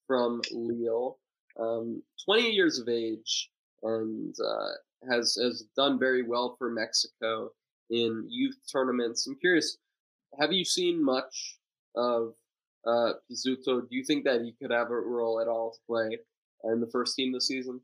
from 0.06 0.42
Lille, 0.52 1.18
um, 1.60 2.04
20 2.26 2.52
years 2.52 2.78
of 2.78 2.88
age, 2.88 3.50
and 3.88 4.36
uh, 4.40 5.10
has 5.12 5.38
has 5.42 5.64
done 5.76 6.00
very 6.00 6.24
well 6.24 6.56
for 6.58 6.70
Mexico 6.70 7.52
in 7.90 8.26
youth 8.30 8.58
tournaments. 8.72 9.28
I'm 9.28 9.38
curious, 9.40 9.78
have 10.40 10.52
you 10.52 10.66
seen 10.66 11.04
much 11.04 11.58
of 11.96 12.34
uh, 12.86 13.14
Pizzuto? 13.30 13.82
Do 13.82 13.96
you 13.96 14.04
think 14.04 14.24
that 14.26 14.42
he 14.42 14.54
could 14.62 14.72
have 14.72 14.92
a 14.92 14.96
role 14.96 15.40
at 15.40 15.48
all 15.48 15.72
to 15.72 15.80
play 15.88 16.18
in 16.66 16.82
the 16.82 16.88
first 16.88 17.16
team 17.16 17.32
this 17.32 17.48
season? 17.48 17.80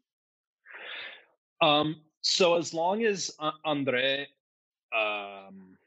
Um, 1.62 2.02
so 2.22 2.58
as 2.58 2.74
long 2.74 3.04
as 3.04 3.32
uh, 3.40 3.52
Andre, 3.64 4.28
um, 4.96 5.78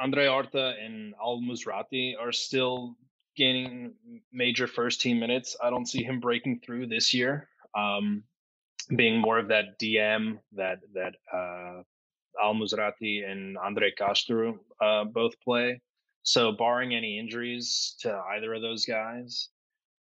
Andre 0.00 0.26
Horta 0.26 0.74
and 0.82 1.14
Al 1.20 1.40
Musrati 1.40 2.14
are 2.18 2.32
still 2.32 2.96
gaining 3.36 3.94
major 4.32 4.66
first 4.66 5.00
team 5.00 5.20
minutes, 5.20 5.56
I 5.62 5.70
don't 5.70 5.86
see 5.86 6.02
him 6.02 6.20
breaking 6.20 6.60
through 6.64 6.88
this 6.88 7.14
year. 7.14 7.48
Um, 7.76 8.24
being 8.96 9.18
more 9.18 9.38
of 9.38 9.48
that 9.48 9.78
DM 9.80 10.38
that 10.52 10.78
that 10.94 11.14
uh, 11.32 11.82
Al 12.42 12.54
Musrati 12.54 13.28
and 13.28 13.56
Andre 13.58 13.90
Castro 13.96 14.58
uh, 14.80 15.04
both 15.04 15.32
play. 15.40 15.80
So, 16.24 16.52
barring 16.52 16.94
any 16.94 17.18
injuries 17.18 17.96
to 18.00 18.22
either 18.34 18.54
of 18.54 18.62
those 18.62 18.84
guys, 18.84 19.48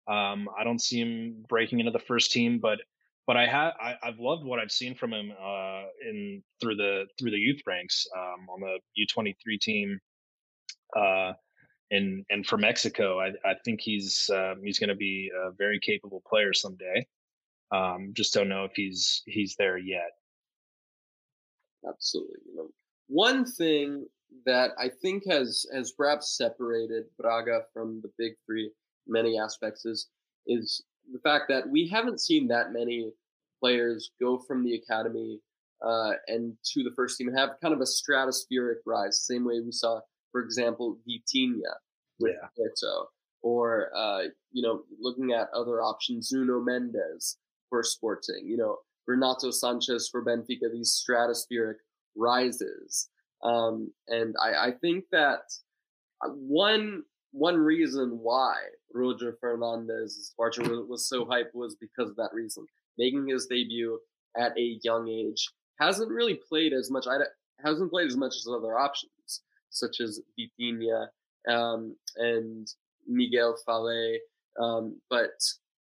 um, 0.08 0.48
I 0.58 0.64
don't 0.64 0.80
see 0.80 1.00
him 1.00 1.44
breaking 1.48 1.80
into 1.80 1.92
the 1.92 1.98
first 1.98 2.32
team. 2.32 2.58
But 2.58 2.78
but 3.26 3.36
I 3.36 3.46
have 3.46 3.74
I, 3.80 3.96
have 4.02 4.18
loved 4.18 4.44
what 4.44 4.58
I've 4.58 4.70
seen 4.70 4.94
from 4.94 5.12
him 5.12 5.32
uh, 5.32 5.82
in 6.08 6.42
through 6.60 6.76
the 6.76 7.06
through 7.18 7.32
the 7.32 7.38
youth 7.38 7.60
ranks 7.66 8.06
um, 8.16 8.46
on 8.48 8.60
the 8.60 8.78
U 8.94 9.06
twenty 9.12 9.36
three 9.42 9.58
team. 9.58 9.98
Uh, 10.96 11.32
and 11.90 12.24
and 12.30 12.46
for 12.46 12.56
Mexico, 12.56 13.20
I, 13.20 13.28
I 13.44 13.54
think 13.64 13.80
he's 13.80 14.28
uh, 14.32 14.54
he's 14.62 14.78
going 14.78 14.88
to 14.88 14.96
be 14.96 15.30
a 15.36 15.50
very 15.52 15.78
capable 15.80 16.22
player 16.28 16.52
someday. 16.52 17.06
Um, 17.72 18.12
just 18.14 18.34
don't 18.34 18.48
know 18.48 18.64
if 18.64 18.72
he's 18.74 19.22
he's 19.26 19.56
there 19.58 19.78
yet. 19.78 20.12
Absolutely. 21.88 22.38
You 22.48 22.56
know, 22.56 22.68
one 23.08 23.44
thing 23.44 24.06
that 24.44 24.70
I 24.78 24.90
think 25.02 25.24
has 25.28 25.66
has 25.74 25.92
perhaps 25.92 26.36
separated 26.36 27.04
Braga 27.18 27.62
from 27.72 28.00
the 28.02 28.10
big 28.18 28.34
three 28.46 28.70
many 29.06 29.38
aspects 29.38 29.84
is 29.84 30.08
is 30.46 30.84
the 31.12 31.18
fact 31.20 31.44
that 31.48 31.68
we 31.68 31.88
haven't 31.88 32.20
seen 32.20 32.48
that 32.48 32.72
many 32.72 33.12
players 33.60 34.10
go 34.20 34.38
from 34.38 34.64
the 34.64 34.74
academy 34.74 35.40
uh, 35.84 36.12
and 36.26 36.56
to 36.64 36.82
the 36.82 36.92
first 36.96 37.18
team 37.18 37.28
and 37.28 37.38
have 37.38 37.50
kind 37.60 37.74
of 37.74 37.80
a 37.80 37.84
stratospheric 37.84 38.76
rise, 38.86 39.26
same 39.26 39.44
way 39.44 39.60
we 39.60 39.72
saw, 39.72 40.00
for 40.32 40.40
example, 40.40 40.98
Vitinha 41.08 41.74
with 42.18 42.34
yeah. 42.40 42.48
Porto, 42.56 43.08
or 43.42 43.90
uh, 43.94 44.22
you 44.52 44.62
know, 44.62 44.82
looking 45.00 45.32
at 45.32 45.48
other 45.54 45.82
options, 45.82 46.30
Nuno 46.32 46.60
Mendes 46.60 47.36
for 47.68 47.82
Sporting, 47.82 48.46
you 48.46 48.56
know, 48.56 48.78
Renato 49.06 49.48
Sanches 49.48 50.10
for 50.10 50.24
Benfica, 50.24 50.70
these 50.72 51.02
stratospheric 51.08 51.76
rises. 52.16 53.08
Um, 53.42 53.92
and 54.08 54.34
I, 54.42 54.68
I 54.68 54.72
think 54.80 55.04
that 55.12 55.40
uh, 56.24 56.30
one 56.30 57.02
one 57.32 57.56
reason 57.56 58.18
why 58.22 58.54
Roger 58.94 59.36
Fernandes 59.42 60.32
Barca 60.38 60.62
was 60.88 61.06
so 61.08 61.26
hyped 61.26 61.54
was 61.54 61.76
because 61.76 62.10
of 62.10 62.16
that 62.16 62.32
reason. 62.32 62.66
Making 62.98 63.28
his 63.28 63.46
debut 63.46 63.98
at 64.38 64.56
a 64.56 64.78
young 64.82 65.08
age 65.08 65.50
hasn't 65.78 66.10
really 66.10 66.40
played 66.48 66.72
as 66.72 66.90
much. 66.90 67.06
I 67.06 67.18
hasn't 67.62 67.90
played 67.90 68.06
as 68.06 68.16
much 68.16 68.34
as 68.36 68.48
other 68.48 68.78
options, 68.78 69.42
such 69.70 70.00
as 70.00 70.20
Vitinha 70.38 71.08
um, 71.48 71.94
and 72.16 72.66
Miguel 73.06 73.56
Falé, 73.68 74.16
um, 74.58 74.98
but 75.10 75.32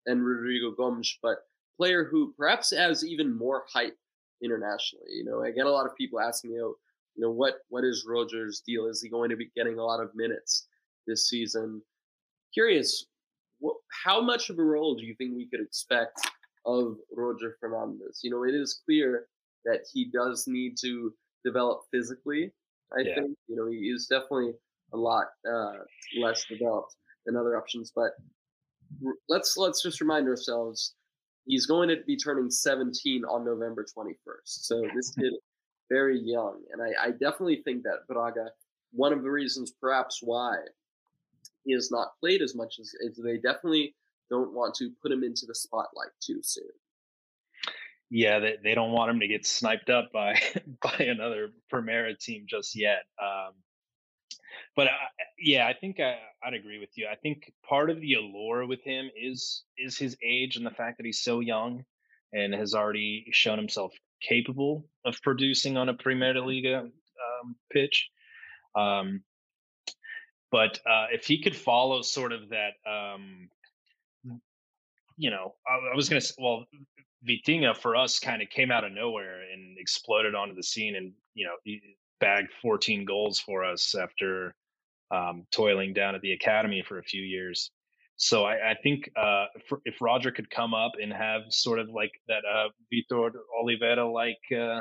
and 0.07 0.25
Rodrigo 0.25 0.73
Gomes, 0.73 1.19
but 1.23 1.39
player 1.77 2.05
who 2.11 2.35
perhaps 2.37 2.71
has 2.71 3.05
even 3.05 3.37
more 3.37 3.65
hype 3.73 3.97
internationally. 4.43 5.11
You 5.11 5.25
know, 5.25 5.43
I 5.43 5.51
get 5.51 5.67
a 5.67 5.71
lot 5.71 5.87
of 5.87 5.97
people 5.97 6.21
asking 6.21 6.53
me, 6.53 6.61
oh, 6.61 6.75
you 7.17 7.23
know, 7.23 7.31
what 7.31 7.59
what 7.69 7.85
is 7.85 8.05
Roger's 8.07 8.63
deal? 8.67 8.87
Is 8.87 9.01
he 9.01 9.09
going 9.09 9.31
to 9.31 9.37
be 9.37 9.51
getting 9.57 9.79
a 9.79 9.85
lot 9.85 10.01
of 10.01 10.15
minutes 10.15 10.67
this 11.07 11.29
season? 11.29 11.81
Curious, 12.53 13.07
what, 13.61 13.77
how 14.05 14.21
much 14.21 14.51
of 14.51 14.59
a 14.59 14.65
role 14.65 14.95
do 14.95 15.05
you 15.05 15.15
think 15.17 15.35
we 15.35 15.49
could 15.49 15.61
expect 15.61 16.21
of 16.67 16.97
Roger 17.17 17.57
Fernandes? 17.63 18.21
You 18.23 18.31
know, 18.31 18.45
it 18.45 18.55
is 18.55 18.81
clear 18.85 19.27
that 19.65 19.81
he 19.93 20.11
does 20.11 20.45
need 20.47 20.77
to 20.81 21.15
develop 21.45 21.83
physically. 21.93 22.51
I 22.97 23.03
yeah. 23.03 23.15
think 23.15 23.37
you 23.49 23.57
know 23.57 23.67
he 23.67 23.77
is 23.77 24.07
definitely 24.07 24.53
a 24.93 24.97
lot 24.97 25.27
uh, 25.51 25.73
less 26.21 26.45
developed 26.49 26.97
than 27.27 27.37
other 27.37 27.57
options, 27.57 27.93
but 27.95 28.13
let's 29.29 29.57
let's 29.57 29.83
just 29.83 30.01
remind 30.01 30.29
ourselves 30.29 30.95
he's 31.47 31.67
going 31.67 31.89
to 31.89 31.97
be 32.07 32.17
turning 32.17 32.51
17 32.51 33.25
on 33.25 33.45
November 33.45 33.85
21st. 33.85 34.15
So 34.45 34.83
this 34.95 35.15
kid 35.15 35.33
very 35.91 36.19
young. 36.19 36.63
And 36.73 36.83
I, 36.83 37.07
I 37.07 37.11
definitely 37.11 37.63
think 37.65 37.83
that 37.83 38.07
Braga, 38.09 38.51
one 38.93 39.13
of 39.13 39.23
the 39.23 39.31
reasons 39.31 39.73
perhaps 39.81 40.21
why 40.23 40.57
he 41.65 41.73
has 41.73 41.91
not 41.91 42.19
played 42.21 42.43
as 42.43 42.55
much 42.55 42.79
as, 42.81 42.93
as 43.07 43.17
they 43.17 43.37
definitely 43.37 43.95
don't 44.31 44.53
want 44.53 44.75
to 44.77 44.91
put 45.03 45.13
him 45.13 45.23
into 45.23 45.47
the 45.47 45.55
spotlight 45.55 46.11
too 46.21 46.41
soon. 46.43 46.65
Yeah, 48.11 48.39
they, 48.39 48.57
they 48.63 48.75
don't 48.75 48.93
want 48.93 49.11
him 49.11 49.21
to 49.21 49.29
get 49.29 49.47
sniped 49.47 49.91
up 49.91 50.13
by 50.13 50.41
by 50.83 51.05
another 51.05 51.51
Primeira 51.69 52.17
team 52.17 52.45
just 52.49 52.77
yet. 52.77 53.05
Um, 53.21 53.55
but 54.77 54.89
I, 54.89 54.91
yeah, 55.39 55.67
I 55.67 55.73
think 55.73 56.01
I, 56.01 56.19
I'd 56.45 56.55
agree 56.55 56.79
with 56.79 56.91
you. 56.97 57.07
I 57.11 57.17
think 57.17 57.53
part 57.69 57.91
of 57.91 58.01
the 58.01 58.15
allure 58.15 58.67
with 58.67 58.83
him 58.83 59.11
is 59.17 59.65
is 59.79 59.97
his 59.97 60.17
age 60.25 60.57
and 60.57 60.67
the 60.67 60.71
fact 60.71 60.99
that 60.99 61.07
he's 61.07 61.21
so 61.21 61.41
young 61.41 61.85
and 62.33 62.53
has 62.53 62.75
already 62.75 63.27
shown 63.33 63.59
himself 63.59 63.93
capable 64.21 64.85
of 65.05 65.21
producing 65.23 65.77
on 65.77 65.89
a 65.89 65.95
Primeira 65.95 66.41
Liga 66.41 66.81
um, 66.81 67.57
pitch. 67.73 68.11
Um, 68.75 69.23
but 70.51 70.79
uh, 70.87 71.07
if 71.13 71.27
he 71.27 71.43
could 71.43 71.57
follow 71.57 72.03
sort 72.03 72.33
of 72.33 72.49
that, 72.51 72.75
um, 72.89 73.49
you 75.17 75.31
know, 75.31 75.55
I, 75.67 75.93
I 75.93 75.97
was 75.97 76.09
going 76.09 76.21
to 76.21 76.27
say, 76.27 76.35
well, 76.39 76.65
Vitinha 77.29 77.77
for 77.77 77.97
us 77.97 78.19
kind 78.19 78.43
of 78.43 78.49
came 78.51 78.71
out 78.71 78.85
of 78.85 78.93
nowhere 78.93 79.41
and 79.53 79.79
exploded 79.79 80.35
onto 80.35 80.55
the 80.55 80.63
scene 80.63 80.97
and, 80.97 81.13
you 81.35 81.47
know, 81.47 81.57
bagged 82.21 82.53
14 82.63 83.05
goals 83.05 83.39
for 83.39 83.65
us 83.65 83.95
after 83.95 84.55
um, 85.15 85.47
toiling 85.51 85.93
down 85.93 86.15
at 86.15 86.21
the 86.23 86.33
academy 86.33 86.83
for 86.87 86.99
a 86.99 87.03
few 87.03 87.23
years. 87.23 87.71
So 88.17 88.45
I, 88.45 88.71
I 88.71 88.75
think 88.83 89.11
uh, 89.17 89.47
if, 89.57 89.79
if, 89.85 90.01
Roger 90.01 90.31
could 90.31 90.49
come 90.49 90.73
up 90.73 90.93
and 91.03 91.13
have 91.13 91.43
sort 91.51 91.81
of 91.81 91.89
like 91.89 92.13
that 92.29 92.43
uh, 92.45 92.69
Vitor 92.93 93.31
Oliveira 93.59 94.07
like 94.07 94.39
uh, 94.57 94.81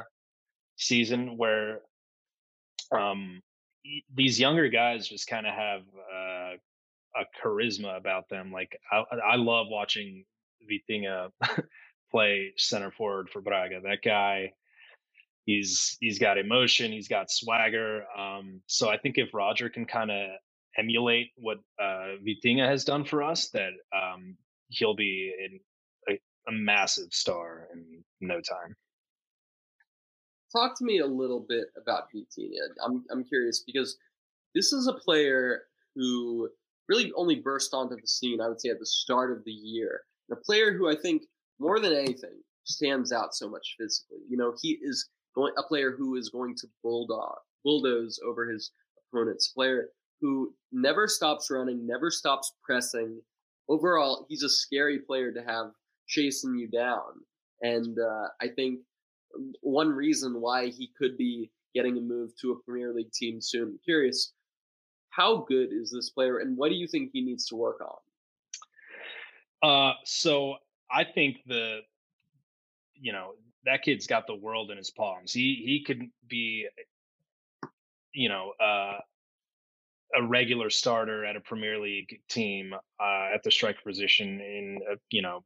season 0.76 1.36
where 1.36 1.82
um, 2.92 3.42
these 4.14 4.40
younger 4.40 4.70
guys 4.70 5.08
just 5.08 5.28
kind 5.28 5.48
of 5.48 5.54
have 5.54 5.82
uh, 6.14 6.54
a 7.16 7.26
charisma 7.44 7.98
about 7.98 8.30
them. 8.30 8.52
Like 8.52 8.78
I, 8.92 9.04
I 9.34 9.36
love 9.36 9.68
watching 9.70 10.26
Vitinha 10.70 11.30
play 12.12 12.54
center 12.58 12.92
forward 12.92 13.30
for 13.32 13.42
Braga. 13.42 13.82
That 13.84 14.04
guy, 14.04 14.54
he's 15.46 15.98
he's 16.00 16.20
got 16.20 16.38
emotion, 16.38 16.92
he's 16.92 17.08
got 17.08 17.32
swagger. 17.32 18.04
Um, 18.18 18.62
so 18.68 18.90
I 18.90 18.98
think 18.98 19.18
if 19.18 19.34
Roger 19.34 19.70
can 19.70 19.86
kind 19.86 20.12
of 20.12 20.30
emulate 20.78 21.32
what 21.38 21.58
uh, 21.82 22.16
has 22.58 22.84
done 22.84 23.06
for 23.06 23.24
us, 23.24 23.50
that 23.50 23.72
um, 23.96 24.36
he'll 24.70 24.96
be 24.96 25.34
in 25.40 25.60
a, 26.10 26.20
a 26.50 26.52
massive 26.52 27.12
star 27.12 27.68
in 27.74 28.04
no 28.22 28.36
time. 28.36 28.76
Talk 30.56 30.78
to 30.78 30.86
me 30.86 31.00
a 31.00 31.08
little 31.08 31.46
bit 31.48 31.66
about 31.82 32.04
Vitinha. 32.14 32.52
I'm 32.86 33.04
I'm 33.12 33.24
curious 33.24 33.64
because 33.66 33.98
this 34.54 34.72
is 34.72 34.88
a 34.88 34.94
player 34.94 35.64
who 35.96 36.50
really 36.90 37.12
only 37.16 37.36
burst 37.36 37.74
onto 37.74 37.96
the 37.96 38.08
scene. 38.08 38.42
I 38.42 38.48
would 38.48 38.62
say 38.62 38.70
at 38.70 38.80
the 38.80 38.86
start 38.86 39.32
of 39.32 39.44
the 39.46 39.52
year. 39.52 40.02
a 40.32 40.36
player 40.36 40.76
who 40.76 40.90
I 40.90 40.96
think 40.96 41.24
more 41.60 41.80
than 41.80 41.94
anything 41.94 42.42
stands 42.66 43.12
out 43.12 43.36
so 43.36 43.50
much 43.50 43.76
physically. 43.80 44.20
You 44.30 44.38
know, 44.38 44.54
he 44.62 44.80
is 44.82 45.10
a 45.38 45.64
player 45.64 45.96
who 45.98 46.16
is 46.16 46.30
going 46.30 46.56
to 46.58 46.68
bulldog 46.84 47.38
bulldoze 47.64 48.20
over 48.26 48.50
his 48.50 48.72
opponents. 49.12 49.50
Player 49.50 49.90
who 50.22 50.54
never 50.72 51.08
stops 51.08 51.50
running, 51.50 51.86
never 51.86 52.12
stops 52.12 52.54
pressing. 52.64 53.22
Overall, 53.70 54.26
he's 54.30 54.44
a 54.44 54.50
scary 54.50 55.00
player 55.00 55.32
to 55.32 55.44
have 55.44 55.68
chasing 56.08 56.56
you 56.56 56.68
down. 56.68 57.22
And 57.62 57.98
uh, 57.98 58.28
I 58.42 58.50
think 58.50 58.80
one 59.62 59.90
reason 59.90 60.42
why 60.42 60.68
he 60.68 60.92
could 60.98 61.18
be 61.18 61.52
getting 61.74 61.98
a 61.98 62.02
move 62.02 62.32
to 62.42 62.52
a 62.52 62.60
Premier 62.64 62.94
League 62.94 63.12
team 63.12 63.42
soon. 63.42 63.64
I'm 63.64 63.80
curious, 63.84 64.34
how 65.10 65.46
good 65.48 65.70
is 65.72 65.92
this 65.92 66.10
player, 66.10 66.40
and 66.40 66.58
what 66.58 66.70
do 66.70 66.76
you 66.76 66.88
think 66.88 67.12
he 67.14 67.22
needs 67.22 67.48
to 67.48 67.56
work 67.56 67.80
on? 67.82 67.98
Uh, 69.70 69.94
so 70.04 70.56
I 70.92 71.04
think 71.04 71.38
the, 71.48 71.80
you 72.96 73.14
know, 73.14 73.34
that 73.66 73.84
kid's 73.84 74.08
got 74.08 74.28
the 74.28 74.36
world 74.36 74.72
in 74.72 74.78
his 74.78 74.92
palms. 74.92 75.32
He 75.32 75.62
he 75.66 75.84
could 75.86 76.10
be, 76.28 76.68
you 78.14 78.30
know, 78.30 78.54
uh, 78.60 79.00
a 80.16 80.24
regular 80.24 80.70
starter 80.70 81.26
at 81.26 81.36
a 81.36 81.42
Premier 81.42 81.80
League 81.80 82.22
team 82.30 82.74
uh, 82.74 83.30
at 83.34 83.44
the 83.44 83.52
striker 83.52 83.82
position 83.84 84.42
in 84.42 84.80
uh, 84.92 84.96
you 85.10 85.22
know 85.22 85.44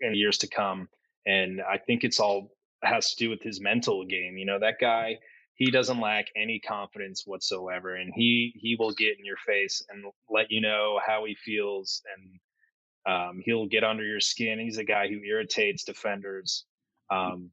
in 0.00 0.14
years 0.14 0.38
to 0.38 0.46
come. 0.48 0.88
And 1.26 1.60
I 1.60 1.78
think 1.78 2.04
it's 2.04 2.20
all 2.20 2.50
has 2.82 3.10
to 3.10 3.24
do 3.24 3.30
with 3.30 3.42
his 3.42 3.60
mental 3.60 4.04
game. 4.04 4.38
You 4.38 4.46
know, 4.46 4.58
that 4.58 4.78
guy 4.80 5.18
he 5.58 5.72
doesn't 5.72 6.00
lack 6.00 6.28
any 6.36 6.60
confidence 6.60 7.26
whatsoever, 7.26 7.96
and 7.96 8.12
he 8.14 8.54
he 8.56 8.76
will 8.78 8.92
get 8.92 9.18
in 9.18 9.24
your 9.24 9.36
face 9.44 9.82
and 9.90 10.04
let 10.30 10.50
you 10.52 10.60
know 10.60 11.00
how 11.04 11.24
he 11.24 11.34
feels, 11.34 12.00
and 12.16 13.12
um, 13.12 13.42
he'll 13.44 13.66
get 13.66 13.82
under 13.82 14.04
your 14.04 14.20
skin. 14.20 14.60
He's 14.60 14.78
a 14.78 14.84
guy 14.84 15.08
who 15.08 15.20
irritates 15.20 15.82
defenders, 15.82 16.64
um, 17.10 17.50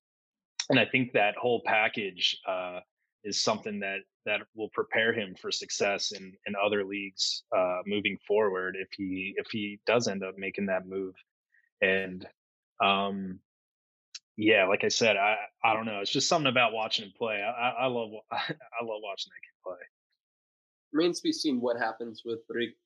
and 0.69 0.79
I 0.79 0.85
think 0.85 1.13
that 1.13 1.35
whole 1.35 1.61
package 1.65 2.37
uh, 2.47 2.79
is 3.23 3.41
something 3.41 3.79
that 3.79 3.99
that 4.25 4.41
will 4.55 4.69
prepare 4.69 5.13
him 5.13 5.35
for 5.39 5.51
success 5.51 6.11
in 6.11 6.33
in 6.47 6.55
other 6.63 6.83
leagues 6.83 7.43
uh, 7.55 7.79
moving 7.85 8.17
forward 8.27 8.75
if 8.79 8.87
he 8.97 9.33
if 9.37 9.47
he 9.51 9.79
does 9.85 10.07
end 10.07 10.23
up 10.23 10.35
making 10.37 10.67
that 10.67 10.87
move. 10.87 11.13
And 11.81 12.25
um 12.83 13.39
yeah 14.37 14.67
like 14.67 14.83
i 14.83 14.89
said 14.89 15.15
i 15.15 15.37
i 15.63 15.73
don't 15.73 15.85
know 15.85 16.01
it's 16.01 16.11
just 16.11 16.27
something 16.27 16.51
about 16.51 16.73
watching 16.73 17.05
him 17.05 17.13
play. 17.17 17.41
I 17.41 17.69
i 17.69 17.85
love 17.85 18.09
i 18.31 18.83
love 18.83 19.01
watching 19.01 19.31
that 19.31 19.41
kid 19.41 19.63
play. 19.63 19.77
Remains 20.91 21.19
to 21.19 21.23
be 21.23 21.31
seen 21.31 21.61
what 21.61 21.77
happens 21.77 22.23
with 22.25 22.39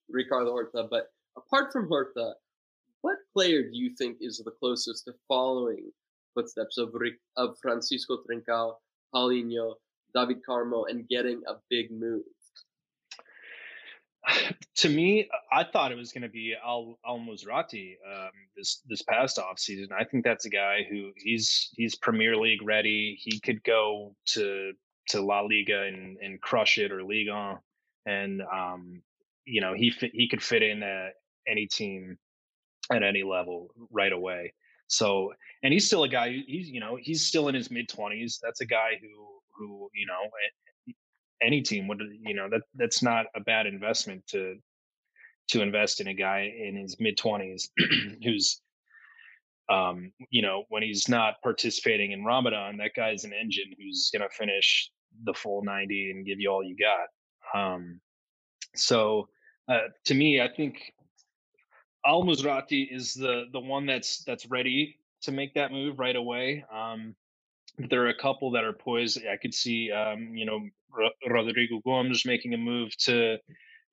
ricardo 0.10 0.52
horta 0.52 0.88
but 0.90 1.08
apart 1.38 1.72
from 1.72 1.88
horta 1.88 2.34
what 3.02 3.18
player 3.34 3.64
do 3.64 3.78
you 3.78 3.96
think 3.96 4.18
is 4.22 4.38
the 4.44 4.52
closest 4.52 5.06
to 5.06 5.14
following 5.28 5.92
footsteps 6.34 6.78
of 6.78 6.94
of 7.38 7.56
francisco 7.62 8.18
trincão 8.26 8.74
paulinho 9.14 9.76
david 10.14 10.38
carmo 10.48 10.86
and 10.90 11.08
getting 11.08 11.42
a 11.48 11.56
big 11.70 11.92
move 11.92 12.24
to 14.78 14.90
me, 14.90 15.30
I 15.52 15.64
thought 15.64 15.92
it 15.92 15.98
was 15.98 16.12
going 16.12 16.24
to 16.24 16.30
be 16.30 16.56
Al 16.64 17.00
Al 17.06 17.20
Musrati 17.20 17.94
um, 18.08 18.32
this 18.56 18.82
this 18.88 19.02
past 19.02 19.40
off 19.40 19.60
season. 19.60 19.90
I 19.98 20.04
think 20.04 20.24
that's 20.24 20.46
a 20.46 20.50
guy 20.50 20.86
who 20.90 21.12
he's 21.16 21.70
he's 21.76 21.96
Premier 21.96 22.36
League 22.36 22.64
ready. 22.64 23.18
He 23.20 23.40
could 23.40 23.64
go 23.64 24.16
to 24.34 24.74
to 25.10 25.22
La 25.22 25.42
Liga 25.42 25.84
and 25.84 26.18
and 26.18 26.42
crush 26.42 26.78
it 26.78 26.92
or 26.92 27.04
Liga, 27.04 27.60
and 28.06 28.42
um, 28.42 29.02
you 29.46 29.62
know 29.62 29.74
he 29.74 29.90
fit, 29.92 30.12
he 30.14 30.28
could 30.28 30.44
fit 30.44 30.64
in 30.64 30.84
at 30.84 31.14
any 31.48 31.68
team 31.68 32.18
at 32.92 33.04
any 33.04 33.24
level 33.24 33.70
right 33.92 34.14
away. 34.14 34.54
So, 34.90 35.34
and 35.64 35.72
he's 35.72 35.88
still 35.88 36.04
a 36.04 36.10
guy. 36.10 36.32
He's 36.46 36.70
you 36.70 36.80
know 36.80 36.98
he's 37.02 37.26
still 37.26 37.48
in 37.48 37.56
his 37.56 37.72
mid 37.72 37.88
twenties. 37.88 38.40
That's 38.42 38.62
a 38.62 38.66
guy 38.66 39.00
who 39.02 39.40
who 39.58 39.90
you 39.94 40.06
know 40.06 40.94
any 41.42 41.62
team 41.62 41.88
would 41.88 42.02
you 42.26 42.34
know 42.34 42.50
that 42.50 42.62
that's 42.76 43.02
not 43.02 43.26
a 43.36 43.40
bad 43.40 43.66
investment 43.66 44.26
to 44.28 44.56
to 45.50 45.62
invest 45.62 46.00
in 46.00 46.08
a 46.08 46.14
guy 46.14 46.52
in 46.60 46.76
his 46.76 46.98
mid 47.00 47.18
20s 47.18 47.70
who's 48.24 48.62
um 49.70 50.12
you 50.30 50.42
know 50.42 50.64
when 50.70 50.84
he's 50.84 51.08
not 51.08 51.36
participating 51.44 52.12
in 52.12 52.24
Ramadan 52.24 52.78
that 52.78 52.92
guy's 52.96 53.24
an 53.24 53.34
engine 53.34 53.72
who's 53.78 54.10
going 54.12 54.28
to 54.28 54.36
finish 54.36 54.92
the 55.24 55.34
full 55.34 55.64
90 55.64 56.12
and 56.12 56.26
give 56.26 56.40
you 56.40 56.50
all 56.50 56.64
you 56.64 56.76
got 56.76 57.60
um 57.60 58.00
so 58.76 59.28
uh, 59.68 59.88
to 60.06 60.14
me 60.14 60.42
i 60.42 60.48
think 60.48 60.94
al 62.10 62.24
musrati 62.24 62.88
is 62.92 63.14
the 63.14 63.46
the 63.54 63.60
one 63.60 63.86
that's 63.86 64.24
that's 64.26 64.46
ready 64.48 64.98
to 65.22 65.32
make 65.32 65.54
that 65.54 65.72
move 65.72 66.00
right 66.00 66.16
away 66.16 66.66
um 66.74 67.16
there 67.88 68.04
are 68.04 68.10
a 68.10 68.18
couple 68.18 68.52
that 68.52 68.64
are 68.64 68.74
poised. 68.74 69.20
I 69.32 69.38
could 69.38 69.54
see, 69.54 69.92
um, 69.92 70.36
you 70.36 70.46
know, 70.46 70.62
Rodrigo 71.28 71.80
Gomes 71.86 72.26
making 72.26 72.54
a 72.54 72.58
move 72.58 72.96
to 72.98 73.38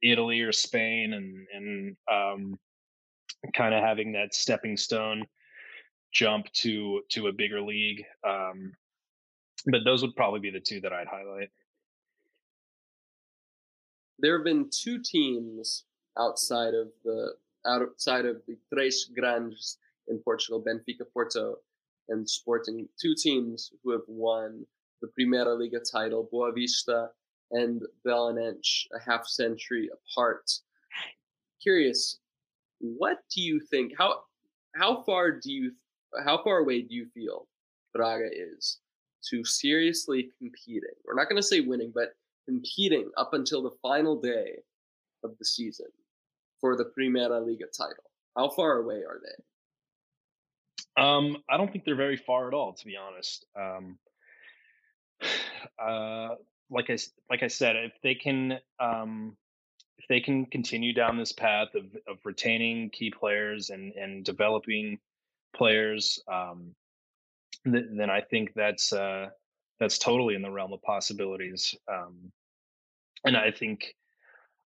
Italy 0.03 0.41
or 0.41 0.53
Spain, 0.53 1.13
and 1.13 1.47
and 1.53 1.97
um, 2.11 2.59
kind 3.55 3.75
of 3.75 3.83
having 3.83 4.13
that 4.13 4.35
stepping 4.35 4.77
stone 4.77 5.25
jump 6.13 6.51
to 6.55 7.03
to 7.11 7.29
a 7.29 7.33
bigger 7.33 7.61
league. 7.61 8.03
Um, 8.27 8.73
but 9.67 9.83
those 9.85 10.03
would 10.03 10.17
probably 10.17 10.41
be 10.41 10.51
the 10.51 10.61
two 10.61 10.81
that 10.81 10.93
I'd 10.93 11.07
highlight. 11.07 11.51
There 14.19 14.37
have 14.37 14.45
been 14.45 14.71
two 14.71 15.01
teams 15.03 15.85
outside 16.19 16.75
of 16.75 16.89
the 17.05 17.35
outside 17.67 18.27
of 18.27 18.43
the 18.47 18.57
Tres 18.73 19.11
Grandes 19.17 19.79
in 20.09 20.19
Portugal, 20.19 20.63
Benfica, 20.63 21.05
Porto, 21.13 21.57
and 22.09 22.29
Sporting, 22.29 22.89
two 23.01 23.15
teams 23.17 23.73
who 23.83 23.91
have 23.93 24.07
won 24.07 24.65
the 25.03 25.09
Primeira 25.09 25.55
Liga 25.55 25.81
title, 25.81 26.29
Boavista 26.33 27.09
and 27.53 27.83
Belenenses, 28.05 28.87
a 28.95 29.11
half 29.11 29.27
century 29.27 29.89
apart. 29.93 30.51
Curious, 31.63 32.19
what 32.79 33.19
do 33.35 33.43
you 33.43 33.61
think? 33.61 33.93
How 33.99 34.21
how 34.75 35.03
far 35.05 35.31
do 35.33 35.53
you 35.53 35.73
how 36.25 36.43
far 36.43 36.59
away 36.59 36.83
do 36.83 36.95
you 36.95 37.07
feel 37.15 37.47
Braga 37.95 38.29
is 38.33 38.79
to 39.31 39.45
seriously 39.45 40.31
competing? 40.39 40.95
We're 41.05 41.15
not 41.15 41.29
going 41.29 41.41
to 41.41 41.47
say 41.47 41.61
winning, 41.61 41.93
but 41.95 42.15
competing 42.47 43.11
up 43.17 43.35
until 43.35 43.63
the 43.63 43.77
final 43.83 44.21
day 44.21 44.59
of 45.25 45.37
the 45.39 45.45
season 45.45 45.87
for 46.61 46.77
the 46.77 46.85
Primeira 46.87 47.41
Liga 47.41 47.67
title. 47.77 48.11
How 48.37 48.49
far 48.51 48.79
away 48.79 48.97
are 48.97 49.21
they? 49.23 51.03
Um, 51.03 51.39
I 51.49 51.57
don't 51.57 51.71
think 51.71 51.85
they're 51.85 51.97
very 51.97 52.17
far 52.17 52.49
at 52.49 52.55
all, 52.55 52.75
to 52.75 52.85
be 52.85 52.97
honest. 52.97 53.45
Um, 53.59 53.99
uh, 55.83 56.35
like 56.71 56.91
I 56.91 56.99
like 57.31 57.43
I 57.43 57.49
said, 57.49 57.77
if 57.77 57.93
they 58.03 58.15
can 58.15 58.59
um, 58.81 59.37
if 59.99 60.07
they 60.09 60.21
can 60.21 60.47
continue 60.47 60.93
down 60.93 61.17
this 61.17 61.33
path 61.33 61.69
of 61.75 61.85
of 62.09 62.19
retaining 62.25 62.91
key 62.91 63.11
players 63.11 63.71
and 63.71 63.93
and 63.95 64.25
developing 64.25 64.99
players, 65.55 66.21
um, 66.29 66.75
th- 67.65 67.87
then 67.93 68.11
I 68.11 68.21
think 68.21 68.53
that's 68.55 68.93
uh, 68.93 69.29
that's 69.79 69.99
totally 69.99 70.35
in 70.35 70.43
the 70.43 70.51
realm 70.51 70.73
of 70.73 70.83
possibilities. 70.83 71.75
Um, 71.89 72.33
and 73.25 73.37
I 73.37 73.51
think 73.51 73.95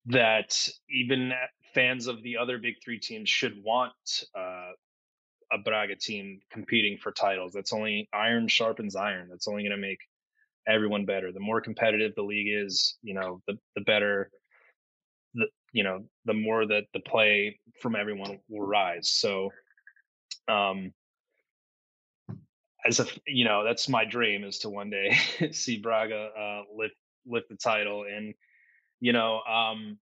that 0.07 0.69
even 0.89 1.33
fans 1.77 2.07
of 2.07 2.23
the 2.23 2.37
other 2.37 2.57
big 2.57 2.73
three 2.83 2.99
teams 2.99 3.29
should 3.29 3.53
want 3.63 3.93
uh, 4.35 4.71
a 5.51 5.59
Braga 5.63 5.95
team 5.95 6.39
competing 6.51 6.97
for 6.97 7.11
titles. 7.11 7.53
That's 7.53 7.71
only 7.71 8.09
iron 8.11 8.47
sharpens 8.47 8.95
iron. 8.95 9.27
That's 9.29 9.47
only 9.47 9.61
going 9.61 9.71
to 9.71 9.77
make 9.77 9.99
everyone 10.67 11.05
better. 11.05 11.31
The 11.31 11.39
more 11.39 11.61
competitive 11.61 12.13
the 12.15 12.23
league 12.23 12.51
is, 12.51 12.97
you 13.03 13.13
know, 13.13 13.41
the 13.47 13.59
the 13.75 13.81
better. 13.81 14.31
The 15.35 15.45
you 15.71 15.83
know 15.83 16.05
the 16.25 16.33
more 16.33 16.65
that 16.65 16.85
the 16.93 16.99
play 16.99 17.59
from 17.79 17.95
everyone 17.95 18.39
will 18.49 18.65
rise. 18.65 19.11
So, 19.11 19.51
um, 20.47 20.93
as 22.87 22.99
a 22.99 23.05
you 23.27 23.45
know 23.45 23.63
that's 23.63 23.87
my 23.87 24.03
dream 24.03 24.43
is 24.43 24.57
to 24.59 24.69
one 24.69 24.89
day 24.89 25.15
see 25.51 25.77
Braga 25.77 26.29
uh, 26.37 26.61
lift 26.75 26.95
lift 27.27 27.49
the 27.49 27.55
title 27.55 28.03
and 28.03 28.33
you 28.99 29.13
know 29.13 29.41
um 29.41 29.99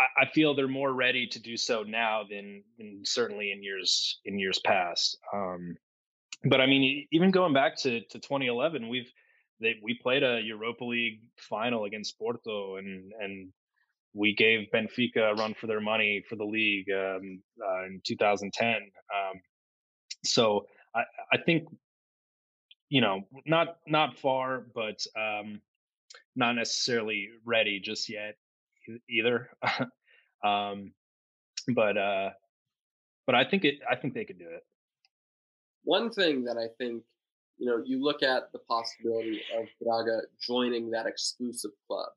I, 0.00 0.26
feel 0.26 0.54
they're 0.54 0.68
more 0.68 0.92
ready 0.92 1.26
to 1.26 1.40
do 1.40 1.56
so 1.56 1.82
now 1.82 2.22
than, 2.28 2.62
than 2.78 3.02
certainly 3.04 3.50
in 3.50 3.62
years 3.62 4.20
in 4.24 4.38
years 4.38 4.60
past. 4.60 5.18
Um, 5.32 5.76
but 6.44 6.60
I 6.60 6.66
mean, 6.66 7.06
even 7.10 7.30
going 7.30 7.52
back 7.52 7.76
to, 7.78 8.00
to 8.00 8.18
2011, 8.18 8.88
we've 8.88 9.12
they, 9.60 9.74
we 9.82 9.98
played 10.00 10.22
a 10.22 10.40
Europa 10.40 10.84
League 10.84 11.20
final 11.36 11.84
against 11.84 12.16
Porto, 12.18 12.76
and 12.76 13.12
and 13.20 13.52
we 14.14 14.34
gave 14.34 14.68
Benfica 14.72 15.32
a 15.32 15.34
run 15.34 15.54
for 15.54 15.66
their 15.66 15.80
money 15.80 16.22
for 16.28 16.36
the 16.36 16.44
league 16.44 16.88
um, 16.90 17.42
uh, 17.60 17.86
in 17.86 18.00
2010. 18.06 18.74
Um, 18.74 19.40
so 20.24 20.66
I, 20.94 21.02
I 21.32 21.38
think 21.38 21.68
you 22.88 23.00
know 23.00 23.22
not 23.46 23.78
not 23.86 24.16
far, 24.16 24.64
but 24.74 25.04
um, 25.16 25.60
not 26.36 26.52
necessarily 26.52 27.28
ready 27.44 27.80
just 27.80 28.08
yet 28.08 28.36
either. 29.08 29.50
um, 30.44 30.92
but 31.74 31.96
uh, 31.96 32.30
but 33.26 33.34
I 33.34 33.44
think 33.44 33.64
it. 33.64 33.80
I 33.90 33.96
think 33.96 34.14
they 34.14 34.24
could 34.24 34.38
do 34.38 34.48
it. 34.48 34.64
One 35.84 36.10
thing 36.10 36.44
that 36.44 36.56
I 36.56 36.68
think 36.78 37.02
you 37.58 37.66
know, 37.66 37.82
you 37.84 38.02
look 38.02 38.22
at 38.22 38.52
the 38.52 38.58
possibility 38.60 39.42
of 39.58 39.66
Braga 39.82 40.22
joining 40.40 40.90
that 40.90 41.06
exclusive 41.06 41.72
club. 41.86 42.10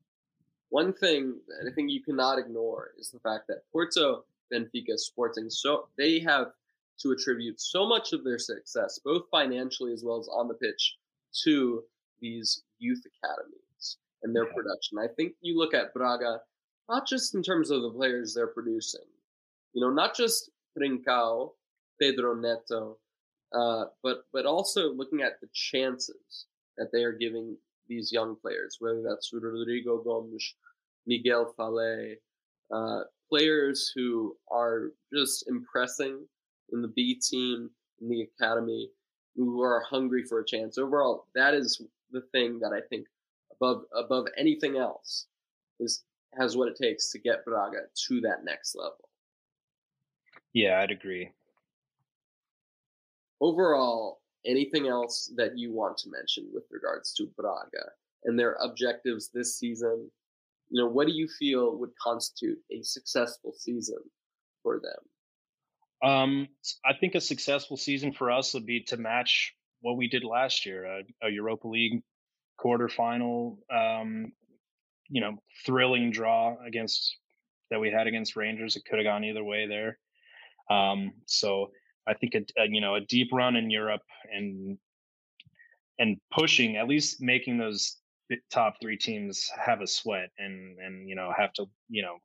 one 0.70 0.92
thing 0.92 1.38
that 1.48 1.70
I 1.70 1.74
think 1.74 1.90
you 1.90 2.02
cannot 2.02 2.38
ignore 2.38 2.92
is 2.98 3.10
the 3.10 3.18
fact 3.18 3.46
that 3.48 3.64
Porto, 3.70 4.24
Benfica, 4.50 4.96
Sporting, 4.96 5.50
so 5.50 5.88
they 5.98 6.18
have 6.20 6.52
to 7.00 7.10
attribute 7.10 7.60
so 7.60 7.86
much 7.86 8.12
of 8.12 8.24
their 8.24 8.38
success, 8.38 8.98
both 9.04 9.24
financially 9.30 9.92
as 9.92 10.02
well 10.02 10.18
as 10.18 10.28
on 10.28 10.48
the 10.48 10.54
pitch, 10.54 10.96
to 11.44 11.82
these 12.20 12.62
youth 12.78 13.02
academies 13.04 13.98
and 14.22 14.34
their 14.34 14.46
yeah. 14.46 14.54
production. 14.54 14.98
I 14.98 15.08
think 15.08 15.34
you 15.40 15.58
look 15.58 15.74
at 15.74 15.92
Braga, 15.92 16.40
not 16.88 17.06
just 17.06 17.34
in 17.34 17.42
terms 17.42 17.70
of 17.70 17.82
the 17.82 17.90
players 17.90 18.34
they're 18.34 18.48
producing, 18.48 19.06
you 19.72 19.80
know, 19.80 19.90
not 19.90 20.16
just 20.16 20.50
Trincão, 20.78 21.50
Pedro 22.00 22.34
Neto, 22.34 22.98
uh, 23.54 23.84
but 24.02 24.24
but 24.32 24.46
also 24.46 24.92
looking 24.92 25.22
at 25.22 25.40
the 25.40 25.48
chances 25.52 26.46
that 26.78 26.90
they 26.92 27.04
are 27.04 27.12
giving 27.12 27.56
these 27.88 28.10
young 28.12 28.36
players, 28.36 28.76
whether 28.80 29.02
that's 29.02 29.32
Rodrigo 29.32 29.98
Gomes, 30.02 30.54
Miguel 31.06 31.54
Falé, 31.58 32.14
uh, 32.72 33.02
players 33.28 33.92
who 33.94 34.36
are 34.50 34.92
just 35.12 35.48
impressing 35.48 36.24
in 36.72 36.80
the 36.80 36.88
B 36.88 37.14
team, 37.14 37.70
in 38.00 38.08
the 38.08 38.22
academy, 38.22 38.88
who 39.36 39.62
are 39.62 39.84
hungry 39.88 40.24
for 40.24 40.40
a 40.40 40.46
chance. 40.46 40.78
Overall, 40.78 41.26
that 41.34 41.54
is 41.54 41.82
the 42.10 42.22
thing 42.32 42.58
that 42.60 42.72
I 42.72 42.80
think 42.88 43.06
above 43.52 43.84
above 43.94 44.26
anything 44.38 44.76
else 44.76 45.26
is 45.80 46.02
has 46.38 46.56
what 46.56 46.68
it 46.68 46.76
takes 46.76 47.10
to 47.10 47.18
get 47.18 47.44
Braga 47.44 47.80
to 48.08 48.20
that 48.22 48.44
next 48.44 48.74
level. 48.74 49.08
Yeah, 50.52 50.80
I'd 50.80 50.90
agree. 50.90 51.30
Overall, 53.40 54.20
anything 54.46 54.88
else 54.88 55.32
that 55.36 55.58
you 55.58 55.72
want 55.72 55.96
to 55.98 56.10
mention 56.10 56.48
with 56.52 56.64
regards 56.70 57.12
to 57.14 57.26
Braga 57.36 57.90
and 58.24 58.38
their 58.38 58.56
objectives 58.62 59.30
this 59.32 59.58
season? 59.58 60.10
You 60.70 60.82
know, 60.82 60.88
what 60.88 61.06
do 61.06 61.12
you 61.12 61.28
feel 61.38 61.76
would 61.76 61.96
constitute 62.02 62.58
a 62.70 62.82
successful 62.82 63.52
season 63.56 63.98
for 64.62 64.80
them? 64.80 66.08
Um, 66.08 66.48
I 66.84 66.94
think 66.94 67.14
a 67.14 67.20
successful 67.20 67.76
season 67.76 68.12
for 68.12 68.30
us 68.30 68.54
would 68.54 68.66
be 68.66 68.80
to 68.84 68.96
match 68.96 69.54
what 69.80 69.96
we 69.96 70.08
did 70.08 70.24
last 70.24 70.66
year, 70.66 70.84
a, 70.84 71.26
a 71.26 71.30
Europa 71.30 71.68
League 71.68 72.02
quarterfinal, 72.58 73.56
um, 73.70 74.32
you 75.12 75.20
know, 75.20 75.36
thrilling 75.66 76.10
draw 76.10 76.56
against 76.66 77.18
that 77.70 77.78
we 77.78 77.90
had 77.90 78.06
against 78.06 78.34
Rangers. 78.34 78.76
It 78.76 78.84
could 78.84 78.98
have 78.98 79.04
gone 79.04 79.24
either 79.24 79.44
way 79.44 79.66
there. 79.68 79.98
Um, 80.70 81.12
so 81.26 81.70
I 82.08 82.14
think 82.14 82.34
a, 82.34 82.60
a, 82.60 82.66
you 82.68 82.80
know 82.80 82.94
a 82.94 83.00
deep 83.00 83.28
run 83.32 83.54
in 83.54 83.70
Europe 83.70 84.02
and 84.32 84.78
and 85.98 86.16
pushing 86.32 86.76
at 86.76 86.88
least 86.88 87.20
making 87.20 87.58
those 87.58 87.98
top 88.50 88.76
three 88.80 88.96
teams 88.96 89.50
have 89.62 89.82
a 89.82 89.86
sweat 89.86 90.30
and 90.38 90.78
and 90.78 91.08
you 91.08 91.14
know 91.14 91.30
have 91.36 91.52
to 91.52 91.66
you 91.90 92.02
know 92.02 92.16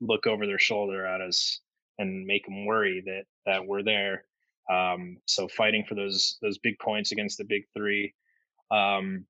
look 0.00 0.26
over 0.26 0.46
their 0.46 0.58
shoulder 0.58 1.06
at 1.06 1.22
us 1.22 1.60
and 1.98 2.26
make 2.26 2.44
them 2.44 2.66
worry 2.66 3.02
that 3.06 3.24
that 3.46 3.66
we're 3.66 3.82
there. 3.82 4.24
Um, 4.70 5.18
so 5.26 5.48
fighting 5.48 5.84
for 5.88 5.94
those 5.94 6.38
those 6.42 6.58
big 6.58 6.78
points 6.78 7.10
against 7.12 7.38
the 7.38 7.44
big 7.44 7.64
three. 7.74 8.14
Um, 8.70 9.24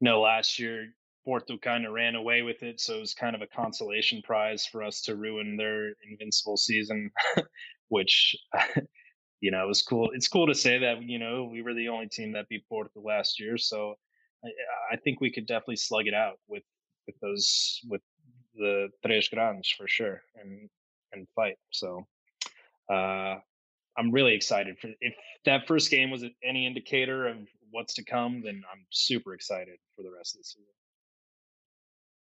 you 0.00 0.04
know, 0.04 0.20
last 0.20 0.58
year 0.58 0.94
Porto 1.24 1.58
kind 1.58 1.84
of 1.86 1.92
ran 1.92 2.14
away 2.14 2.42
with 2.42 2.62
it, 2.62 2.80
so 2.80 2.96
it 2.96 3.00
was 3.00 3.14
kind 3.14 3.34
of 3.34 3.42
a 3.42 3.46
consolation 3.46 4.22
prize 4.22 4.66
for 4.66 4.82
us 4.82 5.02
to 5.02 5.16
ruin 5.16 5.56
their 5.56 5.92
invincible 6.08 6.56
season, 6.56 7.10
which 7.88 8.36
you 9.40 9.50
know 9.50 9.64
it 9.64 9.68
was 9.68 9.82
cool. 9.82 10.10
It's 10.12 10.28
cool 10.28 10.46
to 10.46 10.54
say 10.54 10.78
that 10.78 11.02
you 11.02 11.18
know 11.18 11.48
we 11.50 11.62
were 11.62 11.74
the 11.74 11.88
only 11.88 12.08
team 12.08 12.32
that 12.32 12.48
beat 12.48 12.68
Porto 12.68 13.00
last 13.02 13.40
year, 13.40 13.58
so 13.58 13.94
I, 14.44 14.48
I 14.92 14.96
think 14.96 15.20
we 15.20 15.32
could 15.32 15.46
definitely 15.46 15.76
slug 15.76 16.06
it 16.06 16.14
out 16.14 16.38
with 16.48 16.64
with 17.06 17.18
those 17.20 17.80
with 17.88 18.02
the 18.54 18.88
tres 19.04 19.28
grandes 19.28 19.72
for 19.76 19.86
sure 19.88 20.22
and 20.40 20.68
and 21.12 21.26
fight. 21.34 21.56
So 21.70 22.06
uh, 22.90 23.36
I'm 23.96 24.12
really 24.12 24.34
excited 24.34 24.78
for 24.78 24.88
if 25.00 25.14
that 25.44 25.66
first 25.66 25.90
game 25.90 26.10
was 26.10 26.24
any 26.42 26.66
indicator 26.66 27.26
of 27.28 27.36
what's 27.70 27.94
to 27.94 28.04
come, 28.04 28.42
then 28.42 28.62
I'm 28.72 28.86
super 28.90 29.34
excited 29.34 29.78
for 29.96 30.02
the 30.02 30.10
rest 30.16 30.34
of 30.34 30.40
the 30.40 30.44
season. 30.44 30.77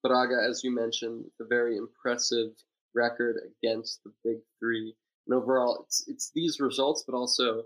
Braga, 0.03 0.37
as 0.47 0.63
you 0.63 0.73
mentioned, 0.73 1.25
a 1.39 1.45
very 1.45 1.77
impressive 1.77 2.51
record 2.93 3.37
against 3.45 4.03
the 4.03 4.11
big 4.23 4.37
three. 4.59 4.95
And 5.27 5.35
overall, 5.35 5.83
it's 5.85 6.05
it's 6.07 6.31
these 6.33 6.59
results, 6.59 7.03
but 7.07 7.15
also 7.15 7.63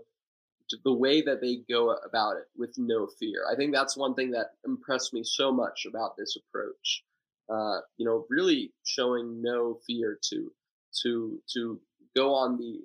the 0.84 0.92
way 0.92 1.22
that 1.22 1.40
they 1.40 1.58
go 1.70 1.90
about 1.90 2.36
it 2.36 2.46
with 2.56 2.74
no 2.76 3.06
fear. 3.06 3.44
I 3.50 3.54
think 3.54 3.72
that's 3.72 3.96
one 3.96 4.14
thing 4.14 4.32
that 4.32 4.52
impressed 4.66 5.14
me 5.14 5.22
so 5.24 5.52
much 5.52 5.86
about 5.86 6.16
this 6.16 6.36
approach. 6.36 7.04
Uh, 7.48 7.80
you 7.96 8.04
know, 8.04 8.26
really 8.28 8.72
showing 8.84 9.40
no 9.40 9.78
fear 9.86 10.18
to 10.30 10.52
to 11.02 11.40
to 11.54 11.80
go 12.14 12.34
on 12.34 12.58
the 12.58 12.80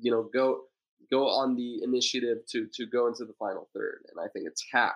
you 0.00 0.10
know 0.10 0.28
go 0.32 0.62
go 1.10 1.28
on 1.28 1.56
the 1.56 1.82
initiative 1.82 2.38
to 2.50 2.68
to 2.74 2.86
go 2.86 3.08
into 3.08 3.24
the 3.24 3.34
final 3.38 3.68
third, 3.74 4.04
and 4.10 4.24
I 4.24 4.28
think 4.28 4.46
attack 4.48 4.94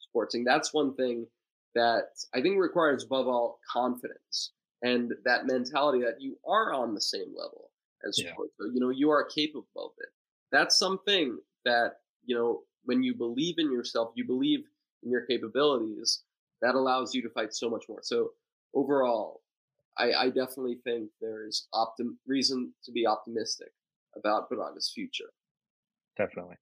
Sporting. 0.00 0.44
That's 0.44 0.72
one 0.72 0.94
thing 0.94 1.26
that 1.78 2.08
I 2.34 2.42
think 2.42 2.58
requires 2.58 3.04
above 3.04 3.28
all 3.28 3.60
confidence 3.72 4.52
and 4.82 5.12
that 5.24 5.46
mentality 5.46 6.00
that 6.00 6.20
you 6.20 6.36
are 6.46 6.74
on 6.74 6.94
the 6.94 7.00
same 7.00 7.28
level 7.36 7.70
as 8.06 8.20
yeah. 8.20 8.32
You 8.60 8.80
know, 8.80 8.90
you 8.90 9.10
are 9.10 9.24
capable 9.24 9.66
of 9.76 9.92
it. 9.98 10.08
That's 10.50 10.76
something 10.76 11.38
that 11.64 11.96
you 12.24 12.34
know 12.34 12.62
when 12.84 13.02
you 13.02 13.14
believe 13.14 13.56
in 13.58 13.70
yourself 13.70 14.10
you 14.14 14.26
believe 14.26 14.64
in 15.04 15.10
your 15.10 15.22
capabilities 15.22 16.22
that 16.62 16.74
allows 16.74 17.14
you 17.14 17.22
to 17.22 17.30
fight 17.30 17.54
so 17.54 17.70
much 17.70 17.84
more. 17.88 18.00
So 18.02 18.30
overall 18.74 19.42
i, 19.98 20.12
I 20.12 20.26
definitely 20.26 20.78
think 20.84 21.10
there's 21.20 21.68
optim- 21.74 22.16
reason 22.26 22.72
to 22.84 22.92
be 22.92 23.06
optimistic 23.06 23.72
about 24.16 24.48
Braga's 24.48 24.90
future. 24.94 25.30
Definitely. 26.16 26.56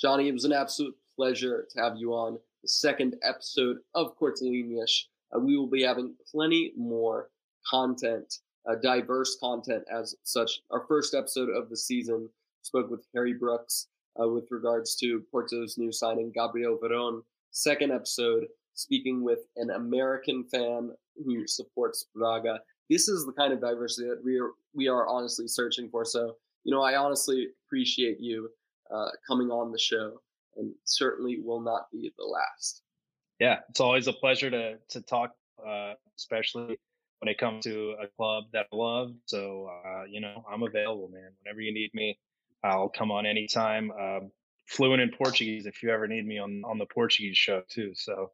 Johnny 0.00 0.28
it 0.28 0.32
was 0.32 0.44
an 0.44 0.52
absolute 0.52 0.96
pleasure 1.16 1.66
to 1.70 1.80
have 1.82 1.96
you 1.96 2.14
on 2.14 2.38
the 2.68 2.72
second 2.72 3.16
episode 3.22 3.78
of 3.94 4.12
Cortelinias. 4.18 5.04
Uh, 5.34 5.40
we 5.40 5.56
will 5.56 5.68
be 5.68 5.82
having 5.82 6.14
plenty 6.30 6.72
more 6.76 7.30
content 7.68 8.34
uh, 8.68 8.74
diverse 8.74 9.38
content 9.40 9.84
as 9.90 10.14
such. 10.24 10.60
Our 10.70 10.84
first 10.86 11.14
episode 11.14 11.48
of 11.48 11.70
the 11.70 11.76
season 11.76 12.28
spoke 12.60 12.90
with 12.90 13.06
Harry 13.14 13.32
Brooks 13.32 13.86
uh, 14.22 14.28
with 14.28 14.44
regards 14.50 14.96
to 14.96 15.22
Porto's 15.32 15.78
new 15.78 15.90
signing, 15.90 16.30
Gabriel 16.34 16.76
Veron. 16.76 17.22
Second 17.52 17.90
episode, 17.90 18.44
speaking 18.74 19.24
with 19.24 19.38
an 19.56 19.70
American 19.70 20.44
fan 20.44 20.90
who 21.24 21.46
supports 21.46 22.04
Braga. 22.14 22.60
This 22.90 23.08
is 23.08 23.24
the 23.24 23.32
kind 23.32 23.54
of 23.54 23.62
diversity 23.62 24.08
that 24.08 24.22
we 24.22 24.38
are, 24.38 24.50
we 24.74 24.88
are 24.88 25.08
honestly 25.08 25.48
searching 25.48 25.88
for. 25.88 26.04
So, 26.04 26.36
you 26.64 26.74
know, 26.74 26.82
I 26.82 26.96
honestly 26.96 27.46
appreciate 27.66 28.20
you 28.20 28.50
uh, 28.94 29.08
coming 29.26 29.50
on 29.50 29.72
the 29.72 29.78
show 29.78 30.20
and 30.58 30.72
certainly 30.84 31.40
will 31.42 31.60
not 31.60 31.90
be 31.90 32.12
the 32.18 32.24
last. 32.24 32.82
Yeah, 33.40 33.60
it's 33.70 33.80
always 33.80 34.08
a 34.08 34.12
pleasure 34.12 34.50
to 34.50 34.78
to 34.90 35.00
talk, 35.02 35.32
uh, 35.66 35.94
especially 36.16 36.78
when 37.20 37.28
it 37.28 37.38
comes 37.38 37.64
to 37.64 37.94
a 38.02 38.06
club 38.16 38.44
that 38.52 38.66
I 38.72 38.76
love. 38.76 39.12
So, 39.26 39.70
uh, 39.84 40.04
you 40.08 40.20
know, 40.20 40.44
I'm 40.50 40.62
available, 40.62 41.08
man. 41.12 41.30
Whenever 41.42 41.60
you 41.60 41.72
need 41.72 41.90
me, 41.94 42.18
I'll 42.62 42.88
come 42.88 43.10
on 43.10 43.26
anytime. 43.26 43.90
Um, 43.92 44.30
fluent 44.66 45.00
in 45.00 45.10
Portuguese 45.10 45.66
if 45.66 45.82
you 45.82 45.90
ever 45.90 46.06
need 46.06 46.26
me 46.26 46.38
on, 46.38 46.62
on 46.64 46.78
the 46.78 46.86
Portuguese 46.86 47.36
show 47.36 47.62
too. 47.68 47.92
So, 47.94 48.30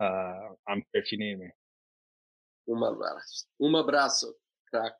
uh, 0.00 0.54
I'm 0.68 0.82
here 0.92 1.02
if 1.02 1.12
you 1.12 1.18
need 1.18 1.38
me. 1.38 1.50
Um 2.66 2.82
abraço. 2.82 3.46
Um 3.60 3.76
abraço, 3.76 4.34
craque. 4.70 4.96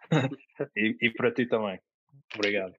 e, 0.76 0.96
e 1.00 1.10
para 1.10 1.32
ti 1.32 1.46
também. 1.46 1.80
Obrigado. 2.34 2.74